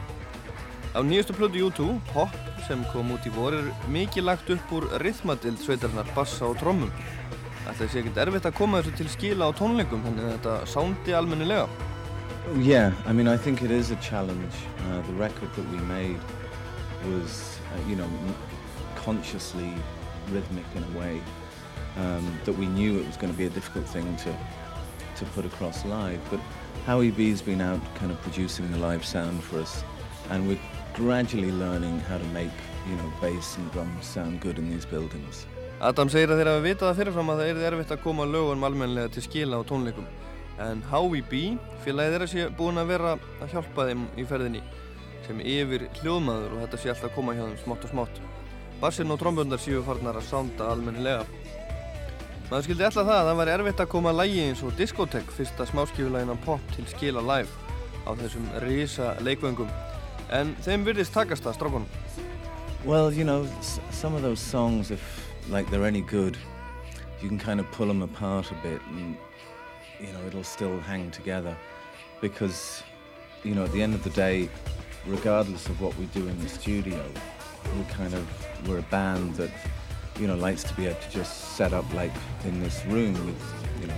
Á 0.93 0.99
nýjastu 1.07 1.39
plötu 1.39 1.63
U2, 1.69 1.87
Pop, 2.11 2.35
sem 2.67 2.83
kom 2.91 3.15
út 3.15 3.25
í 3.25 3.31
vor, 3.33 3.55
er 3.55 3.71
mikið 3.95 4.27
lagt 4.27 4.51
upp 4.53 4.75
úr 4.75 4.91
rithmadild 5.01 5.63
sveitarnar, 5.63 6.11
bassa 6.17 6.51
og 6.51 6.59
trommum. 6.61 6.91
Þetta 7.63 7.87
sé 7.87 8.03
ekkert 8.03 8.21
erfitt 8.27 8.51
að 8.51 8.59
koma 8.59 8.83
þessu 8.83 8.99
til 8.99 9.09
skila 9.15 9.49
á 9.49 9.57
tónleikum, 9.57 10.03
þannig 10.05 10.27
að 10.27 10.35
þetta 10.35 10.59
sándi 10.75 11.15
almennilega. 11.17 11.92
Yeah, 12.59 12.93
I 13.07 13.13
mean 13.13 13.29
I 13.29 13.37
think 13.37 13.63
it 13.63 13.71
is 13.71 13.91
a 13.93 13.97
challenge. 13.97 14.53
Uh, 14.89 15.01
the 15.03 15.13
record 15.13 15.55
that 15.55 15.71
we 15.71 15.79
made 15.79 16.19
was, 17.07 17.59
uh, 17.73 17.89
you 17.89 17.97
know, 17.97 18.09
consciously 18.97 19.73
rhythmic 20.31 20.65
in 20.75 20.83
a 20.83 20.99
way 20.99 21.21
um, 21.97 22.39
that 22.45 22.53
we 22.53 22.67
knew 22.67 22.99
it 22.99 23.07
was 23.07 23.17
going 23.17 23.33
to 23.33 23.39
be 23.39 23.47
a 23.47 23.51
difficult 23.51 23.87
thing 23.87 24.17
to 24.17 24.37
to 25.17 25.25
put 25.27 25.45
across 25.45 25.85
live. 25.85 26.21
But 26.31 26.41
Howie 26.85 27.13
B's 27.13 27.41
been 27.41 27.61
out 27.61 27.81
kind 27.95 28.11
of 28.11 28.21
producing 28.23 28.71
the 28.73 28.79
live 28.79 29.05
sound 29.05 29.43
for 29.45 29.61
us, 29.61 29.85
and 30.31 30.49
we're 30.49 30.59
gradually 30.95 31.53
learning 31.53 32.01
how 32.01 32.19
to 32.19 32.25
make, 32.27 32.51
you 32.89 32.97
know, 32.97 33.13
bass 33.21 33.57
and 33.57 33.71
drums 33.73 34.05
sound 34.05 34.41
good 34.41 34.59
in 34.59 34.69
these 34.69 34.85
buildings. 34.85 35.47
Adam 35.81 36.09
segir 36.09 36.31
að 36.31 36.43
þeir 36.43 36.51
hafa 36.51 36.67
vitað 36.67 36.99
fyrirfram 36.99 37.31
að 37.33 37.41
það 37.43 37.49
er 37.53 37.73
erfitt 37.73 37.95
að 37.95 38.03
koma 38.03 38.27
lögunum 38.27 38.67
almenlega 38.67 39.11
til 39.15 39.23
skila 39.23 39.59
á 39.59 39.63
tónleikum. 39.67 40.07
En 40.63 40.83
Howie 40.91 41.25
B, 41.27 41.43
félagið 41.85 42.17
þeirra 42.17 42.31
sé 42.31 42.47
búin 42.59 42.81
að 42.81 42.93
vera 42.93 43.13
að 43.43 43.55
hjálpa 43.55 43.89
þeim 43.89 44.07
í 44.17 44.27
ferðinni 44.29 44.63
sem 45.27 45.39
yfir 45.39 45.87
hljóðmaður 46.01 46.57
og 46.57 46.65
þetta 46.65 46.81
sé 46.83 46.91
alltaf 46.93 47.11
að 47.11 47.15
koma 47.17 47.37
hjá 47.37 47.45
þeim 47.45 47.61
smátt 47.63 47.87
og 47.87 47.95
smátt. 47.95 48.21
Bassinn 48.83 49.15
og 49.15 49.21
trómbundar 49.21 49.63
séu 49.63 49.85
farnar 49.87 50.19
að 50.19 50.29
sánda 50.29 50.73
almennilega. 50.73 51.27
Maður 52.51 52.67
skildi 52.67 52.89
alltaf 52.89 53.07
það 53.07 53.21
að 53.21 53.31
það 53.31 53.41
væri 53.41 53.55
erfitt 53.57 53.85
að 53.85 53.93
koma 53.95 54.17
lægi 54.17 54.43
eins 54.49 54.67
og 54.67 54.75
Discotek, 54.79 55.31
fyrsta 55.39 55.67
smáskifulægin 55.71 56.35
á 56.35 56.37
pop 56.45 56.75
til 56.75 56.85
skila 56.91 57.23
live 57.25 57.49
á 58.03 58.11
þessum 58.19 58.51
risa 58.67 59.15
leikvöngum 59.23 59.71
En 60.33 60.55
þeim 60.65 60.87
virðist 60.87 61.13
takast 61.13 61.45
það 61.45 61.57
strákunum. 61.59 61.89
Well, 62.85 63.13
you 63.13 63.25
know, 63.25 63.47
some 63.93 64.15
of 64.15 64.23
those 64.23 64.41
songs, 64.41 64.91
if 64.91 65.03
like 65.51 65.71
they're 65.71 65.87
any 65.87 66.01
good, 66.01 66.39
you 67.21 67.29
can 67.29 67.39
kind 67.39 67.61
of 67.61 67.71
pull 67.73 67.87
them 67.87 68.03
apart 68.03 68.51
a 68.51 68.55
bit 68.63 68.81
and, 68.91 69.17
you 70.03 70.13
know, 70.13 70.27
it'll 70.27 70.45
still 70.45 70.79
hang 70.81 71.11
together. 71.11 71.57
Because, 72.21 72.83
you 73.45 73.55
know, 73.55 73.65
at 73.65 73.73
the 73.73 73.83
end 73.83 73.95
of 73.95 74.03
the 74.05 74.11
day, 74.11 74.49
regardless 75.07 75.67
of 75.67 75.81
what 75.81 75.97
we 75.97 76.07
do 76.07 76.27
in 76.29 76.39
the 76.41 76.49
studio, 76.49 77.03
we 77.77 77.85
kind 77.85 78.15
of, 78.15 78.27
we're 78.69 78.79
a 78.79 78.83
band 78.91 79.35
that, 79.37 79.51
you 80.21 80.27
know, 80.27 80.37
likes 80.37 80.63
to 80.65 80.75
be 80.75 80.87
able 80.87 81.01
to 81.01 81.11
just 81.11 81.57
set 81.57 81.73
up 81.73 81.91
like 81.95 82.13
in 82.45 82.61
this 82.61 82.85
room 82.87 83.15
with, 83.27 83.43
you 83.81 83.87
know, 83.87 83.95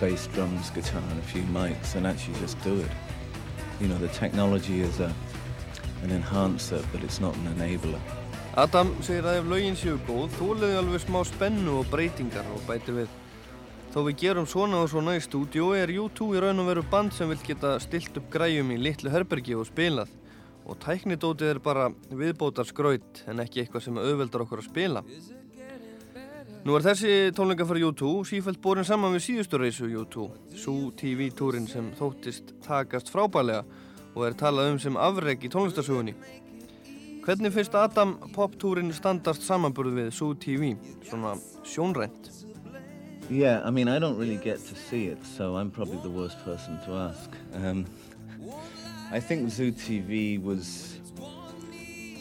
bass, 0.00 0.26
drums, 0.28 0.70
guitar 0.70 1.02
and 1.10 1.18
a 1.18 1.22
few 1.22 1.42
mics 1.42 1.94
and 1.94 2.06
actually 2.06 2.38
just 2.40 2.60
do 2.62 2.78
it. 2.80 2.90
You 3.80 3.88
know, 3.88 3.98
the 3.98 4.08
technology 4.08 4.80
is 4.80 5.00
a, 5.00 5.14
an 6.02 6.10
enhancer 6.10 6.82
but 6.92 7.02
it's 7.02 7.20
not 7.20 7.34
an 7.36 7.54
enabler. 7.54 8.00
Adam 8.54 8.90
segir 9.00 9.24
að 9.24 9.38
ef 9.40 9.46
lögin 9.48 9.76
séu 9.80 9.94
góð 10.04 10.34
þóliði 10.36 10.76
alveg 10.76 11.00
smá 11.06 11.22
spennu 11.24 11.78
og 11.80 11.86
breytingar 11.88 12.44
og 12.52 12.60
bæti 12.68 12.92
við. 12.92 13.21
Þó 13.92 14.06
við 14.06 14.14
gerum 14.22 14.46
svona 14.48 14.78
og 14.80 14.86
svona 14.88 15.18
í 15.18 15.20
stúdíu 15.20 15.74
er 15.76 15.90
U2 15.92 16.30
í 16.32 16.40
raun 16.40 16.62
og 16.62 16.68
veru 16.70 16.82
band 16.88 17.12
sem 17.12 17.28
vil 17.28 17.36
geta 17.44 17.74
stilt 17.82 18.16
upp 18.16 18.30
græjum 18.32 18.70
í 18.72 18.78
litlu 18.80 19.10
herbergi 19.12 19.52
og 19.52 19.66
spilað 19.68 20.08
og 20.64 20.78
tæknidótið 20.80 21.50
er 21.50 21.58
bara 21.60 21.90
viðbótar 22.08 22.64
skraut 22.64 23.20
en 23.28 23.42
ekki 23.42 23.60
eitthvað 23.60 23.84
sem 23.84 23.98
auðveldar 24.00 24.44
okkur 24.46 24.62
að 24.62 24.68
spila. 24.70 25.02
Nú 26.64 26.76
er 26.78 26.86
þessi 26.86 27.12
tónleika 27.36 27.66
fyrir 27.68 27.90
U2 27.90 28.12
sífælt 28.30 28.62
borin 28.64 28.86
saman 28.88 29.12
við 29.12 29.24
síðustu 29.26 29.60
reysu 29.60 29.88
U2, 29.90 30.28
Sú 30.56 30.74
TV 30.96 31.28
túrin 31.36 31.66
sem 31.68 31.90
þóttist 31.98 32.54
takast 32.64 33.12
frábælega 33.12 33.66
og 34.14 34.24
er 34.24 34.38
talað 34.38 34.70
um 34.70 34.78
sem 34.80 34.96
afreg 34.96 35.44
í 35.44 35.50
tónlistarsögunni. 35.52 36.14
Hvernig 37.26 37.52
finnst 37.52 37.76
Adam 37.76 38.16
poptúrin 38.32 38.94
standast 38.96 39.44
samanburð 39.44 39.98
við 40.00 40.08
Zoo 40.16 40.32
TV, 40.32 40.72
svona 41.04 41.36
sjónrænt? 41.66 42.41
Yeah, 43.30 43.62
I 43.64 43.70
mean 43.70 43.88
I 43.88 43.98
don't 43.98 44.18
really 44.18 44.36
get 44.36 44.58
to 44.66 44.74
see 44.74 45.06
it, 45.06 45.24
so 45.24 45.56
I'm 45.56 45.70
probably 45.70 45.98
the 45.98 46.10
worst 46.10 46.42
person 46.44 46.78
to 46.84 46.92
ask. 46.92 47.30
Um, 47.54 47.86
I 49.10 49.20
think 49.20 49.50
Zoo 49.50 49.72
TV 49.72 50.42
was, 50.42 50.98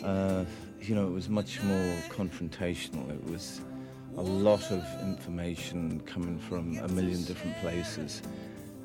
uh, 0.04 0.46
you 0.82 0.96
know, 0.96 1.08
it 1.08 1.12
was 1.12 1.30
much 1.30 1.62
more 1.64 1.96
confrontational. 2.10 3.10
It 3.10 3.24
was, 3.30 3.62
a 4.18 4.22
lot 4.22 4.72
of 4.72 4.84
information 5.02 6.02
coming 6.02 6.38
from 6.38 6.78
a 6.80 6.88
million 6.90 7.24
different 7.24 7.58
places. 7.58 8.22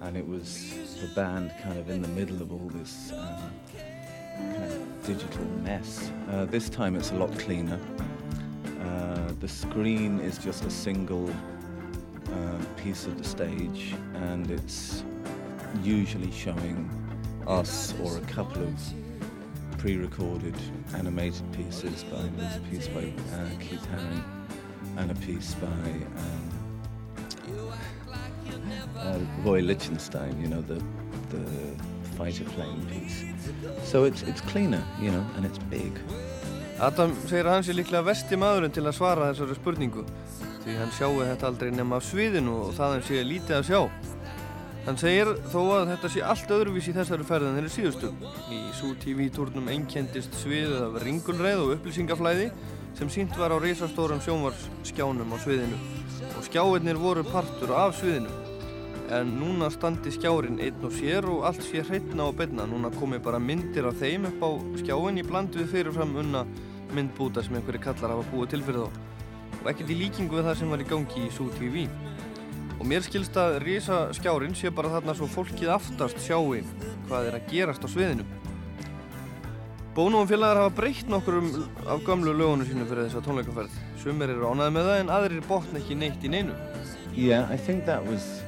And 0.00 0.16
it 0.16 0.26
was 0.26 0.72
the 1.00 1.08
band 1.14 1.52
kind 1.62 1.78
of 1.78 1.88
in 1.90 2.02
the 2.02 2.08
middle 2.08 2.42
of 2.42 2.52
all 2.52 2.70
this 2.74 3.12
um, 3.12 3.50
kind 4.38 4.72
of 4.72 5.06
digital 5.06 5.44
mess. 5.62 6.10
Uh, 6.30 6.44
this 6.44 6.68
time 6.68 6.96
it's 6.96 7.10
a 7.10 7.14
lot 7.14 7.36
cleaner. 7.38 7.80
Uh, 8.82 9.32
the 9.40 9.48
screen 9.48 10.20
is 10.20 10.38
just 10.38 10.64
a 10.64 10.70
single 10.70 11.30
uh, 12.32 12.58
piece 12.82 13.06
of 13.06 13.18
the 13.18 13.24
stage, 13.24 13.94
and 14.14 14.50
it's 14.50 15.04
usually 15.82 16.32
showing 16.32 16.90
us 17.46 17.94
or 18.02 18.16
a 18.18 18.20
couple 18.22 18.62
of 18.62 18.74
pre-recorded 19.78 20.54
animated 20.94 21.44
pieces 21.52 22.04
by 22.04 22.18
a 22.18 22.60
piece 22.70 22.88
by 22.88 23.12
uh, 23.34 23.48
Keith 23.60 23.86
Haring 23.92 24.24
and 24.98 25.10
a 25.10 25.14
piece 25.14 25.54
by 25.54 25.90
um, 26.22 26.50
uh, 28.98 29.18
Roy 29.44 29.60
Lichtenstein, 29.60 30.40
you 30.40 30.48
know, 30.48 30.62
the 30.62 30.82
the 31.30 31.44
fighter 32.16 32.44
plane 32.44 32.84
piece. 32.86 33.24
So 33.84 34.04
it's 34.04 34.22
it's 34.22 34.40
cleaner, 34.40 34.82
you 35.00 35.10
know, 35.10 35.24
and 35.36 35.44
it's 35.44 35.58
big. 35.58 35.92
Adam 36.80 37.14
segir 37.24 37.46
að 37.46 37.54
hann 37.54 37.64
sé 37.64 37.72
líklega 37.72 38.04
vesti 38.04 38.36
maðurinn 38.36 38.72
til 38.72 38.84
að 38.84 38.98
svara 38.98 39.30
þessari 39.30 39.54
spurningu 39.56 40.02
því 40.66 40.76
hann 40.80 40.90
sjáu 40.90 41.20
þetta 41.22 41.46
aldrei 41.46 41.68
nema 41.70 42.00
á 42.02 42.02
sviðinu 42.02 42.54
og 42.64 42.70
það 42.74 42.92
hann 42.96 43.04
sé 43.06 43.20
lítið 43.22 43.56
að 43.60 43.68
sjá. 43.68 43.80
Hann 44.86 44.98
segir 44.98 45.28
þó 45.50 45.60
að 45.76 45.92
þetta 45.92 46.08
sé 46.10 46.22
allt 46.26 46.54
öðruvís 46.56 46.88
í 46.90 46.94
þessari 46.94 47.26
ferð 47.26 47.48
en 47.48 47.56
þeirri 47.58 47.70
síðustu. 47.74 48.10
Í 48.50 48.58
Sú 48.74 48.90
TV-turnum 49.02 49.70
einkendist 49.70 50.34
sviðið 50.42 50.82
af 50.88 50.98
ringulreið 51.04 51.62
og 51.62 51.72
upplýsingaflæði 51.76 52.50
sem 52.98 53.10
sínt 53.14 53.38
var 53.38 53.54
á 53.54 53.62
reysastórum 53.62 54.22
sjónvarskjánum 54.26 55.34
á 55.34 55.38
sviðinu 55.42 55.78
og 56.32 56.46
skjáirnir 56.48 56.98
voru 56.98 57.26
partur 57.30 57.74
af 57.78 57.98
sviðinu. 58.00 58.30
En 59.14 59.36
núna 59.38 59.70
standi 59.70 60.10
skjárin 60.10 60.58
einn 60.58 60.86
og 60.86 60.94
sér 60.98 61.26
og 61.30 61.46
allt 61.46 61.62
sé 61.62 61.82
hreitna 61.86 62.26
og 62.26 62.40
beinna. 62.40 62.66
Núna 62.66 62.90
komi 62.98 63.22
bara 63.22 63.38
myndir 63.38 63.86
af 63.86 64.02
þeim 64.02 64.26
upp 64.32 64.42
á 64.42 64.50
skjáin 64.82 65.22
í 65.22 65.26
bland 65.26 65.54
við 65.54 65.70
fyrirfram 65.74 66.18
unna 66.24 66.42
myndbúta 66.90 67.42
sem 67.42 67.54
einhverju 67.54 67.86
kallar 67.86 68.16
hafa 68.16 68.32
búið 68.32 68.56
til 68.56 68.66
fyrir 68.66 68.86
þá. 68.86 69.05
Og 69.62 69.70
ekkert 69.72 69.92
í 69.92 69.98
líkingu 69.98 70.38
við 70.38 70.48
það 70.48 70.58
sem 70.60 70.72
var 70.74 70.82
í 70.82 70.88
gangi 70.90 71.26
í 71.26 71.32
Sú 71.34 71.48
TV. 71.58 71.86
Og 72.76 72.84
mér 72.86 73.04
skilst 73.06 73.36
að 73.40 73.60
risaskjárin 73.64 74.54
sé 74.56 74.70
bara 74.74 74.92
þarna 74.92 75.14
svo 75.16 75.28
fólkið 75.32 75.72
aftast 75.74 76.20
sjáu 76.22 76.60
hvað 77.06 77.30
er 77.30 77.38
að 77.38 77.48
gerast 77.50 77.86
á 77.86 77.88
sviðinu. 77.88 78.26
Bónum 79.96 80.28
félagar 80.28 80.58
hafa 80.60 80.74
breytt 80.76 81.08
nokkur 81.08 81.38
um 81.38 81.46
af 81.88 82.02
gamlu 82.04 82.34
lögunum 82.36 82.66
sínum 82.68 82.84
fyrir 82.84 83.06
þessa 83.06 83.22
tónleikaferð. 83.24 83.78
Sumir 84.02 84.28
eru 84.28 84.50
ánaði 84.50 84.74
með 84.74 84.88
það 84.90 84.98
en 85.00 85.12
aðrir 85.14 85.46
botna 85.48 85.80
ekki 85.80 85.96
neitt 85.96 86.26
í 86.26 86.32
neinu. 86.34 86.52
Yeah, 87.16 87.48
I 87.48 87.56
think 87.56 87.86
that 87.86 88.04
was, 88.04 88.42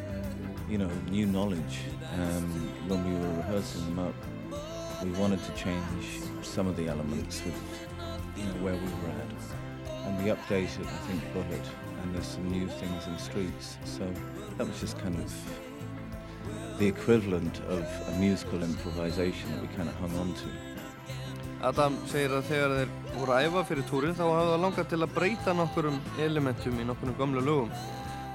you 0.69 0.77
know, 0.77 0.91
new 1.11 1.25
knowledge. 1.25 1.81
Um, 2.13 2.69
when 2.87 3.01
we 3.01 3.17
were 3.17 3.35
rehearsing 3.41 3.81
them 3.87 3.99
up, 3.99 4.15
we 5.03 5.11
wanted 5.19 5.41
to 5.45 5.53
change 5.57 6.21
some 6.43 6.67
of 6.67 6.77
the 6.77 6.87
elements 6.87 7.43
with, 7.47 7.57
you 8.37 8.45
know, 8.45 8.65
where 8.65 8.75
we 8.75 8.93
were 9.01 9.15
at. 9.17 9.58
And 10.09 10.25
we 10.25 10.31
updated, 10.31 10.87
I 10.87 11.01
think, 11.07 11.21
Bullet, 11.35 11.67
and 12.01 12.15
there's 12.15 12.27
some 12.27 12.51
new 12.51 12.67
things 12.67 13.07
in 13.07 13.19
Streets. 13.19 13.77
So 13.85 14.11
that 14.57 14.67
was 14.67 14.81
just 14.81 14.99
kind 14.99 15.15
of 15.17 15.31
the 16.79 16.87
equivalent 16.87 17.61
of 17.69 17.85
a 18.09 18.19
musical 18.19 18.63
improvisation 18.63 19.51
that 19.53 19.61
we 19.61 19.69
kind 19.77 19.89
of 19.89 19.95
hung 19.97 20.17
on 20.17 20.33
to. 20.41 20.49
Adam 21.61 21.99
segir 22.07 22.33
að 22.39 22.49
þegar 22.49 22.75
þeir 22.79 22.91
voru 23.19 23.35
að 23.35 23.47
æfa 23.49 23.65
fyrir 23.69 23.87
túrin 23.91 24.17
þá 24.17 24.25
hafa 24.31 24.49
það 24.53 24.61
langað 24.65 24.91
til 24.93 25.01
að 25.03 25.15
breyta 25.19 25.55
nokkurum 25.59 26.01
elementum 26.25 26.79
í 26.79 26.87
nokkurum 26.87 27.17
gamla 27.19 27.43
lögum 27.43 27.73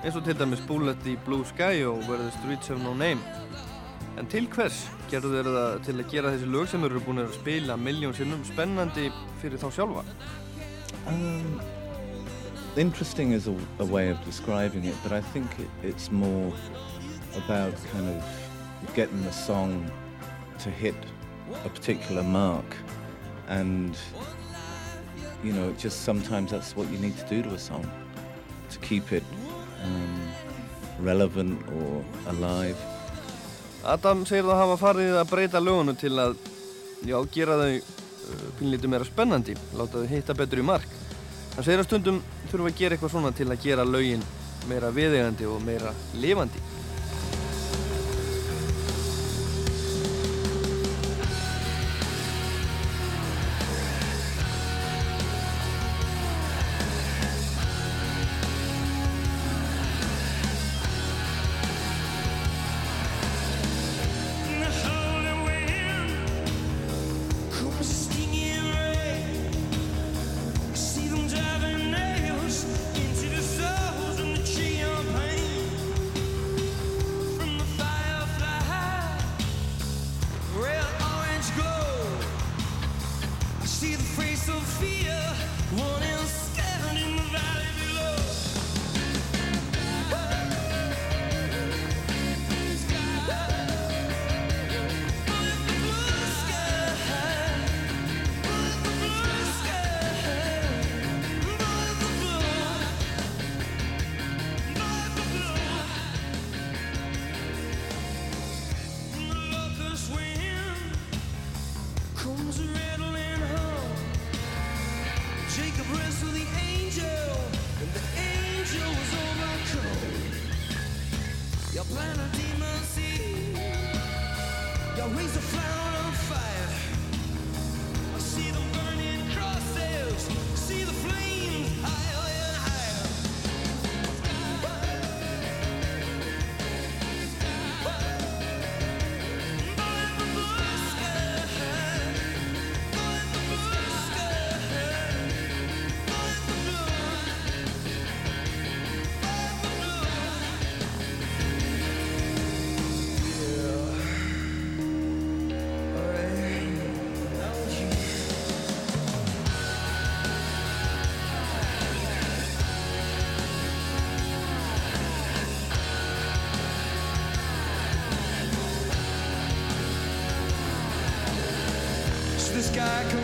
eins 0.04 0.18
og 0.20 0.26
til 0.28 0.36
dæmis 0.36 0.62
Bullet 0.68 1.08
í 1.08 1.16
Blue 1.26 1.48
Sky 1.48 1.86
og 1.88 2.04
the 2.10 2.30
Streets 2.36 2.70
Have 2.70 2.84
No 2.84 2.94
Name 2.94 3.24
En 4.20 4.28
til 4.30 4.46
hvers 4.52 4.84
gerðu 5.10 5.32
þeir 5.38 5.48
það 5.56 5.78
til 5.88 5.96
að 5.96 6.12
gera 6.12 6.34
þessi 6.36 6.54
lög 6.54 6.68
sem 6.70 6.84
eru 6.86 7.02
búin 7.02 7.24
að 7.24 7.34
spila 7.40 7.80
miljón 7.80 8.14
sinnum 8.14 8.44
spennandi 8.46 9.08
fyrir 9.42 9.58
þá 9.62 9.70
sjálfa? 9.80 10.04
Um, 11.08 11.62
interesting 12.78 13.32
is 13.32 13.48
a, 13.48 13.56
a 13.80 13.86
way 13.86 14.10
of 14.10 14.24
describing 14.26 14.86
it, 14.86 14.96
but 15.04 15.12
I 15.12 15.22
think 15.22 15.48
it, 15.60 15.70
it's 15.84 16.12
more 16.12 16.54
about 17.36 17.74
kind 17.92 18.08
of 18.10 18.96
getting 18.96 19.24
the 19.24 19.32
song 19.32 19.90
to 20.60 20.70
hit 20.70 20.96
a 21.66 21.70
particular 21.70 22.24
mark. 22.24 22.76
And, 23.48 23.98
you 25.44 25.54
know, 25.54 25.72
just 25.74 26.04
sometimes 26.04 26.52
that's 26.52 26.76
what 26.76 26.90
you 26.90 26.98
need 27.00 27.18
to 27.18 27.28
do 27.28 27.44
to 27.44 27.50
a 27.54 27.60
song 27.60 27.90
to 28.70 28.80
keep 28.80 29.12
it 29.12 29.24
um, 29.84 30.22
relevant 31.00 31.62
or 31.70 32.04
alive. 32.28 32.78
Adam 33.84 34.24
segir 34.24 34.46
það 34.48 34.54
að 34.54 34.62
hafa 34.62 34.76
farið 34.80 35.18
að 35.20 35.32
breyta 35.34 35.60
lögunum 35.60 35.98
til 36.00 36.14
að 36.16 36.38
já, 37.04 37.18
gera 37.36 37.58
þau 37.60 38.03
pinlítið 38.60 38.92
meira 38.94 39.08
spennandi, 39.08 39.56
láta 39.78 40.02
þau 40.02 40.12
hitta 40.12 40.36
betur 40.38 40.62
í 40.62 40.68
mark. 40.68 41.00
Hann 41.56 41.66
segir 41.66 41.84
að 41.84 41.90
stundum 41.90 42.22
þurfum 42.50 42.70
að 42.70 42.80
gera 42.80 42.96
eitthvað 42.96 43.14
svona 43.14 43.34
til 43.36 43.50
að 43.52 43.64
gera 43.66 43.86
lögin 43.86 44.24
meira 44.70 44.90
viðegandi 44.96 45.50
og 45.50 45.62
meira 45.66 45.92
lifandi. 46.18 46.62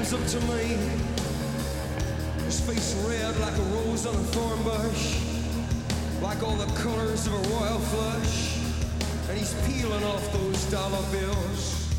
Comes 0.10 0.36
up 0.36 0.42
to 0.42 0.48
me, 0.48 0.64
his 2.46 2.60
face 2.62 2.96
red 3.08 3.38
like 3.40 3.54
a 3.54 3.62
rose 3.76 4.08
on 4.08 4.16
a 4.16 4.24
thorn 4.34 4.64
bush, 4.64 5.20
like 6.22 6.42
all 6.42 6.56
the 6.56 6.72
colors 6.82 7.28
of 7.28 7.34
a 7.34 7.50
royal 7.50 7.80
flush. 7.80 8.58
And 9.30 9.38
he's 9.38 9.54
peeling 9.68 10.04
off 10.06 10.34
those 10.34 10.64
dollar 10.72 11.04
bills, 11.12 11.94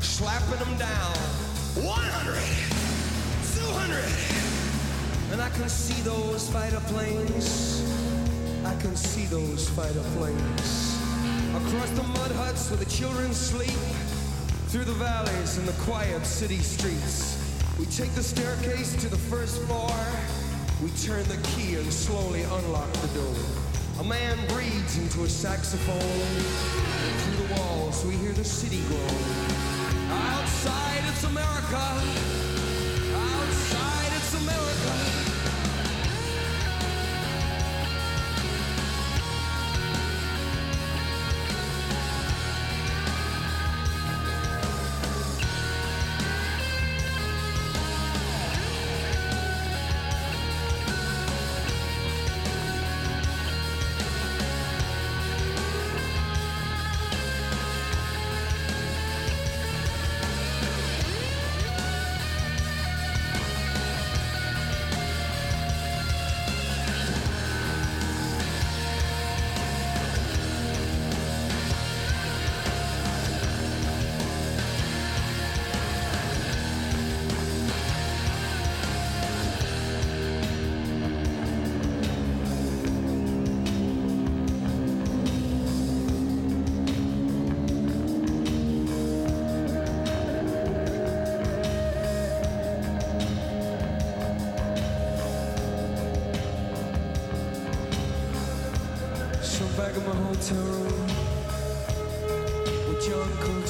slapping 0.00 0.58
them 0.60 0.78
down. 0.78 1.16
100, 1.82 2.38
200. 3.56 4.04
And 5.32 5.40
I 5.42 5.50
can 5.50 5.68
see 5.68 6.00
those 6.02 6.48
fighter 6.50 6.80
planes. 6.86 7.82
I 8.64 8.76
can 8.80 8.94
see 8.94 9.24
those 9.26 9.68
fighter 9.70 10.04
planes. 10.16 10.96
Across 11.56 11.90
the 11.90 12.04
mud 12.04 12.32
huts 12.32 12.70
where 12.70 12.78
the 12.78 12.90
children 12.90 13.32
sleep, 13.32 13.78
through 14.68 14.84
the 14.84 14.92
valleys 14.92 15.58
and 15.58 15.66
the 15.66 15.72
quiet 15.82 16.24
city 16.24 16.58
streets. 16.58 17.37
We 17.78 17.86
take 17.86 18.12
the 18.14 18.22
staircase 18.24 19.00
to 19.02 19.08
the 19.08 19.16
first 19.16 19.62
floor. 19.62 19.94
We 20.82 20.90
turn 20.98 21.22
the 21.28 21.38
key 21.50 21.76
and 21.76 21.92
slowly 21.92 22.42
unlock 22.42 22.92
the 22.94 23.08
door. 23.08 23.36
A 24.00 24.04
man 24.04 24.36
breathes 24.48 24.98
into 24.98 25.22
a 25.22 25.28
saxophone. 25.28 26.00
Through 26.00 27.46
the 27.46 27.54
walls, 27.54 28.04
we 28.04 28.14
hear 28.14 28.32
the 28.32 28.44
city 28.44 28.82
groan. 28.88 30.10
Outside, 30.10 31.02
it's 31.06 31.22
America. 31.22 32.37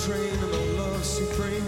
Coltrane 0.09 0.39
and 0.39 0.51
my 0.53 0.83
love 0.83 1.05
supreme. 1.05 1.67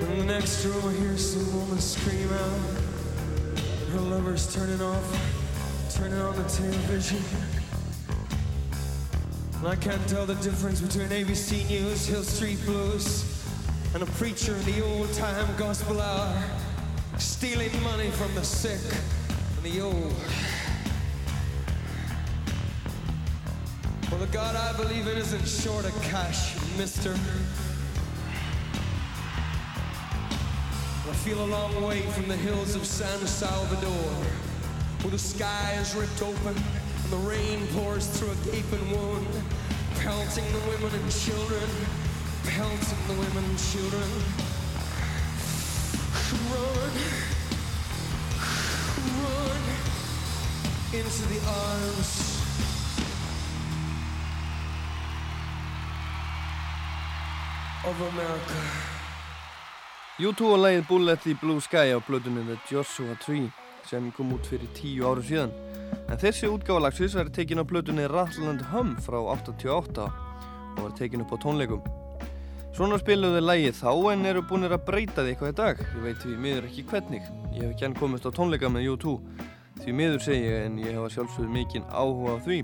In 0.00 0.18
the 0.18 0.24
next 0.24 0.64
room, 0.64 0.82
I 0.88 0.92
hear 0.94 1.18
some 1.18 1.60
woman 1.60 1.78
scream 1.78 2.28
out. 2.32 3.92
Her 3.92 4.00
lover's 4.00 4.54
turning 4.54 4.80
off, 4.80 5.94
turning 5.94 6.18
on 6.18 6.36
the 6.36 6.44
television. 6.44 7.22
And 9.58 9.68
I 9.68 9.76
can't 9.76 10.06
tell 10.08 10.24
the 10.24 10.36
difference 10.36 10.80
between 10.80 11.08
ABC 11.08 11.68
News, 11.68 12.06
Hill 12.06 12.22
Street 12.22 12.64
Blues, 12.64 13.44
and 13.92 14.02
a 14.02 14.06
preacher 14.06 14.56
in 14.56 14.64
the 14.64 14.82
old 14.82 15.12
time 15.12 15.46
gospel 15.58 16.00
hour, 16.00 16.42
stealing 17.18 17.82
money 17.82 18.10
from 18.10 18.34
the 18.34 18.42
sick 18.42 18.80
and 19.56 19.70
the 19.70 19.82
old. 19.82 20.14
The 24.20 24.26
God 24.26 24.54
I 24.54 24.76
believe 24.76 25.06
in 25.06 25.16
isn't 25.16 25.48
short 25.48 25.86
of 25.86 26.02
cash, 26.02 26.54
mister. 26.76 27.12
I 31.08 31.14
feel 31.24 31.42
a 31.42 31.46
long 31.46 31.82
way 31.82 32.02
from 32.12 32.28
the 32.28 32.36
hills 32.36 32.74
of 32.76 32.84
San 32.84 33.18
Salvador, 33.26 34.12
where 35.00 35.10
the 35.10 35.18
sky 35.18 35.74
is 35.80 35.94
ripped 35.94 36.20
open 36.20 36.54
and 36.54 37.10
the 37.10 37.16
rain 37.16 37.66
pours 37.68 38.08
through 38.08 38.32
a 38.32 38.34
gaping 38.44 38.90
wound, 38.90 39.26
pelting 40.00 40.44
the 40.52 40.60
women 40.68 41.00
and 41.00 41.10
children, 41.10 41.70
pelting 42.44 43.06
the 43.08 43.14
women 43.14 43.42
and 43.42 43.58
children. 43.72 44.10
Run, 46.52 46.92
run 49.24 49.62
into 50.92 51.22
the 51.28 51.40
arms 51.48 52.29
U2 60.20 60.48
og 60.52 60.58
lægið 60.60 60.82
Bullet 60.84 61.22
í 61.30 61.32
Blue 61.40 61.62
Sky 61.64 61.94
á 61.96 61.98
blöðunni 62.04 62.42
The 62.44 62.58
Joshua 62.68 63.14
Tree 63.22 63.46
sem 63.88 64.10
kom 64.12 64.34
út 64.36 64.44
fyrir 64.50 64.68
tíu 64.76 65.06
áru 65.08 65.24
síðan. 65.24 65.54
En 66.12 66.20
þessi 66.20 66.50
útgáfalagsins 66.52 67.16
verður 67.16 67.32
tekin 67.38 67.62
á 67.62 67.64
blöðunni 67.64 68.04
Rattland 68.12 68.66
Hum 68.68 68.90
frá 69.00 69.16
88 69.16 70.04
og 70.04 70.76
verður 70.76 70.98
tekin 70.98 71.24
upp 71.24 71.32
á 71.32 71.40
tónleikum. 71.40 71.80
Svona 72.76 73.00
spiluðu 73.00 73.40
lægið 73.46 73.80
þá 73.80 73.92
en 74.12 74.28
eru 74.28 74.44
búinir 74.44 74.76
að 74.76 74.84
breyta 74.90 75.24
því 75.24 75.32
eitthvað 75.32 75.54
í 75.54 75.58
dag. 75.62 75.80
Ég 75.80 76.04
veit 76.04 76.20
því 76.20 76.36
miður 76.44 76.68
ekki 76.68 76.86
hvernig. 76.92 77.32
Ég 77.54 77.64
hef 77.64 77.72
ekki 77.72 77.88
enn 77.88 77.96
komist 78.02 78.28
á 78.28 78.36
tónleika 78.36 78.68
með 78.68 78.90
U2. 78.92 79.16
Því 79.80 79.96
miður 79.96 80.20
segi 80.28 80.52
ég 80.52 80.68
en 80.68 80.78
ég 80.84 81.00
hefa 81.00 81.14
sjálfsögðu 81.16 81.56
mikinn 81.56 81.88
áhuga 81.88 82.36
á 82.36 82.44
því. 82.44 82.60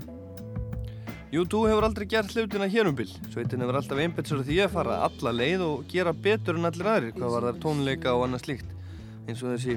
U2 1.27 1.65
hefur 1.67 1.83
aldrei 1.83 2.05
gert 2.07 2.31
hlutina 2.31 2.69
hér 2.71 2.87
um 2.87 2.95
bil. 2.95 3.09
Sveitin 3.33 3.59
hefur 3.59 3.75
alltaf 3.81 3.99
einbetsur 3.99 4.45
því 4.47 4.61
að 4.63 4.75
fara 4.77 4.99
alla 5.09 5.33
leið 5.35 5.63
og 5.65 5.81
gera 5.91 6.13
betur 6.15 6.55
en 6.55 6.69
allir 6.69 6.87
aðrir 6.87 7.17
hvað 7.17 7.33
var 7.33 7.47
þar 7.49 7.57
tónleika 7.65 8.13
og 8.15 8.23
annað 8.27 8.45
slíkt. 8.45 8.69
Eins 9.27 9.43
og 9.43 9.51
þessi 9.51 9.75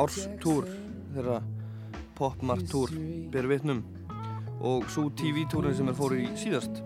árstúr 0.00 0.70
þeirra 1.12 1.42
popmart-túr 2.16 2.94
ber 3.34 3.50
vitnum 3.50 3.84
og 4.64 4.88
svo 4.88 5.10
TV-túrin 5.12 5.76
sem 5.76 5.92
er 5.92 5.98
fóru 5.98 6.22
í 6.22 6.30
síðast. 6.40 6.80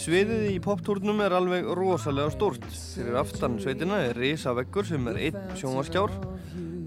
Sviðið 0.00 0.46
í 0.54 0.60
poptúrnum 0.64 1.18
er 1.20 1.34
alveg 1.36 1.66
rosalega 1.76 2.32
stórt. 2.32 2.62
Fyrir 2.72 3.18
aftan 3.20 3.58
sveitina 3.60 3.98
er 4.06 4.16
risaveggur 4.16 4.86
sem 4.88 5.10
er 5.10 5.18
einn 5.26 5.50
sjónvaskjár. 5.60 6.14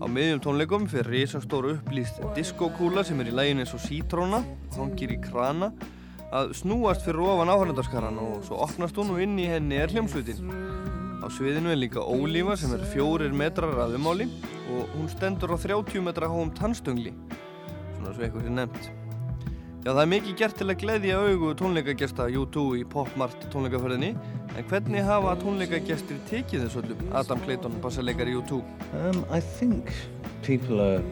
Á 0.02 0.06
miðjum 0.10 0.42
tónleikum 0.42 0.88
fyrir 0.90 1.12
risastóru 1.14 1.76
upplýst 1.76 2.24
diskokúla 2.34 3.04
sem 3.06 3.22
er 3.22 3.30
í 3.30 3.36
lægin 3.38 3.62
eins 3.62 3.76
og 3.78 3.84
sítróna, 3.84 4.40
hangir 4.74 5.14
í 5.14 5.20
krana, 5.22 5.70
að 6.34 6.56
snúast 6.64 7.06
fyrir 7.06 7.22
ofan 7.28 7.54
áhörnendarskaran 7.54 8.18
og 8.24 8.42
svo 8.48 8.64
opnast 8.66 8.98
hún 8.98 9.14
og 9.14 9.22
inn 9.22 9.38
í 9.38 9.46
henni 9.52 9.78
er 9.78 9.94
hljómsveitin. 9.94 10.50
Á 11.22 11.30
sviðinu 11.38 11.70
er 11.70 11.84
líka 11.84 12.02
ólífa 12.02 12.58
sem 12.58 12.74
er 12.74 12.90
fjórir 12.96 13.38
metrar 13.38 13.78
að 13.86 14.00
umáli 14.02 14.26
og 14.74 14.98
hún 14.98 15.14
stendur 15.14 15.54
á 15.54 15.58
30 15.62 16.02
metra 16.02 16.34
háum 16.34 16.50
tannstöngli, 16.58 17.14
svona 17.94 18.18
svo 18.18 18.26
eitthvað 18.26 18.50
sem 18.50 18.62
nefnt. 18.64 19.03
Já, 19.84 19.90
það 19.92 20.02
er 20.02 20.08
mikið 20.14 20.36
gert 20.40 20.54
til 20.56 20.66
að 20.72 20.78
gleyðja 20.80 21.16
augu 21.20 21.50
tónleikagesta 21.60 22.26
U2 22.32 22.62
í 22.80 22.84
Popmart 22.88 23.42
tónleikaferðinni 23.52 24.14
en 24.56 24.68
hvernig 24.70 25.04
hafa 25.04 25.34
tónleikagestir 25.42 26.22
tekið 26.30 26.62
þessu 26.64 26.80
öllum? 26.80 27.02
Adam 27.20 27.42
Clayton, 27.44 27.76
bassarleikari 27.84 28.38
U2 28.40 28.62
Um, 28.94 29.26
I 29.30 29.42
think 29.42 29.92
people 30.42 30.80
are, 30.80 31.04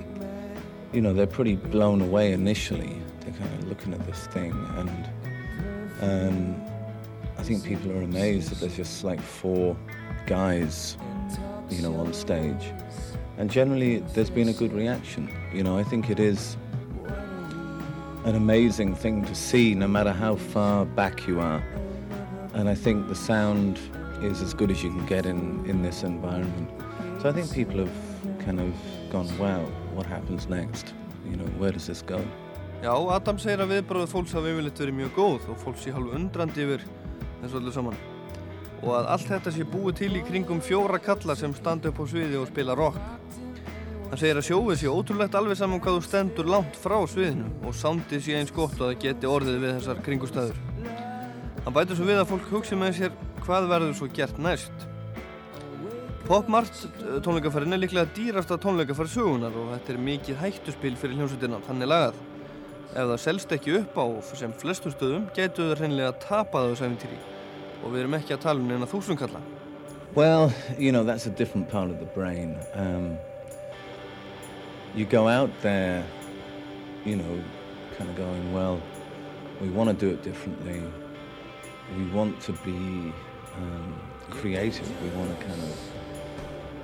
you 0.94 1.02
know, 1.02 1.12
they're 1.12 1.28
pretty 1.28 1.58
blown 1.58 2.02
away 2.02 2.32
initially. 2.32 2.96
They're 3.20 3.36
kind 3.36 3.54
of 3.60 3.68
looking 3.68 3.94
at 3.94 4.06
this 4.08 4.28
thing, 4.28 4.56
and 4.78 5.10
um, 6.02 6.56
I 7.38 7.44
think 7.44 7.66
people 7.66 7.92
are 7.92 8.04
amazed 8.04 8.52
that 8.52 8.62
there's 8.62 8.78
just 8.78 9.04
like 9.04 9.20
four 9.20 9.76
guys, 10.28 10.96
you 11.70 11.82
know, 11.82 11.94
on 11.96 12.14
stage. 12.14 12.72
And 13.38 13.52
generally, 13.52 13.98
there's 14.16 14.30
been 14.30 14.48
a 14.48 14.54
good 14.54 14.72
reaction. 14.72 15.28
You 15.54 15.64
know, 15.64 15.78
I 15.78 15.84
think 15.84 16.10
it 16.10 16.22
is 16.22 16.56
an 18.26 18.36
amazing 18.36 18.96
thing 18.96 19.26
to 19.26 19.36
see, 19.36 19.74
no 19.76 19.88
matter 19.88 20.12
how 20.12 20.36
far 20.36 20.86
back 20.86 21.28
you 21.28 21.40
are. 21.40 21.64
And 22.54 22.70
I 22.70 22.76
think 22.76 23.08
the 23.08 23.16
sound 23.16 23.80
is 24.22 24.42
as 24.42 24.54
good 24.54 24.72
as 24.72 24.84
you 24.84 24.90
can 24.90 25.06
get 25.06 25.26
in, 25.26 25.66
in 25.66 25.82
this 25.82 26.04
environment. 26.04 26.70
So 27.22 27.30
I 27.30 27.32
think 27.32 27.52
people 27.54 27.78
have 27.86 28.46
kind 28.46 28.60
of 28.60 28.74
gone, 29.10 29.28
wow, 29.38 29.62
what 29.94 30.06
happens 30.06 30.48
next? 30.48 30.94
You 31.30 31.38
know, 31.38 31.50
where 31.58 31.72
does 31.72 31.88
this 31.88 32.02
go? 32.02 32.24
Já, 32.82 32.94
Adam 33.14 33.38
segir 33.38 33.62
að 33.62 33.76
viðbröðu 33.76 34.10
fólks 34.10 34.34
hafa 34.34 34.50
yfirleitt 34.50 34.80
verið 34.82 34.98
mjög 34.98 35.12
góð 35.14 35.52
og 35.54 35.60
fólk 35.62 35.78
sé 35.78 35.94
hálf 35.94 36.16
undrandi 36.18 36.66
yfir 36.66 36.88
þessu 37.44 37.60
öllu 37.62 37.74
saman. 37.76 38.00
og 38.82 38.96
að 38.98 39.10
allt 39.14 39.28
þetta 39.30 39.54
sé 39.54 39.66
búið 39.68 39.98
til 40.00 40.12
í 40.18 40.24
kringum 40.26 40.62
fjóra 40.64 41.00
kalla 41.02 41.36
sem 41.38 41.54
standa 41.54 41.92
upp 41.92 42.02
á 42.02 42.06
sviði 42.10 42.40
og 42.40 42.50
spila 42.50 42.76
rock. 42.78 42.98
Hann 44.12 44.20
segir 44.20 44.36
að 44.36 44.44
sjóið 44.44 44.76
sé 44.82 44.90
ótrúlegt 44.92 45.36
alveg 45.40 45.56
saman 45.56 45.80
hvað 45.80 45.94
þú 45.96 46.04
stendur 46.04 46.48
langt 46.52 46.76
frá 46.76 46.98
sviðinu 47.08 47.46
og 47.64 47.76
sándið 47.80 48.26
sé 48.26 48.34
eins 48.36 48.50
gott 48.52 48.74
og 48.76 48.90
það 48.90 48.98
geti 49.06 49.30
orðið 49.32 49.62
við 49.62 49.72
þessar 49.78 50.02
kringustöður. 50.04 50.60
Hann 51.64 51.78
bætir 51.78 51.96
svo 51.96 52.08
við 52.10 52.20
að 52.20 52.28
fólk 52.34 52.50
hugsi 52.52 52.76
með 52.76 52.98
sér 52.98 53.16
hvað 53.46 53.70
verður 53.72 53.96
svo 54.02 54.10
gert 54.12 54.44
næst. 54.44 54.84
Popmart 56.28 56.84
tónleikaferðin 57.24 57.78
er 57.78 57.84
líklega 57.86 58.12
dýrasta 58.18 58.60
tónleikaferð 58.60 59.16
sögunar 59.16 59.56
og 59.56 59.72
þetta 59.78 59.96
er 59.96 60.04
mikið 60.10 60.44
hættuspil 60.44 60.94
fyrir 61.00 61.16
hljómsveitina, 61.22 61.64
þannig 61.70 61.94
lagað. 61.94 62.22
Ef 62.92 63.08
það 63.16 63.18
selst 63.30 63.56
ekki 63.56 63.80
upp 63.80 63.96
á 63.96 64.06
sem 64.36 64.60
flestum 64.60 64.92
stöðum, 64.92 65.32
getur 65.40 65.72
það 65.72 65.86
hreinlega 65.86 66.12
að 66.12 66.22
tapa 66.28 66.68
það 66.68 66.76
á 66.76 66.80
sæfintýri 66.84 67.24
og 67.80 67.88
við 67.96 68.04
erum 68.04 68.20
ekki 68.20 68.36
að 68.36 68.44
tala 68.44 68.60
um 68.60 68.68
neina 68.76 68.92
þúsundkalla. 68.92 69.48
Well, 70.20 70.52
you 70.76 70.92
know, 70.92 71.08
you 74.96 75.06
go 75.06 75.28
out 75.28 75.50
there, 75.62 76.06
you 77.06 77.16
know, 77.16 77.44
kind 77.98 78.10
of 78.10 78.16
going, 78.16 78.54
well, 78.54 78.82
we 79.62 79.70
want 79.70 79.90
to 79.90 79.96
do 79.96 80.12
it 80.12 80.22
differently. 80.24 80.84
We 81.98 82.08
want 82.08 82.42
to 82.42 82.54
be 82.54 83.14
um, 83.56 84.02
creative. 84.30 84.90
We 85.04 85.10
want 85.10 85.38
to 85.38 85.46
kind 85.46 85.62
of, 85.62 85.80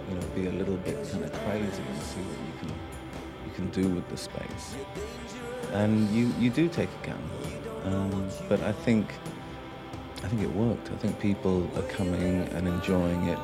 you 0.09 0.15
know, 0.15 0.27
be 0.35 0.47
a 0.47 0.51
little 0.51 0.77
bit 0.77 0.95
kind 1.11 1.25
of 1.25 1.33
crazy 1.33 1.81
and 1.81 2.01
see 2.01 2.21
what 2.21 2.39
you 2.47 2.59
can 2.59 2.69
you 3.45 3.51
can 3.53 3.69
do 3.69 3.87
with 3.89 4.07
the 4.09 4.17
space. 4.17 4.75
And 5.73 6.09
you 6.11 6.33
you 6.39 6.49
do 6.49 6.67
take 6.67 6.89
a 7.03 7.07
gamble, 7.07 7.95
um, 7.95 8.29
but 8.47 8.61
I 8.61 8.71
think 8.71 9.11
I 10.23 10.27
think 10.27 10.41
it 10.41 10.51
worked. 10.51 10.91
I 10.91 10.95
think 10.97 11.19
people 11.19 11.69
are 11.75 11.83
coming 11.83 12.47
and 12.49 12.67
enjoying 12.67 13.27
it, 13.27 13.39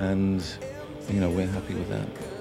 and 0.00 0.42
you 1.08 1.20
know 1.20 1.30
we're 1.30 1.46
happy 1.46 1.74
with 1.74 1.88
that. 1.88 2.39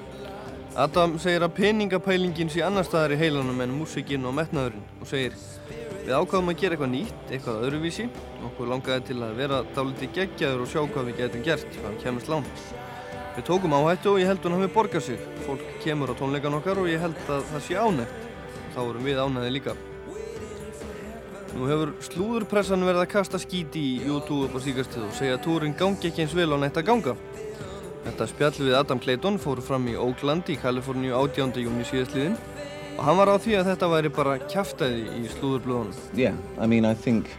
Adam 0.79 1.17
segir 1.19 1.43
að 1.43 1.57
peningapælingin 1.57 2.47
sé 2.53 2.61
annar 2.63 2.85
staðar 2.87 3.11
í 3.11 3.19
heilanum 3.19 3.57
en 3.65 3.73
músikinn 3.75 4.23
og 4.29 4.31
metnaðurinn 4.37 4.85
og 5.03 5.09
segir 5.09 5.33
Við 6.05 6.13
ákváðum 6.15 6.51
að 6.53 6.61
gera 6.61 6.77
eitthvað 6.77 6.91
nýtt, 6.93 7.17
eitthvað 7.27 7.65
öðruvísi 7.67 8.05
okkur 8.47 8.69
langaði 8.71 9.03
til 9.09 9.17
að 9.25 9.33
vera 9.41 9.57
dálítið 9.75 10.13
geggjaður 10.15 10.63
og 10.63 10.69
sjá 10.71 10.79
hvað 10.93 11.09
við 11.09 11.19
getum 11.19 11.43
gert 11.45 11.75
hvað 11.75 11.91
við 11.91 12.05
kemast 12.05 12.31
langt. 12.31 12.63
Við 13.35 13.45
tókum 13.49 13.75
áhættu 13.75 14.13
og 14.13 14.21
ég 14.21 14.31
held 14.31 14.47
hún 14.47 14.55
hafi 14.55 14.71
borgað 14.77 15.05
sig. 15.09 15.27
Fólk 15.43 15.67
kemur 15.83 16.15
á 16.15 16.19
tónleikan 16.21 16.55
okkar 16.61 16.79
og 16.79 16.87
ég 16.87 17.03
held 17.03 17.19
að 17.27 17.43
það 17.51 17.67
sé 17.67 17.77
ánægt. 17.83 18.23
Þá 18.77 18.79
erum 18.85 19.11
við 19.11 19.21
ánæði 19.25 19.51
líka. 19.57 19.75
Nú 21.59 21.67
hefur 21.67 21.93
slúðurpressan 22.07 22.87
verið 22.87 23.03
að 23.03 23.11
kasta 23.17 23.43
skíti 23.43 23.83
í 23.83 24.07
YouTube 24.07 24.47
upp 24.47 24.55
á 24.55 24.59
síkastuð 24.63 25.09
og 25.11 25.15
segja 25.19 25.35
að 25.35 25.45
túrin 25.49 25.75
gangi 25.75 26.07
ekki 26.07 26.23
eins 26.23 26.39
vel 26.39 26.49
á 26.55 26.57
nætt 26.63 26.79
að 26.79 26.87
ganga. 26.93 27.19
Þetta 28.09 28.25
spjall 28.25 28.55
við 28.65 28.73
Adam 28.73 28.99
Clayton 28.99 29.35
fór 29.37 29.59
fram 29.61 29.83
í 29.85 29.91
Oakland 29.93 30.47
í 30.49 30.55
Kaliforníu 30.57 31.11
18. 31.13 31.51
júni 31.61 31.83
síðastliðin 31.85 32.37
og 32.95 33.03
hann 33.05 33.17
var 33.19 33.29
á 33.29 33.37
því 33.37 33.53
að 33.59 33.67
þetta 33.69 33.89
væri 33.91 34.09
bara 34.15 34.31
kæftæði 34.49 35.03
í 35.19 35.27
slúðurblöðunum. 35.35 35.99
Yeah, 36.17 36.33
I 36.57 36.65
mean, 36.65 36.87
I 36.89 36.95
think 36.97 37.29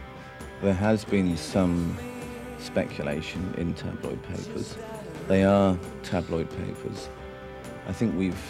there 0.61 0.73
has 0.73 1.03
been 1.03 1.35
some 1.35 1.97
speculation 2.57 3.43
in 3.57 3.73
tabloid 3.73 4.23
papers. 4.23 4.77
They 5.27 5.43
are 5.43 5.75
tabloid 6.07 6.47
papers. 6.55 7.09
I 7.89 7.91
think 7.91 8.15
we've, 8.15 8.45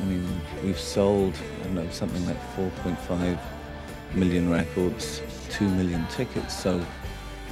I 0.00 0.04
mean, 0.10 0.26
we've 0.64 0.80
sold, 0.80 1.38
I 1.60 1.64
don't 1.68 1.76
know, 1.76 1.90
something 1.90 2.26
like 2.26 2.40
4.5 2.56 3.38
million 4.16 4.50
records, 4.50 5.22
2 5.50 5.68
million 5.68 6.04
tickets. 6.10 6.58
So 6.60 6.82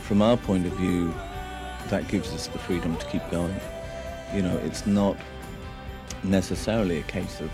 from 0.03 0.23
our 0.23 0.37
point 0.37 0.67
of 0.67 0.73
view, 0.73 1.15
that 1.89 2.09
gives 2.09 2.35
us 2.35 2.49
the 2.49 2.59
freedom 2.59 2.97
to 2.97 3.07
keep 3.07 3.23
going. 3.31 3.55
You 4.35 4.43
know, 4.43 4.57
it's 4.65 4.87
not 4.87 5.17
necessarily 6.23 6.99
a 6.99 7.03
case 7.03 7.41
of 7.41 7.51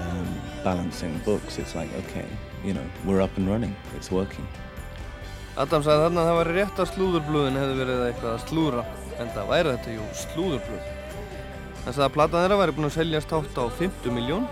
um, 0.00 0.40
balancing 0.64 1.18
books. 1.24 1.58
It's 1.58 1.74
like, 1.74 1.92
okay, 1.94 2.26
you 2.64 2.74
know, 2.74 2.84
we're 3.04 3.20
up 3.20 3.36
and 3.36 3.48
running. 3.48 3.76
It's 3.96 4.10
working. 4.10 4.46
Adam 5.56 5.84
sagði 5.86 6.08
þarna 6.08 6.22
að 6.22 6.28
það 6.28 6.36
væri 6.40 6.54
rétt 6.56 6.80
að 6.82 6.88
slúðurblöðin 6.90 7.58
hefði 7.60 7.74
verið 7.78 8.00
eitthvað 8.08 8.32
að 8.32 8.40
slúðra 8.48 8.80
en 9.22 9.28
það 9.36 9.50
væri 9.52 9.74
þetta 9.76 9.92
jú 9.94 10.06
slúðurblöð. 10.24 10.88
Hann 11.84 11.94
sagði 11.94 12.06
að 12.08 12.14
platan 12.16 12.42
þeirra 12.42 12.58
væri 12.58 12.74
búin 12.74 12.88
að 12.88 12.96
seljast 12.96 13.34
átt 13.38 13.60
á 13.62 13.64
50 13.78 14.16
miljón 14.16 14.48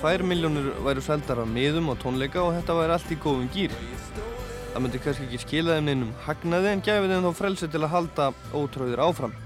2 0.00 0.26
miljónir 0.26 0.72
væru 0.84 1.04
seldar 1.04 1.42
af 1.44 1.48
miðum 1.48 1.92
og 1.92 2.00
tónleika 2.00 2.40
og 2.42 2.54
þetta 2.56 2.78
væri 2.78 2.96
allt 2.96 3.12
í 3.12 3.20
góðum 3.20 3.52
gýr. 3.52 3.76
Það 4.72 4.82
myndi 4.82 5.00
kannski 5.04 5.28
ekki 5.28 5.42
skila 5.44 5.76
þeim 5.76 5.90
neinum 5.90 6.12
hagnaði 6.24 6.72
en 6.72 6.82
gæfi 6.88 7.10
þeim 7.12 7.28
þó 7.28 7.32
frelsi 7.38 7.68
til 7.70 7.84
að 7.84 7.92
halda 7.94 8.32
ótröðir 8.56 9.04
áfram. 9.04 9.36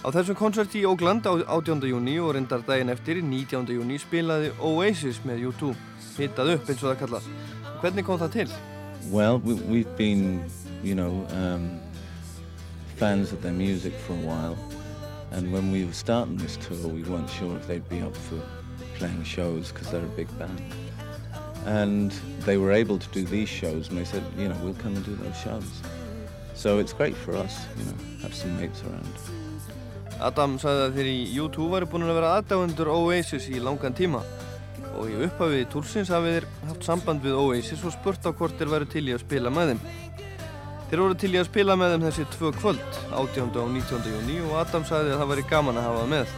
Á 0.00 0.08
þessum 0.08 0.32
koncerti 0.32 0.80
í 0.80 0.86
Oakland 0.88 1.26
á 1.28 1.36
18. 1.36 1.82
júni 1.84 2.14
og 2.24 2.30
reyndar 2.32 2.62
daginn 2.64 2.88
eftir 2.88 3.18
19. 3.20 3.66
júni 3.68 3.98
spilaði 4.00 4.48
Oasis 4.56 5.18
með 5.28 5.50
U2, 5.50 5.74
hittað 6.16 6.54
upp 6.54 6.70
eins 6.72 6.80
og 6.80 6.86
það 6.86 7.00
kallað. 7.02 7.26
Hvernig 7.82 8.06
kom 8.06 8.20
það 8.22 8.30
til? 8.38 8.54
Well, 9.12 9.42
we, 9.44 9.58
we've 9.68 9.96
been, 9.98 10.48
you 10.82 10.94
know, 10.94 11.26
um, 11.36 11.80
fans 12.96 13.32
of 13.32 13.42
their 13.42 13.52
music 13.52 13.92
for 14.06 14.14
a 14.14 14.24
while, 14.24 14.56
and 15.32 15.52
when 15.52 15.70
we 15.70 15.84
were 15.84 15.92
starting 15.92 16.38
this 16.38 16.56
tour, 16.56 16.88
we 16.88 17.02
weren't 17.02 17.28
sure 17.28 17.54
if 17.58 17.66
they'd 17.66 17.86
be 17.90 18.00
up 18.00 18.16
for 18.16 18.40
playing 18.96 19.22
shows 19.22 19.70
because 19.70 19.90
they're 19.90 20.00
a 20.00 20.16
big 20.16 20.32
band. 20.38 20.62
And 21.66 22.10
they 22.48 22.56
were 22.56 22.72
able 22.72 22.98
to 22.98 23.08
do 23.10 23.26
these 23.26 23.50
shows, 23.50 23.90
and 23.90 23.98
they 23.98 24.06
said, 24.06 24.24
you 24.38 24.48
know, 24.48 24.56
we'll 24.64 24.80
come 24.80 24.96
and 24.96 25.04
do 25.04 25.14
those 25.16 25.36
shows. 25.36 25.68
So 26.54 26.78
it's 26.78 26.94
great 26.94 27.16
for 27.16 27.36
us, 27.36 27.66
you 27.76 27.84
know, 27.84 27.94
have 28.22 28.34
some 28.34 28.58
mates 28.58 28.82
around. 28.82 29.39
Adam 30.20 30.58
sagði 30.60 30.84
að 30.86 30.96
þeir 30.98 31.08
í 31.10 31.18
U2 31.40 31.66
væri 31.72 31.88
búin 31.90 32.04
að 32.06 32.18
vera 32.18 32.32
aðdáendur 32.38 32.90
Oasis 32.92 33.48
í 33.48 33.60
langan 33.62 33.96
tíma 33.96 34.20
og 34.90 35.08
í 35.08 35.16
upphafiði 35.24 35.68
túrsins 35.72 36.10
hafið 36.12 36.36
þeir 36.36 36.46
haft 36.68 36.86
samband 36.86 37.24
við 37.24 37.38
Oasis 37.40 37.84
og 37.86 37.94
spurt 37.94 38.26
á 38.26 38.30
hvort 38.30 38.56
þeir 38.58 38.72
væri 38.74 38.88
til 38.90 39.04
í 39.08 39.14
að 39.14 39.22
spila 39.24 39.52
með 39.54 39.72
þeim. 39.72 39.82
Þeir 40.90 41.02
voru 41.04 41.16
til 41.22 41.30
í 41.30 41.38
að 41.40 41.46
spila 41.48 41.76
með 41.78 41.94
þeim 41.94 42.06
þessi 42.08 42.26
tvö 42.34 42.50
kvöld, 42.58 42.98
18. 43.14 43.52
og 43.62 43.70
19. 43.76 44.10
júni 44.14 44.40
og 44.48 44.56
Adam 44.60 44.86
sagði 44.88 45.14
að 45.14 45.22
það 45.22 45.32
væri 45.32 45.46
gaman 45.52 45.78
að 45.80 45.86
hafa 45.86 46.08
með, 46.10 46.34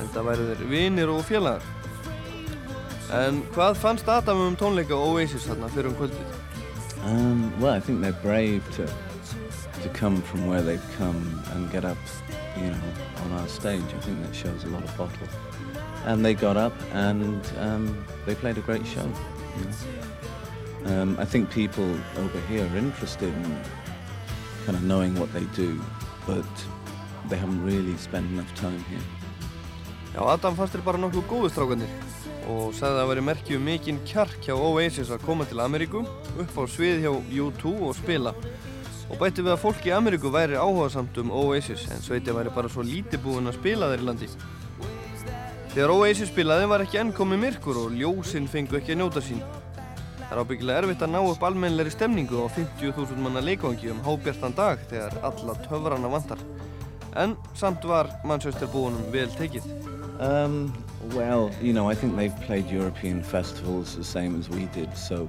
en 0.00 0.10
það 0.14 0.30
væri 0.30 0.48
þeir 0.50 0.64
vinir 0.72 1.12
og 1.12 1.22
félagar. 1.28 1.68
En 3.20 3.42
hvað 3.54 3.78
fannst 3.82 4.08
Adam 4.08 4.46
um 4.46 4.56
tónleika 4.58 4.96
Oasis 4.96 5.46
þarna 5.50 5.70
fyrir 5.74 5.92
um 5.92 5.98
kvöldið? 6.00 6.34
Um, 7.04 7.52
well, 7.60 7.72
I 7.72 7.80
think 7.80 8.00
they're 8.00 8.22
brave 8.24 8.64
to 8.76 8.88
to 9.82 9.88
come 9.90 10.20
from 10.20 10.46
where 10.46 10.62
they've 10.62 10.96
come 10.98 11.42
and 11.52 11.70
get 11.72 11.84
up, 11.84 11.98
you 12.56 12.70
know, 12.70 12.80
on 13.24 13.32
our 13.32 13.48
stage. 13.48 13.82
I 13.82 14.00
think 14.00 14.22
that 14.22 14.34
shows 14.34 14.64
a 14.64 14.68
lot 14.68 14.82
of 14.84 14.96
bottle. 14.96 15.28
And 16.06 16.24
they 16.24 16.34
got 16.34 16.56
up 16.56 16.72
and 16.92 17.44
um, 17.58 18.04
they 18.26 18.34
played 18.34 18.58
a 18.58 18.62
great 18.62 18.86
show. 18.86 19.08
You 19.58 19.64
know? 19.64 21.02
um, 21.02 21.16
I 21.18 21.24
think 21.24 21.50
people 21.50 21.88
over 22.16 22.40
here 22.48 22.64
are 22.64 22.76
interested 22.76 23.28
in 23.28 23.60
kind 24.64 24.76
of 24.76 24.82
knowing 24.82 25.18
what 25.18 25.32
they 25.32 25.44
do, 25.56 25.80
but 26.26 26.44
they 27.28 27.36
haven't 27.36 27.64
really 27.64 27.96
spent 27.96 28.26
enough 28.30 28.54
time 28.54 28.82
here. 28.90 29.06
Já, 30.14 30.26
Adam 30.26 30.56
fannst 30.58 30.74
þér 30.74 30.82
bara 30.82 30.98
nokkuð 30.98 31.26
góðu 31.30 31.48
strákanir 31.52 31.90
og 32.50 32.72
sagði 32.74 32.88
að 32.88 32.96
það 32.98 33.10
væri 33.10 33.22
merkju 33.28 33.58
um 33.60 33.68
mikinn 33.68 34.00
kjark 34.08 34.40
hjá 34.42 34.56
Oasis 34.56 35.12
að 35.14 35.22
koma 35.22 35.46
til 35.46 35.60
Ameríku 35.62 36.00
upp 36.02 36.56
á 36.58 36.62
svið 36.66 37.04
hjá 37.04 37.12
U2 37.44 37.74
og 37.86 37.94
spila 37.94 38.32
og 39.10 39.18
bætti 39.18 39.42
við 39.42 39.54
að 39.56 39.62
fólk 39.64 39.86
í 39.88 39.92
Ameríku 39.94 40.30
væri 40.32 40.58
áhugasamt 40.58 41.18
um 41.22 41.32
Oasis 41.34 41.88
en 41.90 42.02
sveiti 42.02 42.34
væri 42.34 42.52
bara 42.54 42.70
svo 42.70 42.84
lítið 42.86 43.24
búinn 43.24 43.50
að 43.50 43.58
spila 43.58 43.90
þeir 43.90 44.04
í 44.04 44.06
landi. 44.06 44.28
Þegar 45.70 45.94
Oasis 45.94 46.30
spilaði 46.30 46.68
var 46.70 46.84
ekki 46.84 47.00
enn 47.02 47.12
komið 47.14 47.42
myrkur 47.44 47.80
og 47.84 47.94
ljósinn 47.94 48.48
fengu 48.50 48.78
ekki 48.78 48.94
að 48.94 49.02
njóta 49.02 49.22
sín. 49.22 49.42
Það 50.20 50.32
er 50.36 50.42
ábyggilega 50.44 50.82
erfitt 50.84 51.04
að 51.06 51.12
ná 51.14 51.20
upp 51.26 51.44
almennleiri 51.46 51.90
stemningu 51.90 52.42
á 52.42 52.46
50.000 52.54 53.18
manna 53.18 53.42
leikvangi 53.42 53.90
um 53.90 54.02
hábjartan 54.06 54.54
dag 54.54 54.82
þegar 54.90 55.16
alla 55.26 55.56
töfrana 55.66 56.10
vantar. 56.10 56.42
En 57.18 57.34
samt 57.58 57.82
var 57.86 58.12
Manchester 58.24 58.70
búinum 58.70 59.10
vel 59.10 59.30
tekið. 59.34 59.66
Um, 60.20 60.72
well, 61.16 61.50
you 61.60 61.72
know, 61.72 61.88
I 61.88 61.94
think 61.94 62.14
they've 62.14 62.40
played 62.46 62.70
European 62.70 63.22
festivals 63.22 63.96
the 63.96 64.04
same 64.04 64.38
as 64.38 64.50
we 64.50 64.66
did, 64.66 64.96
so 64.96 65.28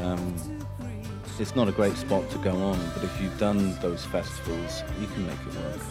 um, 0.00 0.53
it's 1.40 1.56
not 1.56 1.68
a 1.68 1.72
great 1.72 1.96
spot 1.96 2.28
to 2.30 2.38
go 2.38 2.50
on, 2.50 2.78
but 2.94 3.02
if 3.02 3.20
you've 3.20 3.38
done 3.38 3.76
those 3.80 4.04
festivals, 4.04 4.82
you 5.00 5.06
can 5.08 5.26
make 5.26 5.40
it 5.48 5.54
work. 5.54 5.82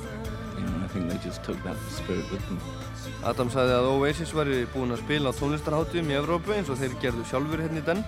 You 0.58 0.64
know, 0.66 0.84
I 0.84 0.88
think 0.88 1.10
they 1.10 1.18
just 1.18 1.44
took 1.44 1.62
that 1.64 1.78
spirit 1.90 2.30
with 2.32 2.46
them. 2.48 2.60
Adam 3.24 3.50
sagði 3.52 3.76
að 3.76 3.88
Oasis 3.92 4.32
væri 4.36 4.62
búinn 4.72 4.96
að 4.96 5.02
spila 5.04 5.32
á 5.32 5.38
tónlistarháttum 5.40 6.12
í 6.12 6.18
Evrópu 6.20 6.56
eins 6.56 6.72
og 6.72 6.80
þeir 6.80 6.96
gerðu 7.04 7.26
sjálfur 7.28 7.64
hérna 7.64 7.82
í 7.82 7.88
den. 7.88 8.04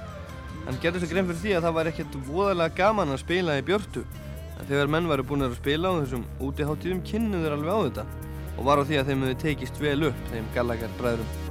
Hann 0.65 0.79
gerði 0.83 1.03
sér 1.03 1.11
grein 1.11 1.27
fyrir 1.29 1.41
því 1.41 1.55
að 1.57 1.67
það 1.67 1.77
væri 1.79 1.93
ekkert 1.93 2.19
voðalega 2.29 2.77
gaman 2.79 3.15
að 3.15 3.23
spila 3.25 3.57
í 3.59 3.65
björtu. 3.67 4.05
En 4.55 4.69
þegar 4.69 4.93
menn 4.95 5.09
væri 5.11 5.27
búin 5.27 5.47
að 5.47 5.57
spila 5.59 5.91
á 5.91 5.99
þessum 5.99 6.27
útiháttíðum 6.47 7.03
kynnu 7.09 7.43
þeir 7.43 7.57
alveg 7.57 7.75
á 7.75 7.79
þetta 7.89 8.05
og 8.55 8.69
var 8.69 8.79
á 8.79 8.87
því 8.87 9.01
að 9.01 9.09
þeim 9.11 9.25
hefði 9.25 9.41
tekist 9.43 9.81
vel 9.83 9.99
upp 10.11 10.29
þeim 10.31 10.53
Gallagher 10.55 10.95
bræðurum. 11.01 11.44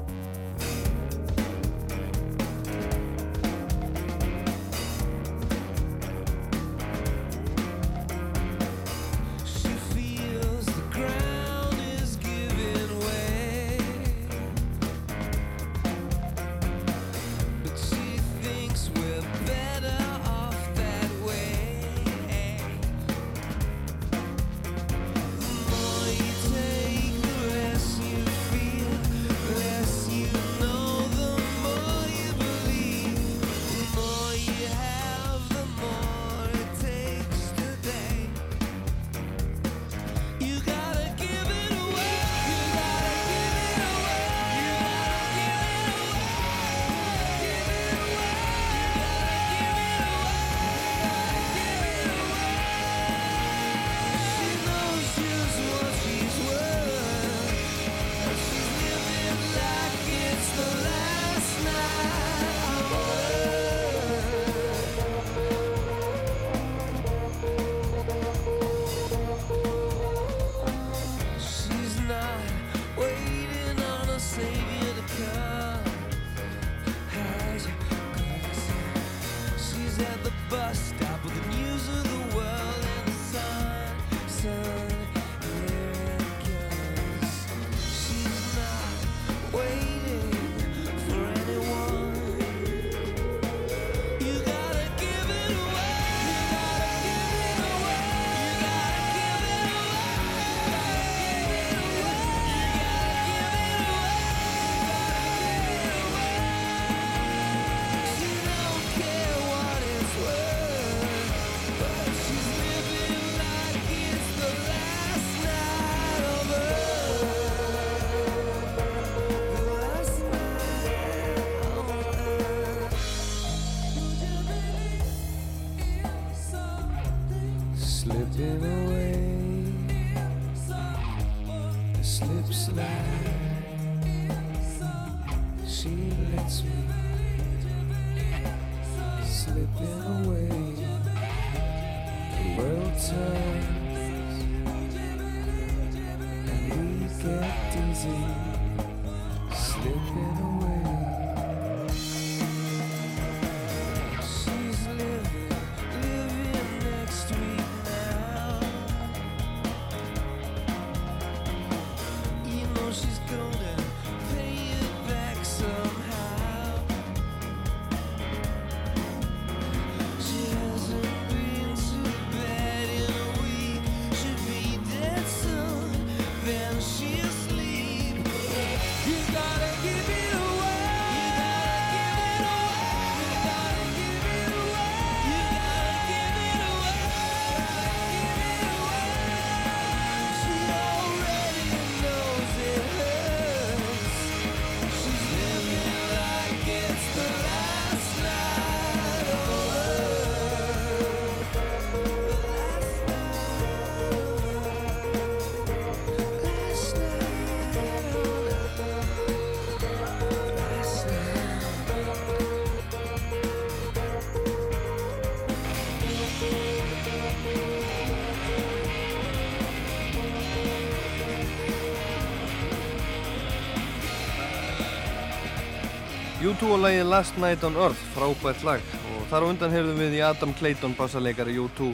U2 226.54 226.68
og 226.70 226.84
lagið 226.84 227.08
Last 227.10 227.38
Night 227.42 227.64
on 227.66 227.74
Earth, 227.74 228.02
frábært 228.14 228.60
lag 228.62 228.82
og 229.10 229.22
þar 229.26 229.42
á 229.42 229.46
undan 229.48 229.72
heyrðum 229.74 229.96
við 229.98 230.12
í 230.14 230.20
Adam 230.22 230.52
Clayton 230.54 230.92
bassaleikari 230.94 231.56
U2 231.58 231.88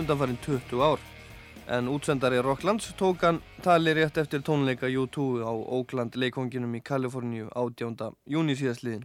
undanfarinn 0.00 0.38
20 0.40 0.80
ár 0.80 1.02
en 1.76 1.90
útsendari 1.92 2.38
Rocklands 2.40 2.94
tók 2.96 3.26
hann 3.26 3.42
tali 3.60 3.92
rétt 3.98 4.16
eftir 4.22 4.40
tónleika 4.46 4.88
U2 4.88 5.44
á 5.44 5.52
Oakland 5.52 6.16
leikonginum 6.16 6.78
í 6.78 6.80
Kaliforníu 6.80 7.50
18. 7.52 8.16
júni 8.24 8.56
síðastliðin 8.56 9.04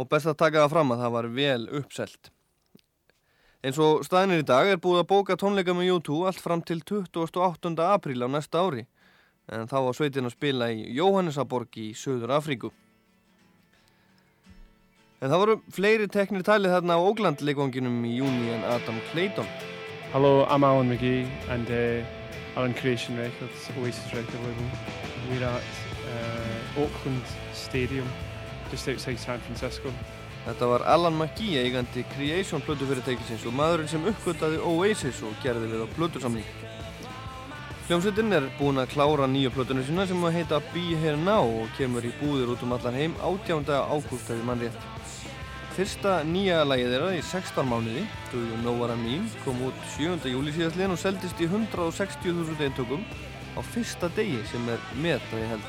og 0.00 0.08
best 0.08 0.32
að 0.32 0.40
taka 0.40 0.64
það 0.64 0.72
fram 0.78 0.96
að 0.96 1.04
það 1.04 1.14
var 1.18 1.30
vel 1.42 1.68
uppselt. 1.82 2.32
Eins 3.60 3.76
og 3.76 4.08
staðinir 4.08 4.40
í 4.40 4.50
dag 4.54 4.72
er 4.72 4.80
búið 4.80 5.04
að 5.04 5.10
bóka 5.12 5.36
tónleika 5.36 5.76
með 5.76 5.98
U2 5.98 6.24
allt 6.32 6.40
fram 6.40 6.64
til 6.64 6.80
28. 6.80 7.76
apríl 7.92 8.24
á 8.24 8.28
næsta 8.32 8.64
ári 8.64 8.88
en 9.52 9.68
þá 9.68 9.78
var 9.82 10.00
sveitin 10.00 10.32
að 10.32 10.38
spila 10.38 10.72
í 10.72 10.94
Jóhannesaborg 10.96 11.76
í 11.76 11.90
Söður 11.92 12.38
Afríku. 12.40 12.72
En 15.18 15.32
það 15.32 15.40
voru 15.42 15.54
fleiri 15.74 16.04
teknir 16.14 16.44
talið 16.46 16.76
þarna 16.76 16.94
á 16.94 17.02
Oakland 17.02 17.40
leikonginum 17.42 18.04
í 18.06 18.12
júni 18.20 18.52
en 18.54 18.62
Adam 18.70 19.00
Clayton. 19.10 19.48
Hello, 20.12 20.44
I'm 20.46 20.62
Alan 20.62 20.92
McGee 20.92 21.24
and 21.50 21.66
uh, 21.74 22.06
Alan 22.54 22.70
Creation 22.78 23.18
Records, 23.18 23.64
Oasis 23.80 24.12
record 24.14 24.44
label. 24.46 24.68
We're 25.26 25.42
at 25.42 25.80
uh, 26.06 26.84
Oakland 26.84 27.26
Stadium, 27.52 28.06
just 28.70 28.86
outside 28.86 29.18
San 29.18 29.42
Francisco. 29.42 29.90
Þetta 30.44 30.68
var 30.70 30.84
Alan 30.86 31.18
McGee 31.18 31.64
eigandi 31.64 32.04
Creation 32.12 32.62
plötufyrirtækisins 32.62 33.42
og 33.50 33.56
maðurinn 33.58 33.90
sem 33.90 34.06
uppgötaði 34.06 34.62
Oasis 34.62 35.18
og 35.26 35.34
gerði 35.42 35.72
við 35.72 35.82
á 35.82 35.88
plötusamling. 35.96 36.52
Hljómsveitin 37.88 38.38
er 38.38 38.46
búin 38.60 38.78
að 38.78 38.94
klára 38.94 39.26
nýju 39.26 39.50
plötunum 39.56 39.82
sína 39.82 40.06
sem 40.06 40.22
að 40.22 40.38
heita 40.38 40.62
Be 40.70 40.86
Here 41.02 41.18
Now 41.18 41.64
og 41.64 41.74
kemur 41.74 42.06
í 42.06 42.14
búðir 42.22 42.54
út 42.54 42.62
um 42.62 42.78
allan 42.78 43.00
heim 43.02 43.18
18. 43.18 43.66
ágúst 43.66 44.30
eða 44.30 44.46
mann 44.46 44.62
rétt. 44.62 44.97
Fyrsta 45.78 46.24
nýja 46.26 46.64
lagið 46.66 46.88
þeirra 46.90 47.08
í 47.14 47.18
16 47.22 47.68
mánuði, 47.70 48.00
Do 48.32 48.40
You 48.42 48.56
Know 48.64 48.80
What 48.80 48.90
I 48.90 48.96
Mean, 48.98 49.28
kom 49.44 49.60
út 49.62 49.76
7. 49.92 50.24
júli 50.26 50.50
síðastliðin 50.56 50.90
og 50.90 50.98
seldist 50.98 51.38
í 51.38 51.46
160.000 51.46 52.64
eintökum 52.66 53.04
á 53.54 53.62
fyrsta 53.62 54.08
degi 54.16 54.40
sem 54.50 54.64
er 54.72 54.82
metaði 54.98 55.44
held. 55.52 55.68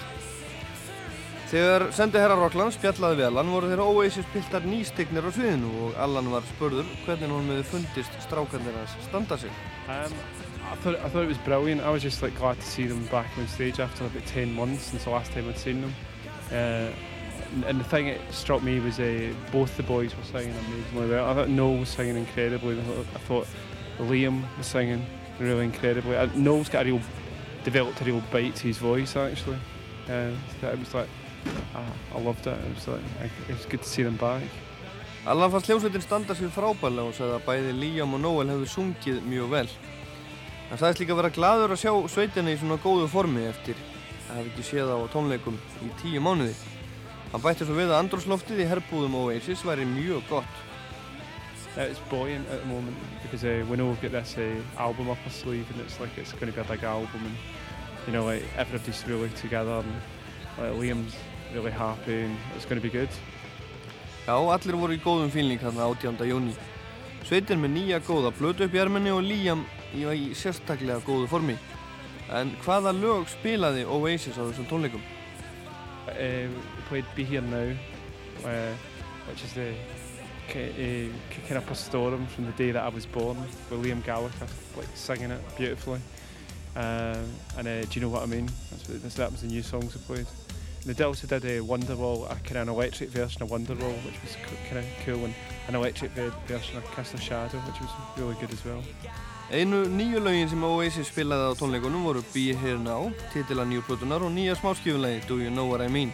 Þegar 1.52 1.86
sendi 1.94 2.24
herra 2.24 2.40
Rockland 2.40 2.74
spjallaði 2.74 3.20
við 3.20 3.28
Allan 3.28 3.54
voru 3.54 3.70
þeirra 3.70 3.86
Oasis 3.92 4.32
piltar 4.34 4.66
nýstignir 4.66 5.30
á 5.30 5.32
sviðinu 5.34 5.70
og 5.86 6.02
Allan 6.02 6.32
var 6.34 6.50
spörður 6.56 6.90
hvernig 7.06 7.30
hún 7.36 7.54
hefði 7.54 7.68
fundist 7.76 8.18
strákandir 8.26 8.82
að 8.82 8.98
standa 9.06 9.38
sig. 9.38 9.62
Um, 9.86 10.18
I 10.74 10.76
thought 10.82 10.98
I 10.98 11.10
thought 11.14 11.22
it 11.22 11.30
was 11.36 11.46
brilliant. 11.46 11.86
I 11.86 11.94
was 11.94 12.02
just 12.02 12.26
like 12.26 12.34
glad 12.42 12.58
to 12.58 12.66
see 12.66 12.90
them 12.90 13.06
back 13.14 13.30
on 13.38 13.46
stage 13.48 13.78
after 13.78 14.10
about 14.10 14.26
ten 14.26 14.58
months 14.58 14.90
since 14.90 15.06
the 15.06 15.14
last 15.14 15.38
time 15.38 15.54
I'd 15.54 15.62
seen 15.62 15.82
them. 15.86 15.94
Uh, 16.50 16.90
and- 17.54 17.64
and 17.66 17.80
the 17.80 17.84
thing 17.90 18.06
that 18.08 18.20
struck 18.34 18.62
me 18.64 18.80
was 18.80 19.00
uh, 19.00 19.34
both 19.52 19.76
the 19.78 19.84
boys 19.84 20.16
were 20.16 20.24
singing 20.24 20.56
amazingly 20.68 21.10
well. 21.10 21.26
I 21.30 21.34
thought 21.34 21.50
Noel 21.50 21.78
was 21.80 21.90
singing 21.90 22.18
incredibly. 22.18 22.80
I 22.80 22.84
thought, 22.84 23.06
I 23.16 23.20
thought 23.20 23.48
Liam 24.00 24.44
was 24.58 24.68
singing 24.68 25.06
really 25.40 25.66
incredibly. 25.66 26.16
Uh, 26.16 26.28
Noel's 26.36 26.70
got 26.70 26.84
a 26.84 26.86
real 26.86 27.02
developed 27.64 28.02
a 28.02 28.06
real 28.06 28.22
bite 28.32 28.56
to 28.56 28.68
his 28.68 28.78
voice 28.78 29.16
actually. 29.16 29.58
Uh, 30.10 30.32
it 30.64 30.80
was 30.80 30.94
like 30.94 31.08
ah, 31.76 31.84
I 32.16 32.20
loved 32.20 32.48
it. 32.48 32.58
It 32.58 32.76
was 32.76 32.88
like 32.88 33.02
I- 33.22 33.52
it 33.52 33.56
was 33.58 33.66
good 33.66 33.82
to 33.84 33.90
see 33.90 34.04
them 34.04 34.16
back. 34.18 34.44
Allan 35.28 35.52
fannst 35.52 35.68
hljómsveitin 35.68 36.02
standa 36.02 36.34
sér 36.34 36.50
frábælega 36.50 37.04
og 37.10 37.14
sagði 37.14 37.36
að 37.40 37.46
bæði 37.46 37.74
Liam 37.80 38.14
og 38.14 38.22
Noel 38.22 38.48
hefðu 38.48 38.68
sungið 38.72 39.22
mjög 39.28 39.50
vel. 39.52 39.68
Hann 40.70 40.78
sagðist 40.80 41.02
líka 41.04 41.16
vera 41.18 41.30
gladur 41.30 41.74
að 41.76 41.82
sjá 41.82 41.92
sveitina 42.10 42.54
í 42.54 42.58
svona 42.58 42.78
góðu 42.80 43.08
formi 43.10 43.44
eftir 43.50 43.76
að 44.30 44.36
hafa 44.38 44.48
ekki 44.50 44.64
séð 44.70 44.90
á 44.94 44.98
tónleikum 45.12 45.58
í 45.84 45.90
tíu 46.02 46.22
mánuði. 46.24 46.56
Hann 47.30 47.44
bætti 47.44 47.62
svo 47.62 47.76
við 47.78 47.92
að 47.92 48.00
andrósloftið 48.02 48.64
í 48.64 48.66
herbúðum 48.66 49.16
Oasis 49.20 49.62
væri 49.62 49.84
mjög 49.86 50.24
gott. 50.32 50.62
Uh, 51.78 51.84
it's 51.86 52.02
buoyant 52.10 52.48
at 52.50 52.64
the 52.64 52.66
moment 52.66 52.98
because 53.22 53.44
uh, 53.44 53.64
we 53.70 53.78
know 53.78 53.86
we've 53.86 54.02
got 54.02 54.12
this 54.12 54.36
uh, 54.38 54.82
album 54.82 55.12
up 55.12 55.20
our 55.24 55.32
sleeve 55.32 55.70
and 55.72 55.80
it's 55.82 56.00
like 56.00 56.10
it's 56.18 56.34
going 56.34 56.52
to 56.52 56.56
be 56.56 56.60
a 56.60 56.64
big 56.64 56.84
album 56.84 57.22
and 57.24 57.38
you 58.08 58.12
know 58.12 58.26
like 58.26 58.42
everybody's 58.58 59.06
really 59.08 59.30
together 59.38 59.84
and 59.86 59.94
like, 60.58 60.74
Liam's 60.82 61.16
really 61.54 61.70
happy 61.70 62.22
and 62.24 62.36
it's 62.56 62.66
going 62.66 62.82
to 62.82 62.88
be 62.88 62.90
good. 62.90 63.10
Já, 64.26 64.34
allir 64.34 64.76
voru 64.82 64.98
í 64.98 65.00
góðum 65.06 65.30
fílning 65.30 65.62
þarna 65.62 65.86
18. 65.94 66.26
júni. 66.26 66.58
Sveitin 67.30 67.62
með 67.62 67.76
nýja 67.78 68.02
góða 68.10 68.34
blötu 68.34 68.66
upp 68.66 68.74
í 68.74 68.82
erminni 68.82 69.14
og 69.14 69.22
Liam 69.22 69.62
í, 69.94 70.02
í 70.02 70.34
sérstaklega 70.34 71.06
góðu 71.06 71.30
formi. 71.30 71.60
En 72.34 72.58
hvaða 72.66 72.98
lög 72.98 73.30
spilaði 73.30 73.86
Oasis 73.86 74.42
á 74.42 74.50
þessum 74.50 74.68
tónleikum? 74.74 75.06
Uh, 76.10 76.50
played 76.90 77.06
Be 77.16 77.24
Here 77.24 77.42
Now, 77.42 77.72
uh, 78.44 78.74
which 79.30 79.44
is 79.44 79.54
the 79.54 79.70
uh, 79.70 81.14
kicking 81.30 81.56
up 81.56 81.70
a 81.70 81.76
storm 81.76 82.26
from 82.26 82.48
the 82.48 82.52
day 82.54 82.72
that 82.72 82.84
I 82.84 82.90
was 82.90 83.06
born 83.06 83.40
with 83.40 83.84
Liam 83.84 84.04
Gallagher 84.04 84.48
like 84.76 84.88
singing 84.96 85.30
it 85.30 85.40
beautifully. 85.56 86.00
Uh, 86.76 87.18
and 87.60 87.68
uh, 87.68 87.82
Do 87.84 87.88
You 87.92 88.02
Know 88.02 88.10
What 88.10 88.24
I 88.24 88.26
Mean? 88.26 88.50
That's 88.72 88.90
what, 88.90 89.04
that's, 89.04 89.16
that 89.16 89.32
was 89.32 89.42
the 89.42 89.48
new 89.48 89.62
songs 89.62 89.96
we 89.96 90.02
played. 90.02 90.26
And 90.84 90.96
they 90.96 91.38
did 91.38 91.46
a 91.46 91.60
Wonderwall, 91.60 92.26
a 92.26 92.36
kind 92.38 92.58
of 92.58 92.68
an 92.68 92.70
electric 92.70 93.10
version 93.10 93.44
of 93.44 93.50
Wonderwall, 93.50 93.94
which 94.04 94.20
was 94.24 94.36
kind 94.68 94.80
of 94.80 94.86
cool, 95.06 95.26
and 95.26 95.36
an 95.68 95.76
electric 95.76 96.10
ver- 96.14 96.34
version 96.48 96.78
of 96.78 96.86
Cast 96.86 97.14
a 97.14 97.18
Shadow, 97.18 97.60
which 97.60 97.80
was 97.82 97.90
really 98.18 98.36
good 98.42 98.52
as 98.52 98.66
well. 98.66 98.84
Einu 99.52 99.86
nýju 99.86 100.20
lögin 100.22 100.50
sem 100.50 100.64
Oasis 100.64 101.10
spilaði 101.10 101.50
á 101.50 101.58
tónleikunum 101.58 102.04
voru 102.06 102.24
Be 102.34 102.54
Here 102.54 102.78
Now, 102.78 103.12
titila 103.34 103.66
nýju 103.66 103.86
plötunar 103.86 104.22
og 104.26 104.34
nýja 104.34 104.56
smáskjöfulegi 104.56 105.28
Do 105.28 105.38
You 105.42 105.50
Know 105.50 105.70
What 105.70 105.82
I 105.82 105.88
Mean. 105.88 106.14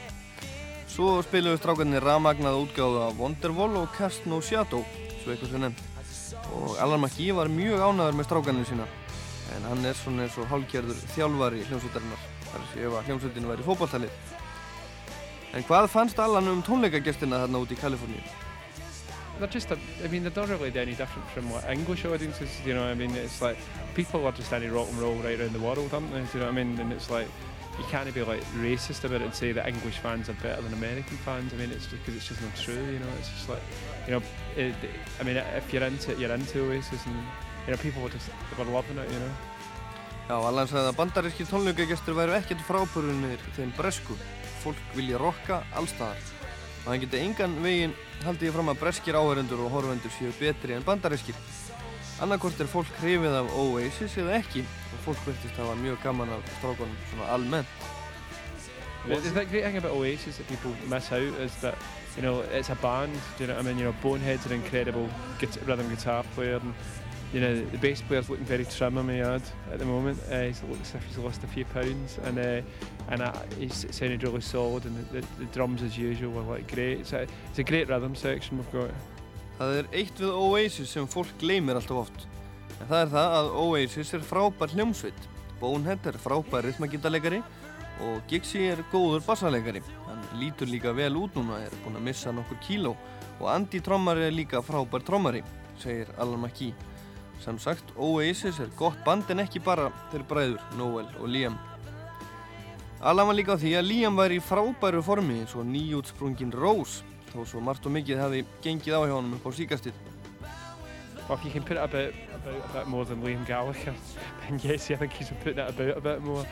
Svo 0.95 1.17
spiluðu 1.19 1.57
strákarnir 1.59 2.05
rafmagnaða 2.07 2.61
útgáðu 2.63 2.99
af 3.03 3.17
Wonderwall 3.19 3.73
og 3.81 3.89
Cast 3.97 4.23
No 4.31 4.37
Shadow, 4.39 4.85
svo 5.19 5.33
eitthvað 5.33 5.49
sem 5.51 5.63
nefnt. 5.65 5.81
Og 6.55 6.77
Alan 6.79 7.01
McGee 7.01 7.33
var 7.35 7.49
mjög 7.51 7.81
ánæður 7.83 8.15
með 8.15 8.27
strákarnir 8.29 8.67
sína, 8.69 8.85
en 9.57 9.65
hann 9.67 9.89
er 9.89 9.97
svona 9.99 10.23
eins 10.23 10.37
og 10.39 10.47
hálfgerður 10.47 11.01
þjálfari 11.11 11.65
hljómsveitarinnar, 11.67 12.21
þar 12.45 12.61
að 12.61 12.69
sé 12.71 12.85
ef 12.87 12.95
að 12.95 13.09
hljómsveitin 13.09 13.49
væri 13.49 13.65
fótballtalið. 13.65 14.15
En 15.51 15.67
hvað 15.67 15.89
fannst 15.91 16.21
Alan 16.23 16.47
um 16.53 16.61
tónleikagestina 16.63 17.41
þarna 17.43 17.63
út 17.65 17.75
í 17.75 17.79
Kaliforníu? 17.81 18.23
They're 19.41 19.51
just, 19.51 19.71
a, 19.71 19.77
I 19.99 20.07
mean, 20.07 20.23
they're 20.23 20.31
not 20.33 20.47
really 20.47 20.71
any 20.79 20.95
different 20.95 21.27
from 21.33 21.51
what 21.51 21.67
English 21.69 22.05
audiences, 22.05 22.55
you 22.63 22.73
know 22.73 22.87
I 22.87 22.95
mean? 22.95 23.11
It's 23.17 23.41
like, 23.41 23.57
people 23.95 24.25
are 24.25 24.31
just 24.31 24.53
any 24.53 24.67
rock 24.67 24.87
and 24.87 24.99
roll 24.99 25.15
right 25.15 25.37
around 25.37 25.51
the 25.51 25.59
world, 25.59 25.91
aren't 25.91 26.09
they? 26.13 26.23
You 26.33 26.39
know 26.39 26.45
what 26.45 26.55
I 26.55 26.63
mean? 26.63 26.79
And 26.79 26.93
it's 26.93 27.09
like, 27.11 27.27
you 27.77 27.85
can't 27.91 28.13
be 28.13 28.23
like 28.23 28.43
racist 28.55 29.03
about 29.03 29.21
it 29.21 29.25
and 29.25 29.33
say 29.33 29.51
that 29.51 29.67
English 29.67 29.97
fans 29.99 30.29
are 30.29 30.37
better 30.41 30.61
than 30.61 30.73
American 30.73 31.17
fans. 31.17 31.53
I 31.53 31.57
mean, 31.57 31.71
it's 31.71 31.87
just 31.87 32.03
because 32.05 32.15
it's 32.15 32.27
just 32.27 32.41
not 32.41 32.55
true. 32.55 32.85
You 32.93 32.99
know, 32.99 33.11
it's 33.19 33.29
just 33.29 33.49
like, 33.49 33.61
you 34.07 34.13
know, 34.13 34.21
it, 34.55 34.75
I 35.19 35.23
mean, 35.23 35.37
if 35.37 35.73
you're 35.73 35.83
into 35.83 36.11
it, 36.11 36.19
you're 36.19 36.31
into 36.31 36.63
Oasis, 36.69 37.05
and 37.05 37.15
you 37.65 37.71
know, 37.71 37.77
people 37.77 38.01
were 38.01 38.09
just 38.09 38.29
were 38.57 38.65
loving 38.65 38.97
it. 38.97 39.11
You 39.11 39.19
know. 39.19 39.33
Já, 40.25 40.39
Allan 40.41 40.65
sagði 40.65 40.89
að 40.89 40.95
bandaríski 40.97 41.45
tónleikagestur 41.45 42.15
væru 42.17 42.33
ekkert 42.33 42.63
frábörunir 42.65 43.43
þeim 43.53 43.75
bresku. 43.77 44.15
Fólk 44.63 44.79
vilja 44.95 45.19
rocka 45.21 45.59
allstaðar. 45.77 46.17
Og 46.79 46.87
það 46.87 47.03
geti 47.03 47.19
engan 47.21 47.53
veginn 47.61 47.93
haldið 48.23 48.47
ég 48.47 48.55
fram 48.55 48.71
að 48.71 48.79
breskir 48.81 49.19
áhörendur 49.19 49.61
og 49.67 49.75
horfendur 49.75 50.13
séu 50.15 50.33
betri 50.39 50.73
en 50.73 50.87
bandarískir. 50.87 51.37
Annarkort 52.25 52.57
er 52.57 52.71
fólk 52.71 52.89
hrifið 53.03 53.37
af 53.37 53.53
Oasis 53.59 54.17
eða 54.17 54.39
ekki 54.39 54.63
fólk 55.05 55.21
verðist 55.27 55.59
hafa 55.61 55.75
mjög 55.79 56.01
gaman 56.03 56.33
af 56.33 56.49
strákunum 56.57 56.97
svona 57.11 57.29
almennt. 57.35 57.85
The, 59.07 59.19
the 59.19 59.45
great 59.45 59.63
thing 59.63 59.77
about 59.77 59.91
Oasis 59.91 60.37
that 60.37 60.47
people 60.47 60.71
miss 60.89 61.11
out 61.11 61.39
is 61.39 61.55
that 61.61 61.75
you 62.15 62.23
know 62.23 62.41
it's 62.41 62.69
a 62.69 62.75
band. 62.75 63.13
Do 63.37 63.43
you 63.43 63.47
know 63.47 63.55
what 63.55 63.65
I 63.65 63.67
mean? 63.67 63.77
You 63.77 63.85
know, 63.85 63.95
Bonehead's 64.01 64.45
an 64.47 64.53
incredible 64.53 65.07
guitar, 65.37 65.63
rhythm 65.65 65.89
guitar 65.89 66.23
player, 66.33 66.55
and 66.55 66.73
you 67.31 67.39
know 67.39 67.53
the 67.65 67.77
bass 67.77 68.01
player's 68.01 68.29
looking 68.29 68.45
very 68.45 68.65
trim, 68.65 68.97
I 68.97 69.03
may 69.03 69.21
add, 69.21 69.43
at 69.71 69.77
the 69.77 69.85
moment. 69.85 70.19
Uh, 70.31 70.41
he 70.41 70.53
looks 70.67 70.89
as 70.89 70.95
if 70.95 71.03
he's 71.03 71.17
lost 71.19 71.43
a 71.43 71.47
few 71.47 71.65
pounds, 71.65 72.17
and 72.23 72.39
uh, 72.39 72.61
and 73.09 73.21
uh, 73.21 73.33
he's 73.59 73.85
sounded 73.91 74.23
really 74.23 74.41
solid, 74.41 74.85
and 74.85 74.97
the, 74.97 75.21
the, 75.21 75.27
the 75.37 75.45
drums 75.53 75.83
as 75.83 75.95
usual 75.95 76.31
were 76.31 76.55
like 76.55 76.71
great. 76.73 77.01
It's 77.01 77.13
a, 77.13 77.27
it's 77.49 77.59
a 77.59 77.63
great 77.63 77.87
rhythm 77.87 78.15
section 78.15 78.57
we've 78.57 78.71
got. 78.71 78.89
Það 79.59 79.77
er 79.79 79.85
eitt 79.95 80.17
við 80.19 80.31
Oasis 80.35 80.89
sem 80.91 81.05
fólk 81.07 81.29
gleymir 81.39 81.77
alltaf 81.77 82.07
oft. 82.07 82.25
En 82.81 82.89
það 82.89 83.01
er 83.01 83.11
það 83.13 83.35
að 83.39 83.51
Oasis 83.63 84.13
er 84.17 84.25
frábær 84.25 84.73
hljómsveit. 84.75 85.27
Bonehead 85.61 86.07
er 86.09 86.17
frábær 86.19 86.65
rytmagítalegari 86.67 87.41
og 88.03 88.25
Giggsy 88.29 88.65
er 88.73 88.83
góður 88.91 89.23
bassalegari. 89.25 89.83
Hann 90.07 90.25
lítur 90.41 90.67
líka 90.67 90.91
vel 90.95 91.15
út 91.19 91.37
núna, 91.37 91.61
er 91.63 91.75
búinn 91.83 91.99
að 91.99 92.07
missa 92.09 92.33
nokkur 92.35 92.59
kíló 92.65 92.95
og 93.39 93.47
Andy 93.51 93.81
Trommari 93.83 94.27
er 94.27 94.35
líka 94.35 94.61
frábær 94.63 95.03
trommari, 95.03 95.43
segir 95.79 96.11
Alan 96.17 96.41
McKee. 96.41 96.75
Sem 97.43 97.57
sagt, 97.59 97.91
Oasis 97.99 98.59
er 98.63 98.71
gott 98.79 98.97
band 99.05 99.29
en 99.31 99.43
ekki 99.43 99.59
bara 99.63 99.89
þeir 100.11 100.23
bræður, 100.29 100.61
Noel 100.79 101.09
og 101.19 101.27
Liam. 101.31 101.57
Alan 103.03 103.27
var 103.27 103.35
líka 103.37 103.55
á 103.55 103.61
því 103.61 103.75
að 103.75 103.87
Liam 103.89 104.15
var 104.17 104.31
í 104.31 104.39
frábæru 104.39 105.03
formi 105.03 105.41
eins 105.41 105.55
og 105.55 105.67
nýjútsprungin 105.67 106.53
Rose 106.55 107.03
þó 107.33 107.43
svo 107.43 107.63
margt 107.63 107.85
og 107.85 107.93
mikið 107.95 108.21
hefði 108.23 108.45
gengið 108.63 108.95
á 108.95 109.01
hjá 109.03 109.15
honum 109.17 109.35
upp 109.37 109.47
á 109.47 109.51
síkastið. 109.57 110.14
Well, 111.27 111.37
if 111.39 111.45
you 111.45 111.51
can 111.51 111.63
put 111.63 111.77
it 111.77 111.83
about, 111.83 112.13
about 112.35 112.69
a 112.69 112.73
bit 112.73 112.87
more 112.87 113.03
than 113.03 113.23
Liam 113.23 113.45
Gallagher, 113.47 113.95
then 114.41 114.59
yes, 114.63 114.91
I 114.91 114.95
think 114.95 115.13
he's 115.13 115.29
putting 115.43 115.57
it 115.57 115.69
about 115.69 115.97
a 115.97 116.01
bit 116.01 116.21
more. 116.21 116.45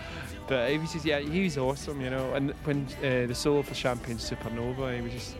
But 0.48 0.72
he 0.72 0.80
was 0.80 0.94
just, 0.94 1.06
yeah, 1.06 1.20
he 1.20 1.44
was 1.44 1.58
awesome, 1.58 2.02
you 2.02 2.10
know. 2.10 2.34
And 2.34 2.52
when 2.64 2.88
uh, 3.00 3.28
the 3.28 3.36
solo 3.36 3.62
for 3.62 3.76
Champagne 3.76 4.18
Supernova, 4.18 4.96
he 4.96 5.02
was 5.02 5.14
just 5.14 5.36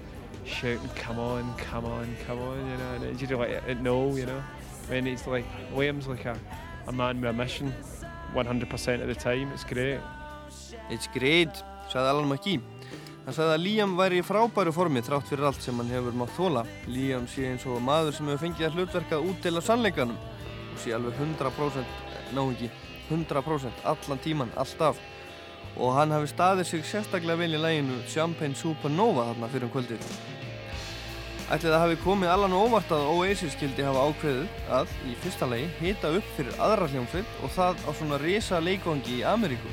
shouting, 0.46 0.88
"Come 0.96 1.18
on, 1.20 1.56
come 1.58 1.86
on, 1.86 2.16
come 2.28 2.40
on," 2.40 2.58
you 2.70 2.78
know. 2.78 2.94
And 2.94 3.04
it's 3.06 3.20
just 3.20 3.32
like, 3.34 3.80
no, 3.80 4.16
you 4.16 4.28
know. 4.28 4.44
I 4.90 4.94
mean, 4.94 5.08
it's 5.08 5.26
like 5.26 5.46
Liam's 5.74 6.08
like 6.08 6.26
a, 6.26 6.38
a 6.88 6.92
man 6.92 7.20
with 7.20 7.30
a 7.30 7.34
mission, 7.34 7.74
100% 8.34 9.02
of 9.02 9.08
the 9.08 9.16
time. 9.16 9.52
It's 9.52 9.64
great. 9.64 10.00
It's 10.90 11.08
great, 11.08 11.50
sagði 11.90 12.10
Alan 12.10 12.30
McKee. 12.30 12.62
Hann 13.24 13.36
sagði 13.38 13.54
að 13.56 13.62
Liam 13.64 13.92
væri 13.96 14.18
í 14.20 14.24
frábæru 14.28 14.72
formi 14.76 15.00
þrátt 15.00 15.30
fyrir 15.30 15.48
allt 15.48 15.64
sem 15.64 15.78
hann 15.80 15.92
hefur 15.94 16.16
mátt 16.20 16.34
þóla. 16.36 16.66
Liam 16.92 17.24
sé 17.32 17.46
eins 17.48 17.64
og 17.72 17.80
maður 17.80 18.18
sem 18.18 18.28
hefur 18.28 18.42
fengið 18.42 18.68
að 18.68 18.76
hlutverka 18.76 19.16
að 19.16 19.30
útdeila 19.32 19.62
sannleikanum 19.64 20.18
og 20.74 20.82
sé 20.84 20.92
alveg 20.92 21.22
100% 21.22 22.34
náðungi, 22.36 22.68
100% 23.08 23.88
allan 23.94 24.24
tíman, 24.26 24.52
alltaf. 24.60 25.00
Og 25.80 25.96
hann 25.96 26.12
hafi 26.12 26.28
staðið 26.34 26.68
sig 26.68 26.84
sérstaklega 26.90 27.40
vel 27.40 27.56
í 27.56 27.64
læginu 27.64 28.02
Champagne 28.12 28.60
Supernova 28.60 29.30
þarna 29.30 29.52
fyrir 29.56 29.70
um 29.70 29.74
kvöldið. 29.78 30.12
Ætlið 31.54 31.78
að 31.78 31.84
hafi 31.86 32.02
komið 32.04 32.34
allan 32.34 32.58
óvart 32.60 32.92
að 32.92 33.08
Oasis 33.14 33.56
skildi 33.56 33.88
hafa 33.88 34.04
ákveðið 34.10 34.70
að 34.82 34.94
í 35.08 35.16
fyrsta 35.24 35.48
lagi 35.48 35.72
hita 35.80 36.12
upp 36.20 36.36
fyrir 36.36 36.60
aðra 36.60 36.92
hljómsveit 36.92 37.40
og 37.40 37.56
það 37.56 37.88
á 37.88 37.90
svona 37.96 38.20
risa 38.20 38.60
leikvangi 38.60 39.22
í 39.22 39.26
Ameríku. 39.32 39.72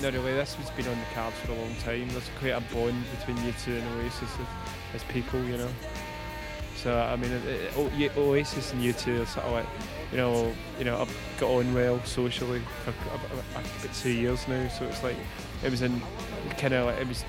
No, 0.00 0.08
really, 0.08 0.32
this 0.32 0.54
has 0.54 0.70
been 0.70 0.88
on 0.88 0.98
the 0.98 1.04
cards 1.14 1.36
for 1.44 1.52
a 1.52 1.54
long 1.54 1.74
time. 1.84 2.08
There's 2.08 2.30
quite 2.38 2.56
a 2.56 2.62
bond 2.72 3.04
between 3.18 3.36
you 3.44 3.52
two 3.62 3.76
and 3.76 3.86
Oasis 4.00 4.22
as, 4.22 4.46
as 4.94 5.04
people, 5.12 5.44
you 5.44 5.58
know. 5.58 5.68
So 6.76 6.98
I 6.98 7.16
mean, 7.16 7.30
it, 7.30 7.44
it, 7.98 8.16
Oasis 8.16 8.72
and 8.72 8.82
you 8.82 8.94
two 8.94 9.20
are 9.20 9.26
sort 9.26 9.44
of 9.44 9.52
like, 9.52 9.66
you 10.10 10.16
know, 10.16 10.52
you 10.78 10.86
know, 10.86 11.02
I've 11.02 11.16
got 11.38 11.50
on 11.50 11.74
well 11.74 12.02
socially 12.04 12.62
for 12.84 12.90
about 12.90 13.94
two 13.94 14.12
years 14.12 14.48
now. 14.48 14.66
So 14.68 14.86
it's 14.86 15.02
like 15.02 15.16
it 15.62 15.70
was 15.70 15.82
in 15.82 16.00
kind 16.56 16.72
of 16.72 16.86
like 16.86 16.98
it 16.98 17.06
was 17.06 17.22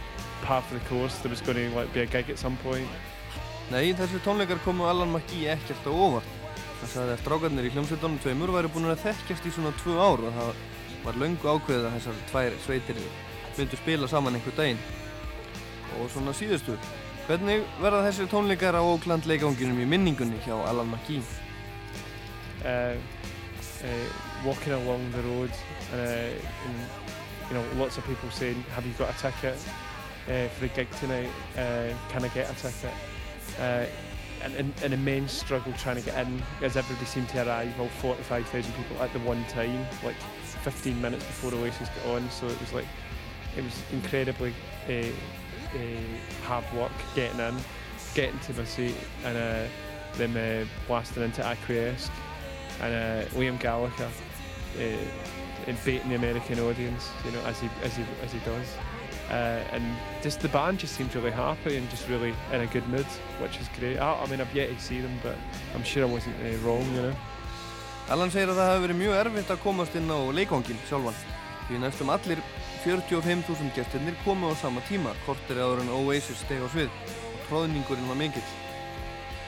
part 0.43 0.63
of 0.71 0.71
the 0.71 0.87
course. 0.87 1.17
There 1.17 1.29
was 1.29 1.41
going 1.41 1.57
to 1.57 1.75
like 1.75 1.93
be 1.93 1.99
a 1.99 2.05
gig 2.05 2.29
at 2.29 2.39
some 2.39 2.55
point. 2.63 2.87
Nei, 3.71 3.91
þessi 3.95 4.23
tónleikar 4.23 4.63
komu 4.63 4.87
Alan 4.87 5.11
McGee 5.11 5.51
ekkert 5.51 5.83
á 5.87 5.91
óvart. 5.91 6.31
Það 6.79 6.89
sagði 6.93 7.13
að 7.17 7.21
strákarnir 7.25 7.67
í 7.67 7.71
hljómsveitunum 7.75 8.19
tveimur 8.23 8.51
væri 8.55 8.71
búin 8.71 8.87
að 8.87 9.03
þekkjast 9.09 9.47
í 9.47 9.51
svona 9.55 9.75
tvö 9.83 9.99
ár 9.99 10.23
og 10.27 10.39
það 10.39 10.55
var 11.05 11.19
löngu 11.19 11.49
ákveðið 11.49 11.87
að 11.87 11.95
þessar 11.97 12.23
tvær 12.31 12.57
sveitir 12.65 12.99
myndu 13.57 13.77
spila 13.77 14.07
saman 14.07 14.37
einhver 14.37 14.55
daginn. 14.57 14.81
Og 15.99 16.09
svona 16.11 16.33
síðustu, 16.35 16.77
hvernig 17.27 17.65
verða 17.81 18.05
þessir 18.07 18.29
tónleikar 18.31 18.77
á 18.77 18.81
Oakland 18.81 19.27
leikanginum 19.29 19.81
í 19.83 19.87
minningunni 19.89 20.39
hjá 20.45 20.55
Alan 20.69 20.91
McGee? 20.93 21.23
Uh, 22.61 22.95
uh, 23.83 24.09
walking 24.45 24.73
along 24.73 25.03
the 25.11 25.21
road 25.23 25.51
uh, 25.93 26.31
and 26.67 26.77
you 27.49 27.55
know 27.55 27.65
lots 27.81 27.97
of 27.97 28.05
people 28.05 28.29
saying, 28.29 28.63
"Have 28.75 28.85
you 28.85 28.93
got 28.93 29.09
a 29.09 29.17
ticket 29.17 29.57
uh, 30.29 30.47
for 30.53 30.67
the 30.67 30.73
gig 30.75 30.89
tonight? 30.99 31.29
Uh, 31.57 31.93
can 32.09 32.23
I 32.23 32.29
get 32.29 32.49
a 32.49 32.55
ticket?" 32.55 32.93
Uh, 33.59 33.85
and 34.43 34.55
an, 34.55 34.73
an 34.83 34.93
immense 34.93 35.33
struggle 35.33 35.73
trying 35.73 35.97
to 35.97 36.01
get 36.01 36.17
in 36.25 36.41
as 36.61 36.77
everybody 36.77 37.05
seemed 37.05 37.29
to 37.29 37.47
arrive, 37.47 37.79
all 37.79 37.87
45,000 37.87 38.73
people 38.73 39.01
at 39.01 39.13
the 39.13 39.19
one 39.19 39.43
time, 39.45 39.85
like 40.03 40.15
15 40.63 41.01
minutes 41.01 41.23
before 41.25 41.51
the 41.51 41.57
Oasis 41.57 41.89
got 41.89 42.15
on. 42.15 42.29
So 42.29 42.47
it 42.47 42.59
was 42.59 42.73
like, 42.73 42.85
it 43.57 43.63
was 43.63 43.81
incredibly 43.91 44.53
uh, 44.87 44.91
uh, 45.73 46.45
hard 46.45 46.65
work 46.73 46.91
getting 47.15 47.39
in, 47.39 47.55
getting 48.13 48.39
to 48.39 48.53
my 48.53 48.65
seat, 48.65 48.95
and 49.25 49.37
uh, 49.37 50.17
them 50.17 50.35
uh, 50.35 50.65
blasting 50.87 51.23
into 51.23 51.45
Acquiesce, 51.45 52.09
and 52.81 52.93
uh, 52.93 53.29
Liam 53.31 53.59
Gallagher 53.59 54.09
uh, 54.77 55.73
baiting 55.85 56.09
the 56.09 56.15
American 56.15 56.59
audience, 56.59 57.09
you 57.25 57.31
know, 57.31 57.41
as 57.45 57.59
he 57.59 57.69
as 57.83 57.95
he 57.95 58.03
as 58.23 58.31
he 58.31 58.39
does. 58.39 58.67
And 59.29 59.95
just 60.21 60.41
the 60.41 60.49
band 60.49 60.79
just 60.79 60.95
seemed 60.95 61.15
really 61.15 61.31
happy 61.31 61.77
and 61.77 61.89
just 61.89 62.09
really 62.09 62.33
in 62.51 62.61
a 62.61 62.67
good 62.67 62.87
mood, 62.89 63.05
which 63.39 63.57
is 63.59 63.67
great. 63.79 63.97
I, 63.97 64.21
I 64.21 64.25
mean, 64.27 64.41
I've 64.41 64.53
yet 64.53 64.69
to 64.69 64.79
see 64.79 64.99
them, 64.99 65.17
but 65.23 65.37
I'm 65.73 65.83
sure 65.83 66.03
I 66.03 66.11
wasn't 66.11 66.35
wrong, 66.63 66.83
you 66.93 67.01
know. 67.01 67.15
Allan 68.11 68.31
segir 68.33 68.49
að 68.51 68.57
það 68.59 68.69
hefði 68.69 68.81
verið 68.83 68.97
mjög 68.99 69.13
erfitt 69.21 69.51
að 69.53 69.61
komast 69.63 69.93
inn 69.95 70.09
á 70.11 70.19
leikvangin 70.35 70.79
sjálfan 70.89 71.19
því 71.69 71.77
næstum 71.79 72.09
allir 72.11 72.41
45.000 72.83 73.71
gestirnir 73.77 74.17
komu 74.25 74.49
á 74.51 74.53
sama 74.59 74.83
tíma 74.89 75.13
kortir 75.23 75.61
áður 75.63 75.85
en 75.85 75.93
Oasis 75.95 76.41
steg 76.43 76.59
á 76.59 76.67
svið 76.73 76.91
og 76.91 77.45
tróðningurinn 77.47 78.09
var 78.11 78.19
mikill. 78.19 78.43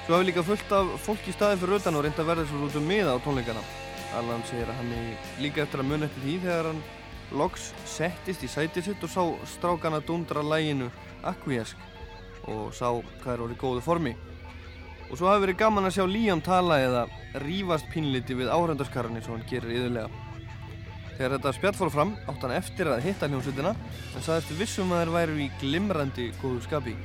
Svo 0.05 0.15
hafi 0.15 0.29
líka 0.29 0.45
fullt 0.47 0.71
af 0.79 0.95
fólk 1.03 1.27
í 1.27 1.35
staðin 1.35 1.59
fyrir 1.59 1.81
utan 1.81 1.99
og 1.99 2.05
reynda 2.07 2.27
verða 2.29 2.47
svo 2.47 2.63
út 2.69 2.79
um 2.79 2.87
miða 2.87 3.17
á 3.19 3.23
tónleikana. 3.25 3.63
Allan 4.15 4.47
segir 4.47 4.71
að 4.71 4.79
hann 4.79 4.95
er 4.95 5.31
líka 5.43 5.65
eftir 5.65 5.83
að 5.83 5.89
mun 5.91 6.07
eftir 6.07 6.23
því 6.23 6.39
þegar 6.45 6.69
hann 6.71 6.83
loks 7.43 7.71
settist 7.97 8.47
í 8.47 8.51
sætið 8.53 8.87
sitt 8.87 9.03
og 9.03 9.11
sá 9.11 9.23
strákana 9.57 9.99
dundra 10.07 10.39
læginu 10.39 10.87
Acquiesce 11.19 11.75
og 12.47 12.71
sá 12.71 12.87
hvað 12.95 13.33
er 13.35 13.43
orðið 13.49 13.59
góðu 13.65 13.83
formi. 13.83 14.15
Og 15.13 15.19
svo 15.19 15.27
hafi 15.29 15.43
verið 15.43 15.59
gaman 15.59 15.85
að 15.85 15.91
sjá 15.93 16.05
Liam 16.09 16.39
tala 16.41 16.79
eða 16.81 17.01
rífast 17.43 17.85
pínliti 17.93 18.33
við 18.33 18.47
áhrandarskarni 18.49 19.19
svo 19.21 19.35
hann 19.35 19.43
gerir 19.45 19.75
yðurlega. 19.75 20.07
Þegar 21.19 21.35
þetta 21.35 21.51
spjall 21.53 21.73
fór 21.77 21.91
fram 21.93 22.15
átt 22.25 22.41
hann 22.41 22.55
eftir 22.55 22.89
að 22.89 23.03
hitta 23.05 23.29
hljómsveitina 23.29 23.75
en 23.77 24.25
saðist 24.25 24.55
vissum 24.57 24.89
að 24.89 25.03
þeir 25.03 25.11
væru 25.19 25.35
í 25.43 25.51
glimrandi 25.61 26.31
góðu 26.39 26.63
skapi. 26.65 26.95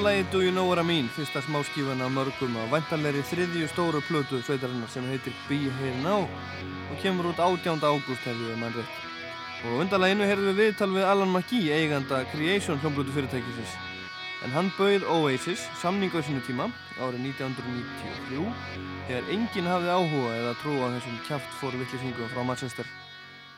Og 0.00 0.04
lagi 0.04 0.24
Do 0.32 0.40
You 0.40 0.50
Know 0.50 0.64
What 0.64 0.80
I 0.80 0.86
Mean 0.88 1.08
fyrsta 1.12 1.42
smáskífan 1.44 2.00
af 2.00 2.08
mörgum 2.08 2.54
á 2.56 2.64
vantanleiri 2.72 3.20
þriðju 3.20 3.66
stóru 3.68 4.00
plötu 4.00 4.38
sveitarinnar 4.40 4.88
sem 4.88 5.04
heitir 5.04 5.34
Be 5.48 5.58
Here 5.76 5.98
Now 6.00 6.22
og 6.24 6.96
kemur 7.02 7.28
út 7.28 7.36
18. 7.36 7.84
ágúst 7.84 8.24
hefði 8.24 8.46
við 8.48 8.56
mann 8.62 8.72
rétt. 8.72 8.94
Og 9.68 9.82
undanleginu 9.82 10.24
heyrðum 10.24 10.48
við 10.48 10.62
viðtal 10.62 10.88
við 10.94 11.04
Alan 11.04 11.34
McGee, 11.34 11.76
eiganda 11.76 12.22
Creation 12.32 12.80
hljómblötu 12.80 13.12
fyrirtækisins. 13.12 13.76
En 14.40 14.56
hann 14.56 14.72
bauð 14.78 15.04
Oasis 15.04 15.68
samningu 15.82 16.16
á 16.16 16.24
sinu 16.24 16.40
tíma 16.48 16.70
árið 16.96 17.20
1993 17.36 18.48
þegar 19.04 19.30
enginn 19.36 19.68
hafði 19.74 19.92
áhuga 19.98 20.34
eða 20.38 20.58
trú 20.64 20.80
á 20.80 20.88
þessum 20.96 21.22
kjáft 21.28 21.56
fóru 21.60 21.84
vittlisingum 21.84 22.32
frá 22.32 22.40
Manchester. 22.40 22.88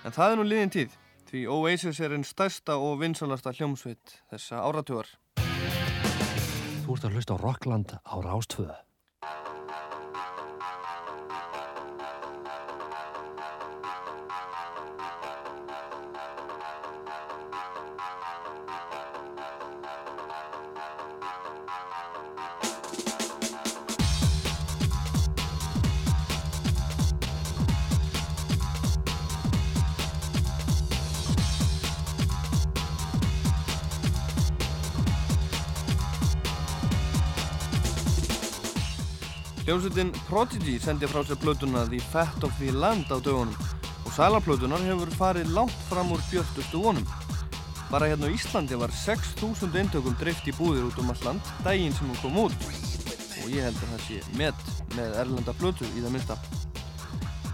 En 0.02 0.10
það 0.10 0.32
er 0.32 0.42
nú 0.42 0.50
liðin 0.50 0.74
tíð 0.74 1.02
því 1.30 1.46
Oasis 1.54 2.02
er 2.02 2.18
einn 2.18 2.26
stærsta 2.26 2.82
og 2.82 2.98
vinsalasta 3.06 3.54
hljómsveit 3.54 4.18
þessa 4.26 4.66
áratugar. 4.66 5.06
Þú 6.82 6.96
ert 6.96 7.04
að 7.06 7.12
hlusta 7.14 7.34
á 7.38 7.42
Rockland 7.42 7.92
á 8.02 8.14
Rástvöðu. 8.18 8.74
Hljómsveitin 39.72 40.10
Prodigy 40.28 40.74
sendi 40.76 41.08
frá 41.08 41.22
sér 41.24 41.38
plötuna 41.40 41.86
The 41.88 41.98
Fat 42.12 42.44
of 42.44 42.52
the 42.60 42.72
Land 42.72 43.08
á 43.08 43.16
dögunum 43.24 43.56
og 44.04 44.12
sælarplötunar 44.12 44.82
hefur 44.84 45.08
farið 45.16 45.48
langt 45.56 45.78
fram 45.88 46.10
úr 46.12 46.20
björnustu 46.28 46.76
vonum. 46.82 47.06
Bara 47.88 48.10
hérna 48.10 48.28
á 48.28 48.34
Íslandi 48.36 48.76
var 48.76 48.92
6.000 48.92 49.72
eintökum 49.72 50.12
dreift 50.20 50.44
í 50.44 50.52
búðir 50.52 50.90
út 50.90 50.98
um 51.00 51.08
all 51.08 51.24
land 51.24 51.40
daginn 51.64 51.96
sem 51.96 52.04
hún 52.04 52.20
kom 52.20 52.36
út 52.42 52.66
og 52.68 53.48
ég 53.48 53.64
held 53.64 53.80
að 53.80 53.94
það 53.94 54.02
sé 54.04 54.18
met 54.36 54.60
með 54.92 55.16
erlenda 55.22 55.54
plötu 55.56 55.88
í 55.88 56.04
það 56.04 56.12
mynda. 56.18 56.36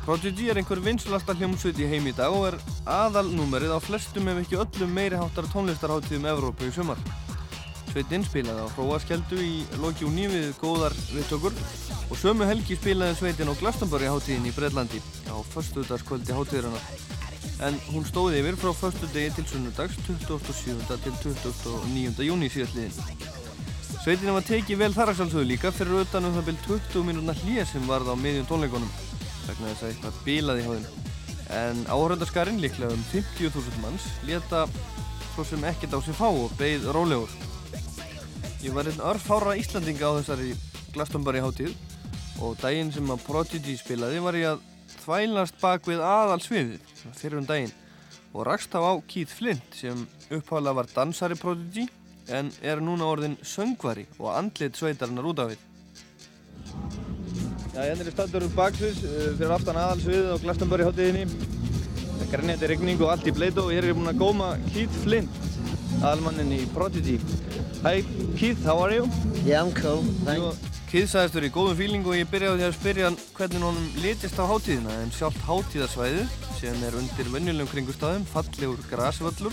Prodigy 0.03 0.51
er 0.51 0.59
einhver 0.59 0.83
vinsulasta 0.83 1.39
hljómsveit 1.39 1.79
í 1.79 1.87
heim 1.87 2.11
í 2.11 2.17
dag 2.19 2.35
og 2.35 2.49
er 2.49 2.59
aðalnúmerið 2.99 3.77
á 3.77 3.81
flestum 3.87 4.27
ef 4.35 4.43
ekki 4.43 4.59
öllum 4.59 4.91
meiri 4.91 5.23
háttar 5.23 5.47
tónlistarháttíðum 5.55 6.27
Evrópu 6.35 6.67
í 6.67 6.75
sumar. 6.75 6.99
Sveitinn 7.93 8.27
spilaði 8.27 8.67
á 8.67 8.75
Hróaskjöldu 8.75 9.39
í 9.39 9.55
loki 9.79 10.03
og 10.09 10.19
nýfið 10.19 10.51
góðar 10.59 10.99
viðtökur 11.15 11.55
og 12.09 12.17
sömu 12.17 12.47
helgi 12.49 12.77
spilaði 12.79 13.17
Sveitinn 13.19 13.51
á 13.53 13.61
Glastonbury 13.61 14.09
háttíðin 14.09 14.49
í 14.49 14.53
Breitlandi 14.57 15.01
á 15.29 15.37
förstudagskvöldi 15.53 16.33
háttíðurinnar. 16.33 16.85
En 17.67 17.77
hún 17.91 18.07
stóði 18.09 18.41
yfir 18.41 18.57
frá 18.57 18.71
förstudegi 18.77 19.35
til 19.37 19.45
sunnudags 19.51 19.99
27. 20.07 20.79
til 21.05 21.17
29. 21.21 22.25
júni 22.25 22.49
síðastliðin. 22.53 23.27
Sveitin 23.99 24.33
var 24.33 24.47
tekið 24.47 24.81
vel 24.81 24.95
þar 24.97 25.13
að 25.13 25.19
sjálfsögðu 25.19 25.51
líka 25.51 25.73
fyrir 25.75 26.05
utan 26.05 26.29
um 26.29 26.37
það 26.39 26.49
byrj 26.49 26.63
20 26.69 27.05
mínúna 27.11 27.35
hlýja 27.43 27.67
sem 27.69 27.85
varð 27.91 28.09
á 28.09 28.17
miðjum 28.17 28.49
tónleikonum 28.49 28.95
vegna 29.49 29.73
þess 29.73 29.85
að 29.85 29.91
eitthvað 29.91 30.23
bílaði 30.25 30.65
hjá 30.65 30.71
þeim. 30.73 30.89
En 31.59 31.85
áhörðarskarinn, 31.93 32.63
líklega 32.63 32.95
um 32.95 33.05
50.000 33.11 33.83
manns, 33.83 34.09
leta 34.29 34.65
svo 35.35 35.45
sem 35.45 35.65
ekkert 35.69 35.97
á 35.97 36.01
sig 36.05 36.17
fá 36.17 36.29
og 36.29 36.57
beigð 36.61 36.89
rólegur. 36.95 37.37
Ég 38.65 38.73
var 38.77 38.89
einn 38.89 39.05
örfára 39.13 39.57
Íslandinga 39.61 40.09
á 40.09 40.17
þessari 40.21 40.55
Glastonbury 40.95 41.45
hátíð 41.45 41.77
og 42.45 42.59
daginn 42.63 42.93
sem 42.95 43.11
að 43.11 43.25
Prodigy 43.27 43.77
spilaði 43.79 44.23
var 44.23 44.39
ég 44.39 44.55
að 44.55 44.65
þvælast 45.03 45.59
bak 45.61 45.87
við 45.89 46.03
aðal 46.05 46.41
sviðið 46.43 46.93
fyrir 47.19 47.41
um 47.41 47.49
daginn 47.49 47.75
og 48.33 48.45
rakst 48.47 48.73
þá 48.73 48.81
á 48.85 48.93
Keith 49.11 49.35
Flint 49.35 49.75
sem 49.75 50.05
uppháðlega 50.29 50.79
var 50.79 50.91
dansari 50.93 51.39
Prodigy 51.39 51.89
en 52.29 52.51
er 52.63 52.83
núna 52.85 53.09
orðin 53.09 53.39
söngvari 53.43 54.07
og 54.19 54.31
andlit 54.37 54.77
sveitarinnar 54.77 55.29
út 55.31 55.43
af 55.43 55.53
við. 55.53 55.65
Já, 57.73 57.81
hérna 57.85 58.05
er 58.05 58.13
standur 58.13 58.49
baksviðs 58.57 59.03
fyrir 59.39 59.55
aftan 59.55 59.81
aðal 59.81 60.03
sviðið 60.03 60.33
á 60.35 60.43
Glastonbury 60.45 60.89
hátíðinni. 60.89 61.27
Það 62.09 62.25
er 62.25 62.33
grænjandi 62.35 62.73
regning 62.73 63.05
og 63.05 63.13
allt 63.15 63.29
í 63.31 63.35
bleitu 63.35 63.65
og 63.65 63.73
hér 63.73 63.85
er 63.85 63.93
ég 63.93 63.99
búinn 63.99 64.13
að 64.13 64.21
góma 64.23 64.55
Keith 64.73 65.05
Flint, 65.05 65.39
aðalmannin 66.03 66.57
í 66.59 66.65
Prodigy. 66.75 67.17
Hi 67.87 68.03
Keith, 68.37 68.61
how 68.67 68.83
are 68.83 68.93
you? 68.93 69.09
Yeah, 69.45 69.63
I'm 69.63 69.73
cool, 69.73 70.05
thanks. 70.27 70.59
Keith 70.59 70.78
verið 70.89 71.51
í 71.51 71.53
góðum 71.53 71.77
fíling 71.77 72.07
og 72.09 72.17
ég 72.17 72.29
byrjaði 72.31 72.65
að 72.65 72.77
spyrja 72.79 73.09
hann 73.09 73.19
hvernig 73.37 73.65
honum 73.67 73.89
litist 74.01 74.39
á 74.41 74.49
hátíðina 74.49 74.95
en 75.03 75.11
sjálft 75.13 75.43
hátíðasvæðu 75.45 76.23
sem 76.57 76.85
er 76.87 76.97
undir 76.97 77.29
venjulegum 77.29 77.69
kringustafum, 77.69 78.25
fallegur 78.25 78.81
grasvöllur 78.89 79.53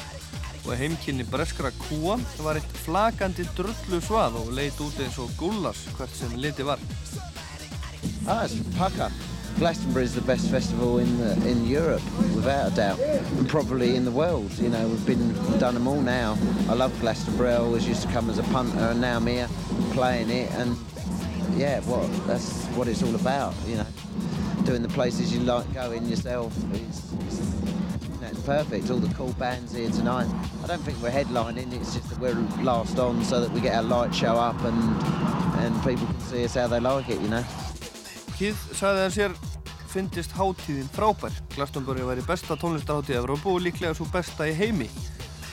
og 0.66 0.78
heimkynni 0.80 1.26
breskra 1.28 1.74
kúa 1.90 2.16
var 2.40 2.56
eitt 2.62 2.80
flakandi 2.86 3.44
drullu 3.58 4.00
svað 4.00 4.40
og 4.40 4.54
leit 4.56 4.80
út 4.80 4.96
eins 5.04 5.20
og 5.20 5.34
gullas 5.36 5.84
hvert 5.98 6.16
sem 6.16 6.32
liti 6.40 6.64
var. 6.64 6.80
Ah, 8.28 8.46
it's 8.46 8.56
pucker. 8.80 9.12
Glastonbury 9.60 10.04
is 10.04 10.14
the 10.14 10.22
best 10.22 10.50
festival 10.50 11.00
in 11.00 11.18
the, 11.18 11.32
in 11.48 11.66
Europe, 11.66 12.04
without 12.36 12.72
a 12.72 12.76
doubt, 12.76 13.00
and 13.00 13.48
probably 13.48 13.96
in 13.96 14.04
the 14.04 14.12
world. 14.12 14.52
You 14.60 14.68
know, 14.68 14.86
we've 14.88 15.06
been 15.06 15.32
done 15.60 15.76
them 15.76 15.88
all 15.88 16.02
now. 16.02 16.38
I 16.68 16.74
love 16.74 16.92
Glastonbury. 17.00 17.52
I 17.52 17.58
always 17.58 17.88
used 17.88 18.02
to 18.02 18.10
come 18.10 18.30
as 18.30 18.38
a 18.38 18.44
punter, 18.52 18.78
and 18.80 19.00
now 19.00 19.16
I'm 19.16 19.28
here 19.28 19.48
playing 19.94 20.30
it, 20.30 20.52
and 20.56 20.76
yeah, 21.58 21.80
what 21.82 22.06
that's 22.28 22.66
what 22.76 22.88
it's 22.88 23.04
all 23.04 23.16
about. 23.16 23.54
You 23.68 23.78
know, 23.78 23.88
doing 24.64 24.82
the 24.82 24.90
places 24.90 25.34
you 25.34 25.42
like 25.42 25.72
going 25.74 26.06
yourself. 26.06 26.54
You 26.72 26.80
know, 28.22 28.28
it's 28.28 28.42
perfect. 28.42 28.90
All 28.90 28.98
the 28.98 29.14
cool 29.16 29.34
bands 29.34 29.74
here 29.74 29.90
tonight. 29.90 30.28
I 30.64 30.68
don't 30.68 30.82
think 30.82 31.02
we're 31.02 31.12
headlining. 31.12 31.74
It's 31.74 31.94
just 31.94 32.10
that 32.10 32.20
we're 32.20 32.36
last 32.64 32.98
on, 33.00 33.24
so 33.24 33.42
that 33.42 33.52
we 33.52 33.62
get 33.62 33.76
our 33.76 33.84
light 33.84 34.14
show 34.14 34.36
up, 34.36 34.62
and 34.64 34.82
and 35.64 35.76
people 35.84 36.08
can 36.08 36.20
see 36.22 36.46
us 36.46 36.56
how 36.56 36.68
they 36.68 36.80
like 36.80 37.10
it. 37.10 37.22
You 37.22 37.30
know. 37.30 37.46
Keith 38.36 38.60
sagði 38.76 39.06
að 39.06 39.14
sér 39.16 39.36
fyndist 39.88 40.34
hátíðin 40.36 40.90
frábær. 40.92 41.32
Glastonbury 41.56 42.04
væri 42.04 42.26
besta 42.28 42.58
tónlistarhátíð 42.60 43.22
Evrópu 43.22 43.54
og 43.56 43.64
líklega 43.64 43.96
svo 43.96 44.08
besta 44.12 44.50
í 44.50 44.56
heimi. 44.58 44.90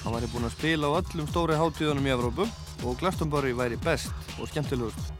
Hann 0.02 0.16
væri 0.16 0.31
búinn 0.32 0.48
að 0.48 0.56
spila 0.56 0.90
á 0.90 0.98
öllum 0.98 1.28
stóri 1.31 1.55
hátíðunum 1.60 2.09
í 2.10 2.14
Evrópu 2.16 2.48
og 2.82 2.98
Glastonbury 2.98 3.55
væri 3.55 3.78
best 3.85 4.10
og 4.40 4.51
skemmtilegust. 4.51 5.12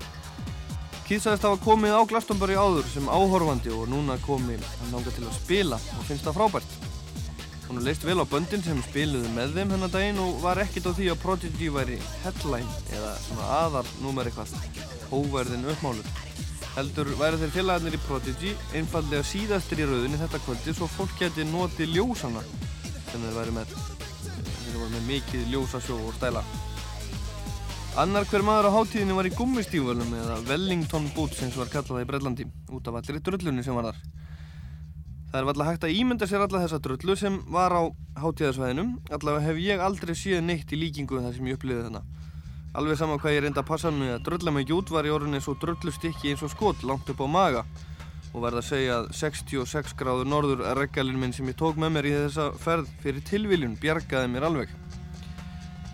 Að 1.13 1.43
hafa 1.45 1.59
komið 1.61 1.93
á 1.93 2.09
Glastonbury 2.09 2.55
áður 2.57 2.87
sem 2.89 3.05
áhorfandi 3.05 3.69
og 3.77 3.83
núna 3.91 4.15
komi 4.25 4.55
hann 4.57 4.95
náttúrulega 4.95 5.19
til 5.19 5.27
að 5.27 5.35
spila 5.37 5.77
og 5.99 6.07
finnst 6.09 6.25
það 6.25 6.39
frábært. 6.39 6.73
Hún 7.67 7.81
er 7.81 7.85
leist 7.85 8.07
vel 8.09 8.17
á 8.17 8.27
böndin 8.31 8.65
sem 8.65 8.81
spiluði 8.87 9.29
með 9.35 9.53
þeim 9.59 9.75
hennar 9.75 9.93
daginn 9.93 10.23
og 10.25 10.41
var 10.41 10.63
ekkert 10.63 10.89
á 10.89 10.97
því 10.97 11.11
að 11.13 11.21
Prodigy 11.27 11.69
væri 11.75 12.01
headline 12.23 12.81
eða 12.97 13.13
svona 13.27 13.51
aðal 13.59 13.85
númer 14.01 14.33
eitthvað, 14.33 14.57
hóverðin 15.13 15.69
uppmáluð. 15.75 16.11
Heldur 16.79 17.13
væri 17.21 17.43
þeir 17.45 17.55
félagarnir 17.59 18.01
í 18.01 18.05
Prodigy 18.09 18.57
einfallega 18.73 19.29
síðastir 19.35 19.85
í 19.85 19.93
rauðinni 19.93 20.25
þetta 20.25 20.41
kvöldi 20.47 20.79
svo 20.79 20.89
fólk 20.97 21.13
geti 21.21 21.45
notið 21.53 21.93
ljósana 21.99 22.41
sem 23.13 23.21
þeir 23.21 23.37
væri 23.37 23.59
með. 23.61 23.81
Þeir 24.25 24.81
voru 24.81 24.93
með 24.97 25.09
mikið 25.13 25.49
ljósasjó 25.53 26.01
og 26.09 26.17
stæla. 26.17 26.47
Annar 27.93 28.25
hver 28.25 28.41
maður 28.41 28.71
á 28.73 28.77
hátíðinni 28.79 29.13
var 29.13 29.27
í 29.29 29.31
gummistífölum 29.37 30.15
eða 30.17 30.39
Wellington 30.49 31.11
Boots 31.13 31.43
eins 31.45 31.59
og 31.59 31.67
var 31.67 31.73
kallað 31.75 32.01
í 32.01 32.07
Brellandi 32.09 32.47
út 32.73 32.87
af 32.89 32.95
allri 32.97 33.21
drullunni 33.21 33.61
sem 33.67 33.77
var 33.77 33.91
þar. 33.91 33.99
Það 35.29 35.37
er 35.37 35.49
alltaf 35.51 35.69
hægt 35.69 35.85
að 35.85 35.99
ímynda 35.99 36.29
sér 36.31 36.45
alla 36.47 36.63
þessa 36.63 36.79
drullu 36.87 37.17
sem 37.21 37.37
var 37.53 37.77
á 37.77 37.83
hátíðarsvæðinum. 38.23 38.95
Allavega 39.13 39.45
hef 39.45 39.61
ég 39.61 39.85
aldrei 39.85 40.15
séð 40.17 40.41
neitt 40.47 40.73
í 40.73 40.79
líkingu 40.81 41.21
þar 41.21 41.37
sem 41.37 41.51
ég 41.51 41.59
upplýði 41.61 41.85
þarna. 41.85 42.03
Alveg 42.81 42.97
sama 42.97 43.19
hvað 43.21 43.37
ég 43.37 43.45
reynda 43.45 43.61
að 43.61 43.69
passa 43.75 43.93
mig 43.93 44.15
að 44.15 44.25
drulla 44.31 44.57
mig 44.57 44.65
ekki 44.65 44.77
út 44.79 44.95
var 44.97 45.11
í 45.11 45.13
orðinni 45.13 45.43
svo 45.45 45.59
drullustikki 45.61 46.33
eins 46.33 46.47
og 46.49 46.55
skot 46.55 46.89
langt 46.89 47.13
upp 47.13 47.21
á 47.21 47.29
maga 47.29 47.67
og 48.33 48.41
verða 48.41 48.65
að 48.65 48.71
segja 48.71 49.03
að 49.03 49.13
66 49.21 49.93
gráður 50.01 50.33
norður 50.33 50.65
reggalinn 50.81 51.21
minn 51.21 51.37
sem 51.37 51.53
ég 51.53 51.61
tók 51.61 51.77
með 51.77 51.99
mér 51.99 52.09
í 52.09 52.17
þessa 52.23 52.49
ferð 52.57 52.89
fyrir 53.05 53.29
tilviljun 53.29 53.77
bjargaði 53.85 54.33
mér 54.33 54.49
alveg. 54.49 54.73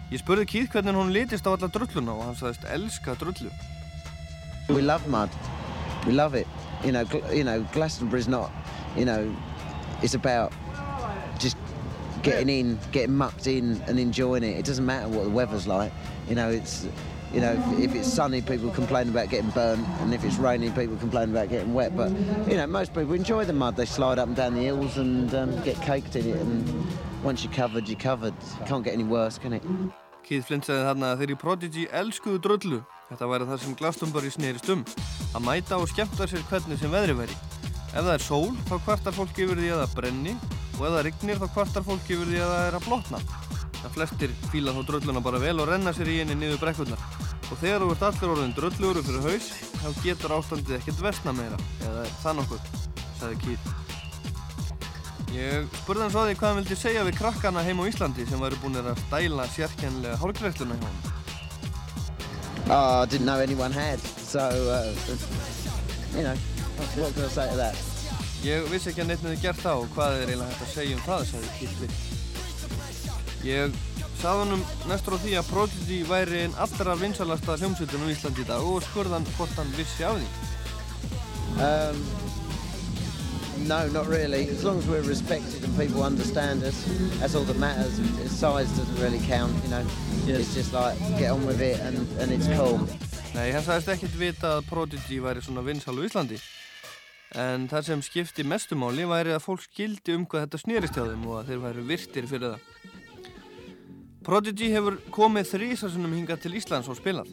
Ég 0.08 0.22
spurði 0.22 0.64
hvernig 0.72 0.96
hún 0.96 1.10
litist 1.12 1.44
á 1.44 1.52
alla 1.52 1.68
drulluna 1.68 2.14
og 2.16 2.22
hann 2.24 2.36
sagðist 2.38 2.64
elska 2.72 3.12
drullu. 3.20 3.50
We 4.68 4.80
love 4.80 5.06
mud. 5.08 5.28
We 6.06 6.12
love 6.12 6.34
it. 6.34 6.46
You 6.84 6.92
know, 6.92 7.04
you 7.32 7.44
know, 7.44 7.60
Glastonbury's 7.74 8.28
not, 8.28 8.50
you 8.96 9.04
know, 9.04 9.34
it's 10.02 10.14
about 10.14 10.52
just 11.38 11.56
getting 12.22 12.48
in, 12.48 12.78
getting 12.92 13.14
mucked 13.16 13.46
in 13.46 13.82
and 13.86 13.98
enjoying 13.98 14.44
it. 14.44 14.56
It 14.58 14.64
doesn't 14.64 14.86
matter 14.86 15.08
what 15.08 15.24
the 15.24 15.30
weather's 15.30 15.66
like. 15.66 15.92
You 16.28 16.36
know, 16.36 16.48
it's, 16.48 16.86
you 17.34 17.40
know, 17.40 17.52
if, 17.52 17.90
if 17.90 17.94
it's 17.94 18.10
sunny, 18.10 18.40
people 18.40 18.70
complain 18.70 19.10
about 19.10 19.28
getting 19.28 19.50
burnt, 19.50 19.86
and 20.00 20.14
if 20.14 20.24
it's 20.24 20.36
rainy, 20.36 20.70
people 20.70 20.96
complain 20.96 21.30
about 21.30 21.50
getting 21.50 21.74
wet. 21.74 21.94
But, 21.94 22.12
you 22.48 22.56
know, 22.56 22.66
most 22.66 22.94
people 22.94 23.12
enjoy 23.12 23.44
the 23.44 23.52
mud. 23.52 23.76
They 23.76 23.84
slide 23.84 24.18
up 24.18 24.28
and 24.28 24.36
down 24.36 24.54
the 24.54 24.62
hills 24.62 24.96
and 24.96 25.34
um, 25.34 25.62
get 25.64 25.76
caked 25.82 26.16
in 26.16 26.26
it, 26.28 26.36
and 26.36 26.88
once 27.24 27.44
you're 27.44 27.54
covered, 27.54 27.88
you're 27.88 27.98
covered. 28.00 28.34
Can't 28.66 28.84
get 28.84 28.94
any 28.94 29.04
worse, 29.04 29.38
can 29.38 29.52
it? 29.52 29.62
Keith 30.28 30.44
Flint 30.44 30.66
segði 30.68 30.84
þarna 30.84 31.12
að 31.14 31.22
þeir 31.22 31.30
í 31.32 31.36
Prodigy 31.40 31.84
elskuðu 32.00 32.40
drullu. 32.44 32.78
Þetta 33.08 33.28
væri 33.30 33.46
það 33.48 33.62
sem 33.62 33.76
Glastonbury 33.78 34.32
snerist 34.32 34.68
um. 34.74 34.82
Að 35.32 35.44
mæta 35.46 35.78
og 35.80 35.88
skemmta 35.88 36.28
sér 36.28 36.44
hvernig 36.50 36.80
sem 36.82 36.92
veðri 36.92 37.16
væri. 37.16 37.36
Ef 37.88 38.02
það 38.02 38.12
er 38.12 38.24
sól, 38.26 38.50
þá 38.68 38.74
kvartar 38.84 39.16
fólk 39.16 39.40
yfir 39.40 39.62
því 39.62 39.70
að 39.72 39.82
það 39.84 39.94
brenni 39.96 40.34
og 40.76 40.82
ef 40.82 40.92
það 40.92 41.00
rignir, 41.08 41.40
þá 41.40 41.54
kvartar 41.56 41.86
fólk 41.88 42.12
yfir 42.12 42.28
því 42.28 42.42
að 42.44 42.52
það 42.52 42.66
er 42.66 42.78
að 42.78 42.86
blotna. 42.90 43.22
Það 43.78 43.96
flestir 43.96 44.36
fíla 44.52 44.76
þá 44.76 44.80
drulluna 44.92 45.24
bara 45.24 45.42
vel 45.42 45.56
og 45.62 45.72
renna 45.72 45.96
sér 45.96 46.12
í 46.12 46.20
henni 46.20 46.36
niður 46.36 46.60
brekkurnar. 46.66 47.08
Og 47.48 47.56
þegar 47.62 47.86
þú 47.86 47.92
ert 47.94 48.08
allir 48.10 48.34
orðin 48.34 48.56
drullugur 48.58 49.06
fyrir 49.08 49.28
haus, 49.30 49.52
þá 49.80 49.88
getur 50.04 50.36
ástandið 50.36 50.80
ekkert 50.82 51.04
versna 51.08 51.32
meira. 51.40 51.60
Eða 51.88 52.08
það 52.20 52.42
nokkuð, 52.42 52.72
sagði 53.22 53.44
Keith. 53.46 53.87
Ég 55.34 55.68
spurði 55.82 56.06
hann 56.06 56.12
svo 56.14 56.24
því 56.24 56.36
hvað 56.38 56.48
hann 56.48 56.60
vildi 56.62 56.76
segja 56.80 57.04
við 57.04 57.18
krakkana 57.18 57.64
heim 57.66 57.82
á 57.82 57.84
Íslandi 57.90 58.24
sem 58.28 58.40
væri 58.40 58.60
búin 58.62 58.80
að 58.80 58.94
stæla 59.06 59.44
sérkjænlega 59.52 60.20
hálgreisluna 60.22 60.78
hjá 60.78 60.88
hann. 60.88 61.14
Oh, 62.70 63.02
I 63.02 63.06
didn't 63.06 63.24
know 63.24 63.40
anyone 63.40 63.72
had, 63.72 63.98
so, 64.00 64.40
uh, 64.40 64.92
you 66.16 66.22
know, 66.22 66.36
what 67.00 67.14
can 67.14 67.24
I 67.24 67.28
say 67.28 67.48
to 67.48 67.56
that? 67.56 67.76
Ég 68.44 68.68
vissi 68.70 68.92
ekki 68.92 69.02
að 69.02 69.08
neitt 69.10 69.22
með 69.24 69.32
þið 69.34 69.44
gert 69.46 69.62
það 69.64 69.80
og 69.82 69.94
hvað 69.96 70.16
er 70.16 70.28
eiginlega 70.28 70.50
hægt 70.52 70.64
að 70.66 70.74
segja 70.74 70.98
um 70.98 71.04
það, 71.06 71.22
sagði 71.30 71.70
Flint. 71.78 71.96
Ég 73.48 73.78
sagði 74.20 74.42
hann 74.42 74.54
um 74.54 74.62
næstur 74.90 75.16
á 75.16 75.22
því 75.24 75.32
að 75.40 75.48
Prodigy 75.52 75.98
væri 76.06 76.42
einn 76.44 76.54
allra 76.64 76.94
vinsalasta 77.00 77.56
hljómsveitum 77.58 78.04
á 78.06 78.12
Íslandi 78.12 78.44
í 78.44 78.48
dag 78.48 78.68
og 78.68 78.84
spurði 78.86 79.16
hann 79.16 79.28
hvort 79.34 79.58
hann 79.58 79.74
vissi 79.78 80.06
af 80.06 80.20
því. 80.20 80.28
Um, 81.64 82.04
no, 83.66 83.88
not 83.88 84.06
really. 84.06 84.48
As 84.48 84.64
long 84.64 84.78
as 84.78 84.86
we're 84.86 85.02
respected 85.02 85.64
and 85.64 85.76
people 85.76 86.02
understand 86.02 86.62
us, 86.62 86.84
that's 87.18 87.34
all 87.34 87.44
that 87.44 87.58
matters. 87.58 87.94
Size 88.30 88.70
doesn't 88.76 89.00
really 89.00 89.20
count, 89.26 89.52
you 89.64 89.70
know. 89.70 89.84
It's 90.26 90.54
just 90.54 90.72
like, 90.72 90.98
get 91.18 91.30
on 91.30 91.46
with 91.46 91.60
it 91.60 91.80
and, 91.80 91.96
and 92.20 92.30
it's 92.30 92.46
cool. 92.48 92.78
Nei, 93.34 93.50
hann 93.52 93.62
sagðist 93.62 93.90
ekkert 93.92 94.14
vita 94.18 94.54
að 94.58 94.68
Prodigy 94.70 95.18
væri 95.20 95.42
svona 95.44 95.62
vinsal 95.66 95.96
á 95.98 96.02
Íslandi. 96.02 96.38
En 97.36 97.66
það 97.68 97.90
sem 97.90 98.02
skipti 98.02 98.44
mestumáli 98.46 99.04
væri 99.08 99.34
að 99.36 99.44
fólk 99.44 99.66
skildi 99.66 100.14
um 100.16 100.24
hvað 100.24 100.46
þetta 100.46 100.60
snýrist 100.62 100.96
hjá 100.96 101.04
þeim 101.04 101.26
og 101.28 101.36
að 101.42 101.50
þeir 101.50 101.60
væri 101.66 101.84
virtir 101.90 102.28
fyrir 102.30 102.54
það. 102.54 102.94
Prodigy 104.28 104.70
hefur 104.72 104.96
komið 105.12 105.52
þrísasunum 105.52 106.16
hingað 106.16 106.42
til 106.44 106.56
Íslands 106.56 106.88
og 106.88 106.96
spilað. 106.98 107.30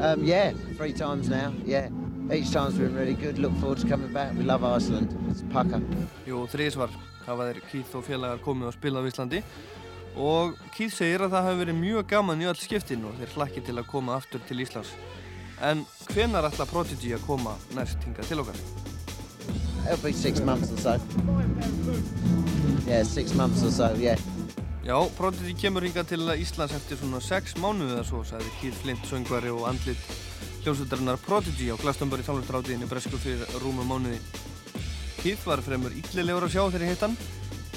Um, 0.00 0.24
yeah, 0.24 0.52
three 0.78 0.92
times 0.92 1.28
now, 1.28 1.52
yeah. 1.66 1.92
Each 2.32 2.52
time's 2.52 2.74
been 2.74 2.94
really 2.94 3.14
good. 3.14 3.38
Look 3.38 3.52
forward 3.58 3.78
to 3.78 3.88
coming 3.88 4.12
back. 4.12 4.32
We 4.38 4.44
love 4.44 4.62
Iceland. 4.62 5.10
It's 5.28 5.42
pucker. 5.50 5.80
Jú, 6.28 6.44
þrísvar 6.46 6.92
hafa 7.26 7.48
þeir 7.48 7.58
Keith 7.72 7.96
og 7.98 8.04
félagar 8.06 8.38
komið 8.44 8.68
og 8.70 8.76
spilað 8.76 9.02
á 9.02 9.10
Íslandi 9.10 9.40
og 10.14 10.54
Keith 10.76 10.94
segir 10.94 11.24
að 11.26 11.34
það 11.34 11.48
hefur 11.48 11.60
verið 11.64 11.80
mjög 11.80 12.06
gaman 12.12 12.44
í 12.44 12.46
öll 12.50 12.58
skiptin 12.58 13.02
og 13.08 13.18
þeir 13.18 13.34
hlakki 13.34 13.64
til 13.66 13.76
að 13.78 13.90
koma 13.90 14.14
aftur 14.14 14.42
til 14.46 14.62
Íslands. 14.62 14.94
En 15.58 15.82
hvenar 16.12 16.46
ætla 16.46 16.68
Prodigy 16.70 17.12
að 17.18 17.26
koma 17.26 17.56
næst 17.74 18.06
hinga 18.06 18.22
til 18.22 18.44
okkar? 18.44 18.62
It'll 19.90 20.02
be 20.02 20.12
six 20.12 20.40
months 20.40 20.70
or 20.70 20.78
so. 20.78 21.00
Yeah, 22.86 23.02
six 23.02 23.34
months 23.34 23.64
or 23.66 23.74
so, 23.74 23.90
yeah. 23.98 24.18
Já, 24.86 24.96
Prodigy 25.18 25.58
kemur 25.58 25.82
hinga 25.82 26.06
til 26.06 26.30
Íslands 26.38 26.78
eftir 26.78 27.02
svona 27.02 27.18
sex 27.20 27.58
mánuðið 27.58 27.98
eða 27.98 28.06
svo, 28.06 28.22
sagði 28.22 28.58
Keith 28.60 28.82
Flint, 28.84 29.06
söngvari 29.10 29.50
og 29.50 29.66
andlit 29.74 30.29
hljómsveitarinnar 30.60 31.20
Prodigy 31.24 31.70
á 31.72 31.76
Glastonbury 31.80 32.24
tónlistrátiðinni 32.26 32.88
Bresku 32.90 33.18
fyrir 33.20 33.48
rúmu 33.62 33.84
mánuði. 33.88 34.18
Keith 35.20 35.46
var 35.48 35.62
fremur 35.64 35.94
yllilegur 35.94 36.46
að 36.46 36.54
sjá 36.54 36.62
þegar 36.66 36.84
ég 36.84 36.92
hitt 36.94 37.04
hann. 37.06 37.16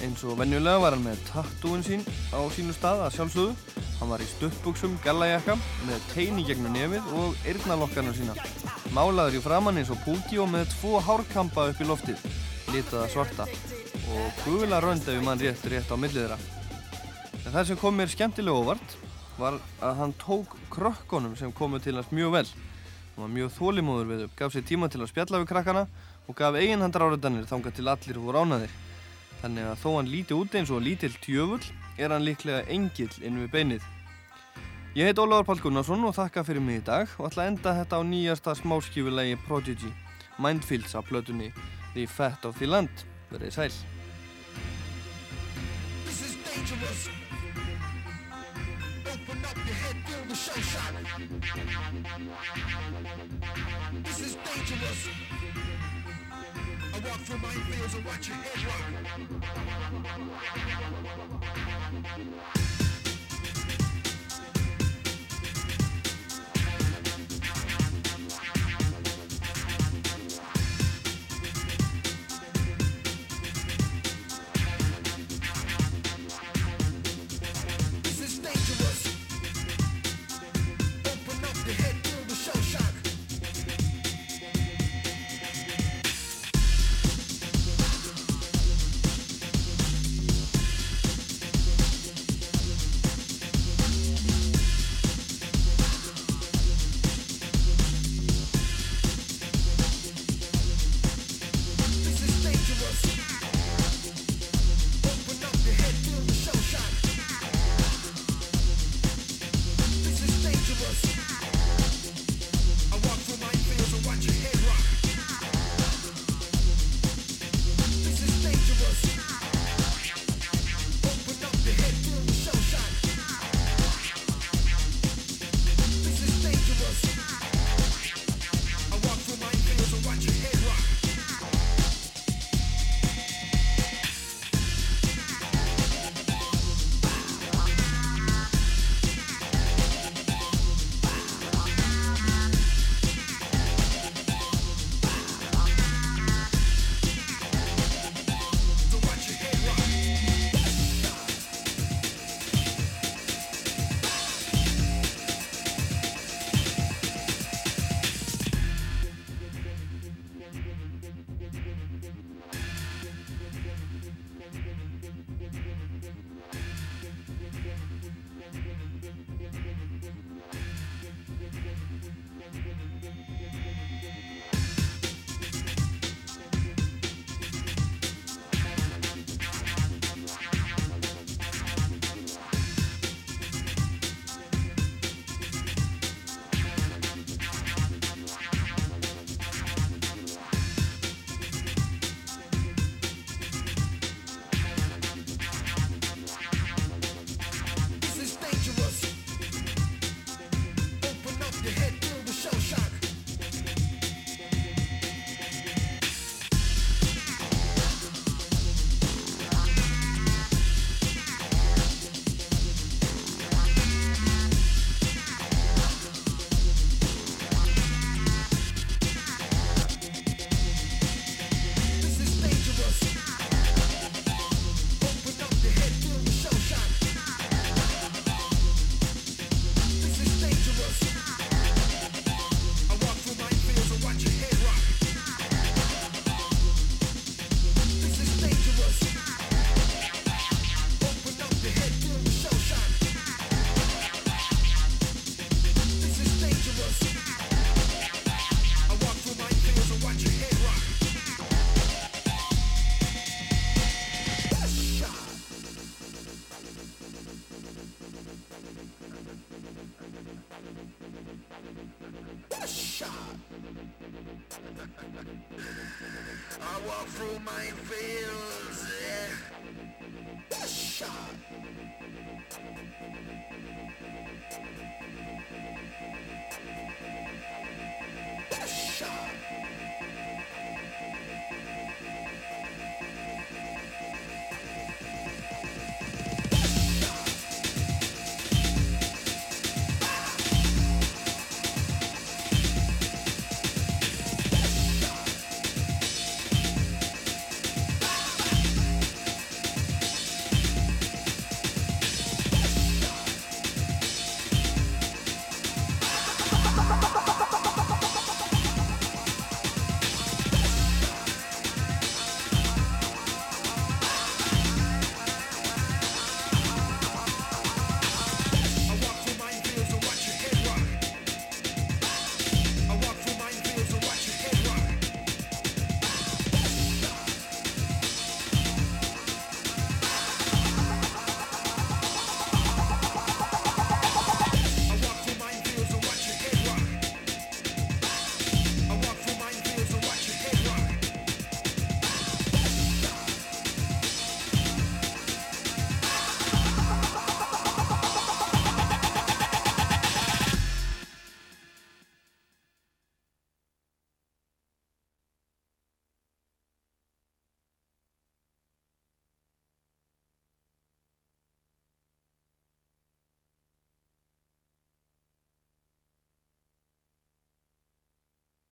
Eins 0.03 0.23
og 0.27 0.35
venjulega 0.39 0.81
var 0.83 0.97
hann 0.97 1.05
með 1.05 1.21
tattúin 1.29 1.85
sín 1.85 2.03
á 2.35 2.39
sínu 2.51 2.75
stað 2.75 3.05
að 3.05 3.15
sjálfsögðu. 3.17 3.53
Hann 3.99 4.11
var 4.11 4.23
í 4.23 4.27
stuttbuksum, 4.27 4.97
gallajakka, 5.05 5.55
með 5.87 6.09
teini 6.11 6.43
gegnum 6.47 6.75
nefið 6.75 7.13
og 7.19 7.45
eirnalokkarnar 7.47 8.17
sína. 8.17 8.35
Málaður 8.91 9.39
í 9.39 9.43
framann 9.45 9.79
eins 9.79 9.93
og 9.93 10.01
púki 10.03 10.41
og 10.43 10.51
með 10.51 10.73
tvo 10.75 10.99
hárkampa 11.03 11.69
upp 11.71 11.79
í 11.79 11.87
loftið, 11.87 12.27
litaða 12.73 13.07
svarta 13.13 13.47
og 14.11 14.43
gula 14.43 14.81
rönd 14.83 15.07
ef 15.07 15.23
mann 15.23 15.39
rétt 15.39 15.63
rétt 15.71 15.89
á 15.89 15.95
millið 15.95 16.25
þeirra. 16.25 16.37
En 17.45 17.55
það 17.55 17.67
sem 17.69 17.79
kom 17.79 17.95
mér 17.97 18.11
skemmtilega 18.11 18.59
óvart 18.59 18.99
var 19.39 19.57
að 19.81 19.97
hann 20.01 20.13
tók 20.21 20.53
krökkunum 20.73 21.37
sem 21.39 21.51
komu 21.55 21.79
til 21.81 21.95
hans 21.97 22.11
mjög 22.13 22.35
vel. 22.37 22.47
Hann 23.13 23.27
var 23.27 23.33
mjög 23.35 23.51
þólimóður 23.53 24.07
við 24.09 24.23
upp, 24.25 24.35
gaf 24.39 24.53
sér 24.53 24.65
tíma 24.65 24.89
til 24.89 25.03
að 25.03 25.11
spjalla 25.11 25.41
við 25.43 25.49
krakkana 25.51 25.83
og 26.25 26.37
gaf 26.37 26.55
eiginhandar 26.57 27.05
áriðanir 27.05 27.45
þangað 27.45 27.75
til 27.77 27.87
allir 27.91 28.19
voru 28.23 28.41
ánaðir. 28.41 28.73
Þannig 29.43 29.69
að 29.69 29.81
þó 29.83 29.89
hann 29.97 30.09
líti 30.09 30.37
út 30.37 30.55
eins 30.57 30.71
og 30.73 30.81
lítill 30.81 31.13
tjöfull 31.21 31.65
er 31.99 32.09
hann 32.09 32.25
líklega 32.25 32.63
engill 32.73 33.11
inn 33.21 33.37
við 33.43 33.51
beinið. 33.53 33.85
Ég 34.97 35.09
heit 35.09 35.21
Ólafur 35.21 35.45
Pál 35.47 35.61
Gunnarsson 35.61 36.05
og 36.05 36.13
þakka 36.17 36.43
fyrir 36.47 36.61
mig 36.61 36.81
í 36.81 36.85
dag 36.85 37.09
og 37.17 37.29
ætla 37.29 37.45
að 37.45 37.51
enda 37.53 37.77
þetta 37.79 37.97
á 37.97 38.01
nýjasta 38.05 38.53
smáskífulegi 38.61 39.39
Prodigy, 39.47 39.89
Mindfields 40.41 40.93
af 40.97 41.09
plötunni 41.09 41.49
The 41.95 42.05
Fat 42.07 42.45
of 42.45 42.57
the 42.61 42.69
Land. 42.69 43.05
Verðið 43.33 43.57
sæl. 43.57 43.73
Open 49.33 49.45
up 49.45 49.55
your 49.65 49.73
head, 49.73 49.95
feel 50.05 50.23
the. 50.25 50.35
This 54.03 54.19
is 54.19 54.35
dangerous. 54.35 55.07
I 56.93 56.99
walk 56.99 57.19
through 57.21 57.37
minefields 57.37 57.95
and 57.95 58.05
watch 58.05 58.27
your 58.27 58.37
head 58.37 58.63
rock. 62.77 62.82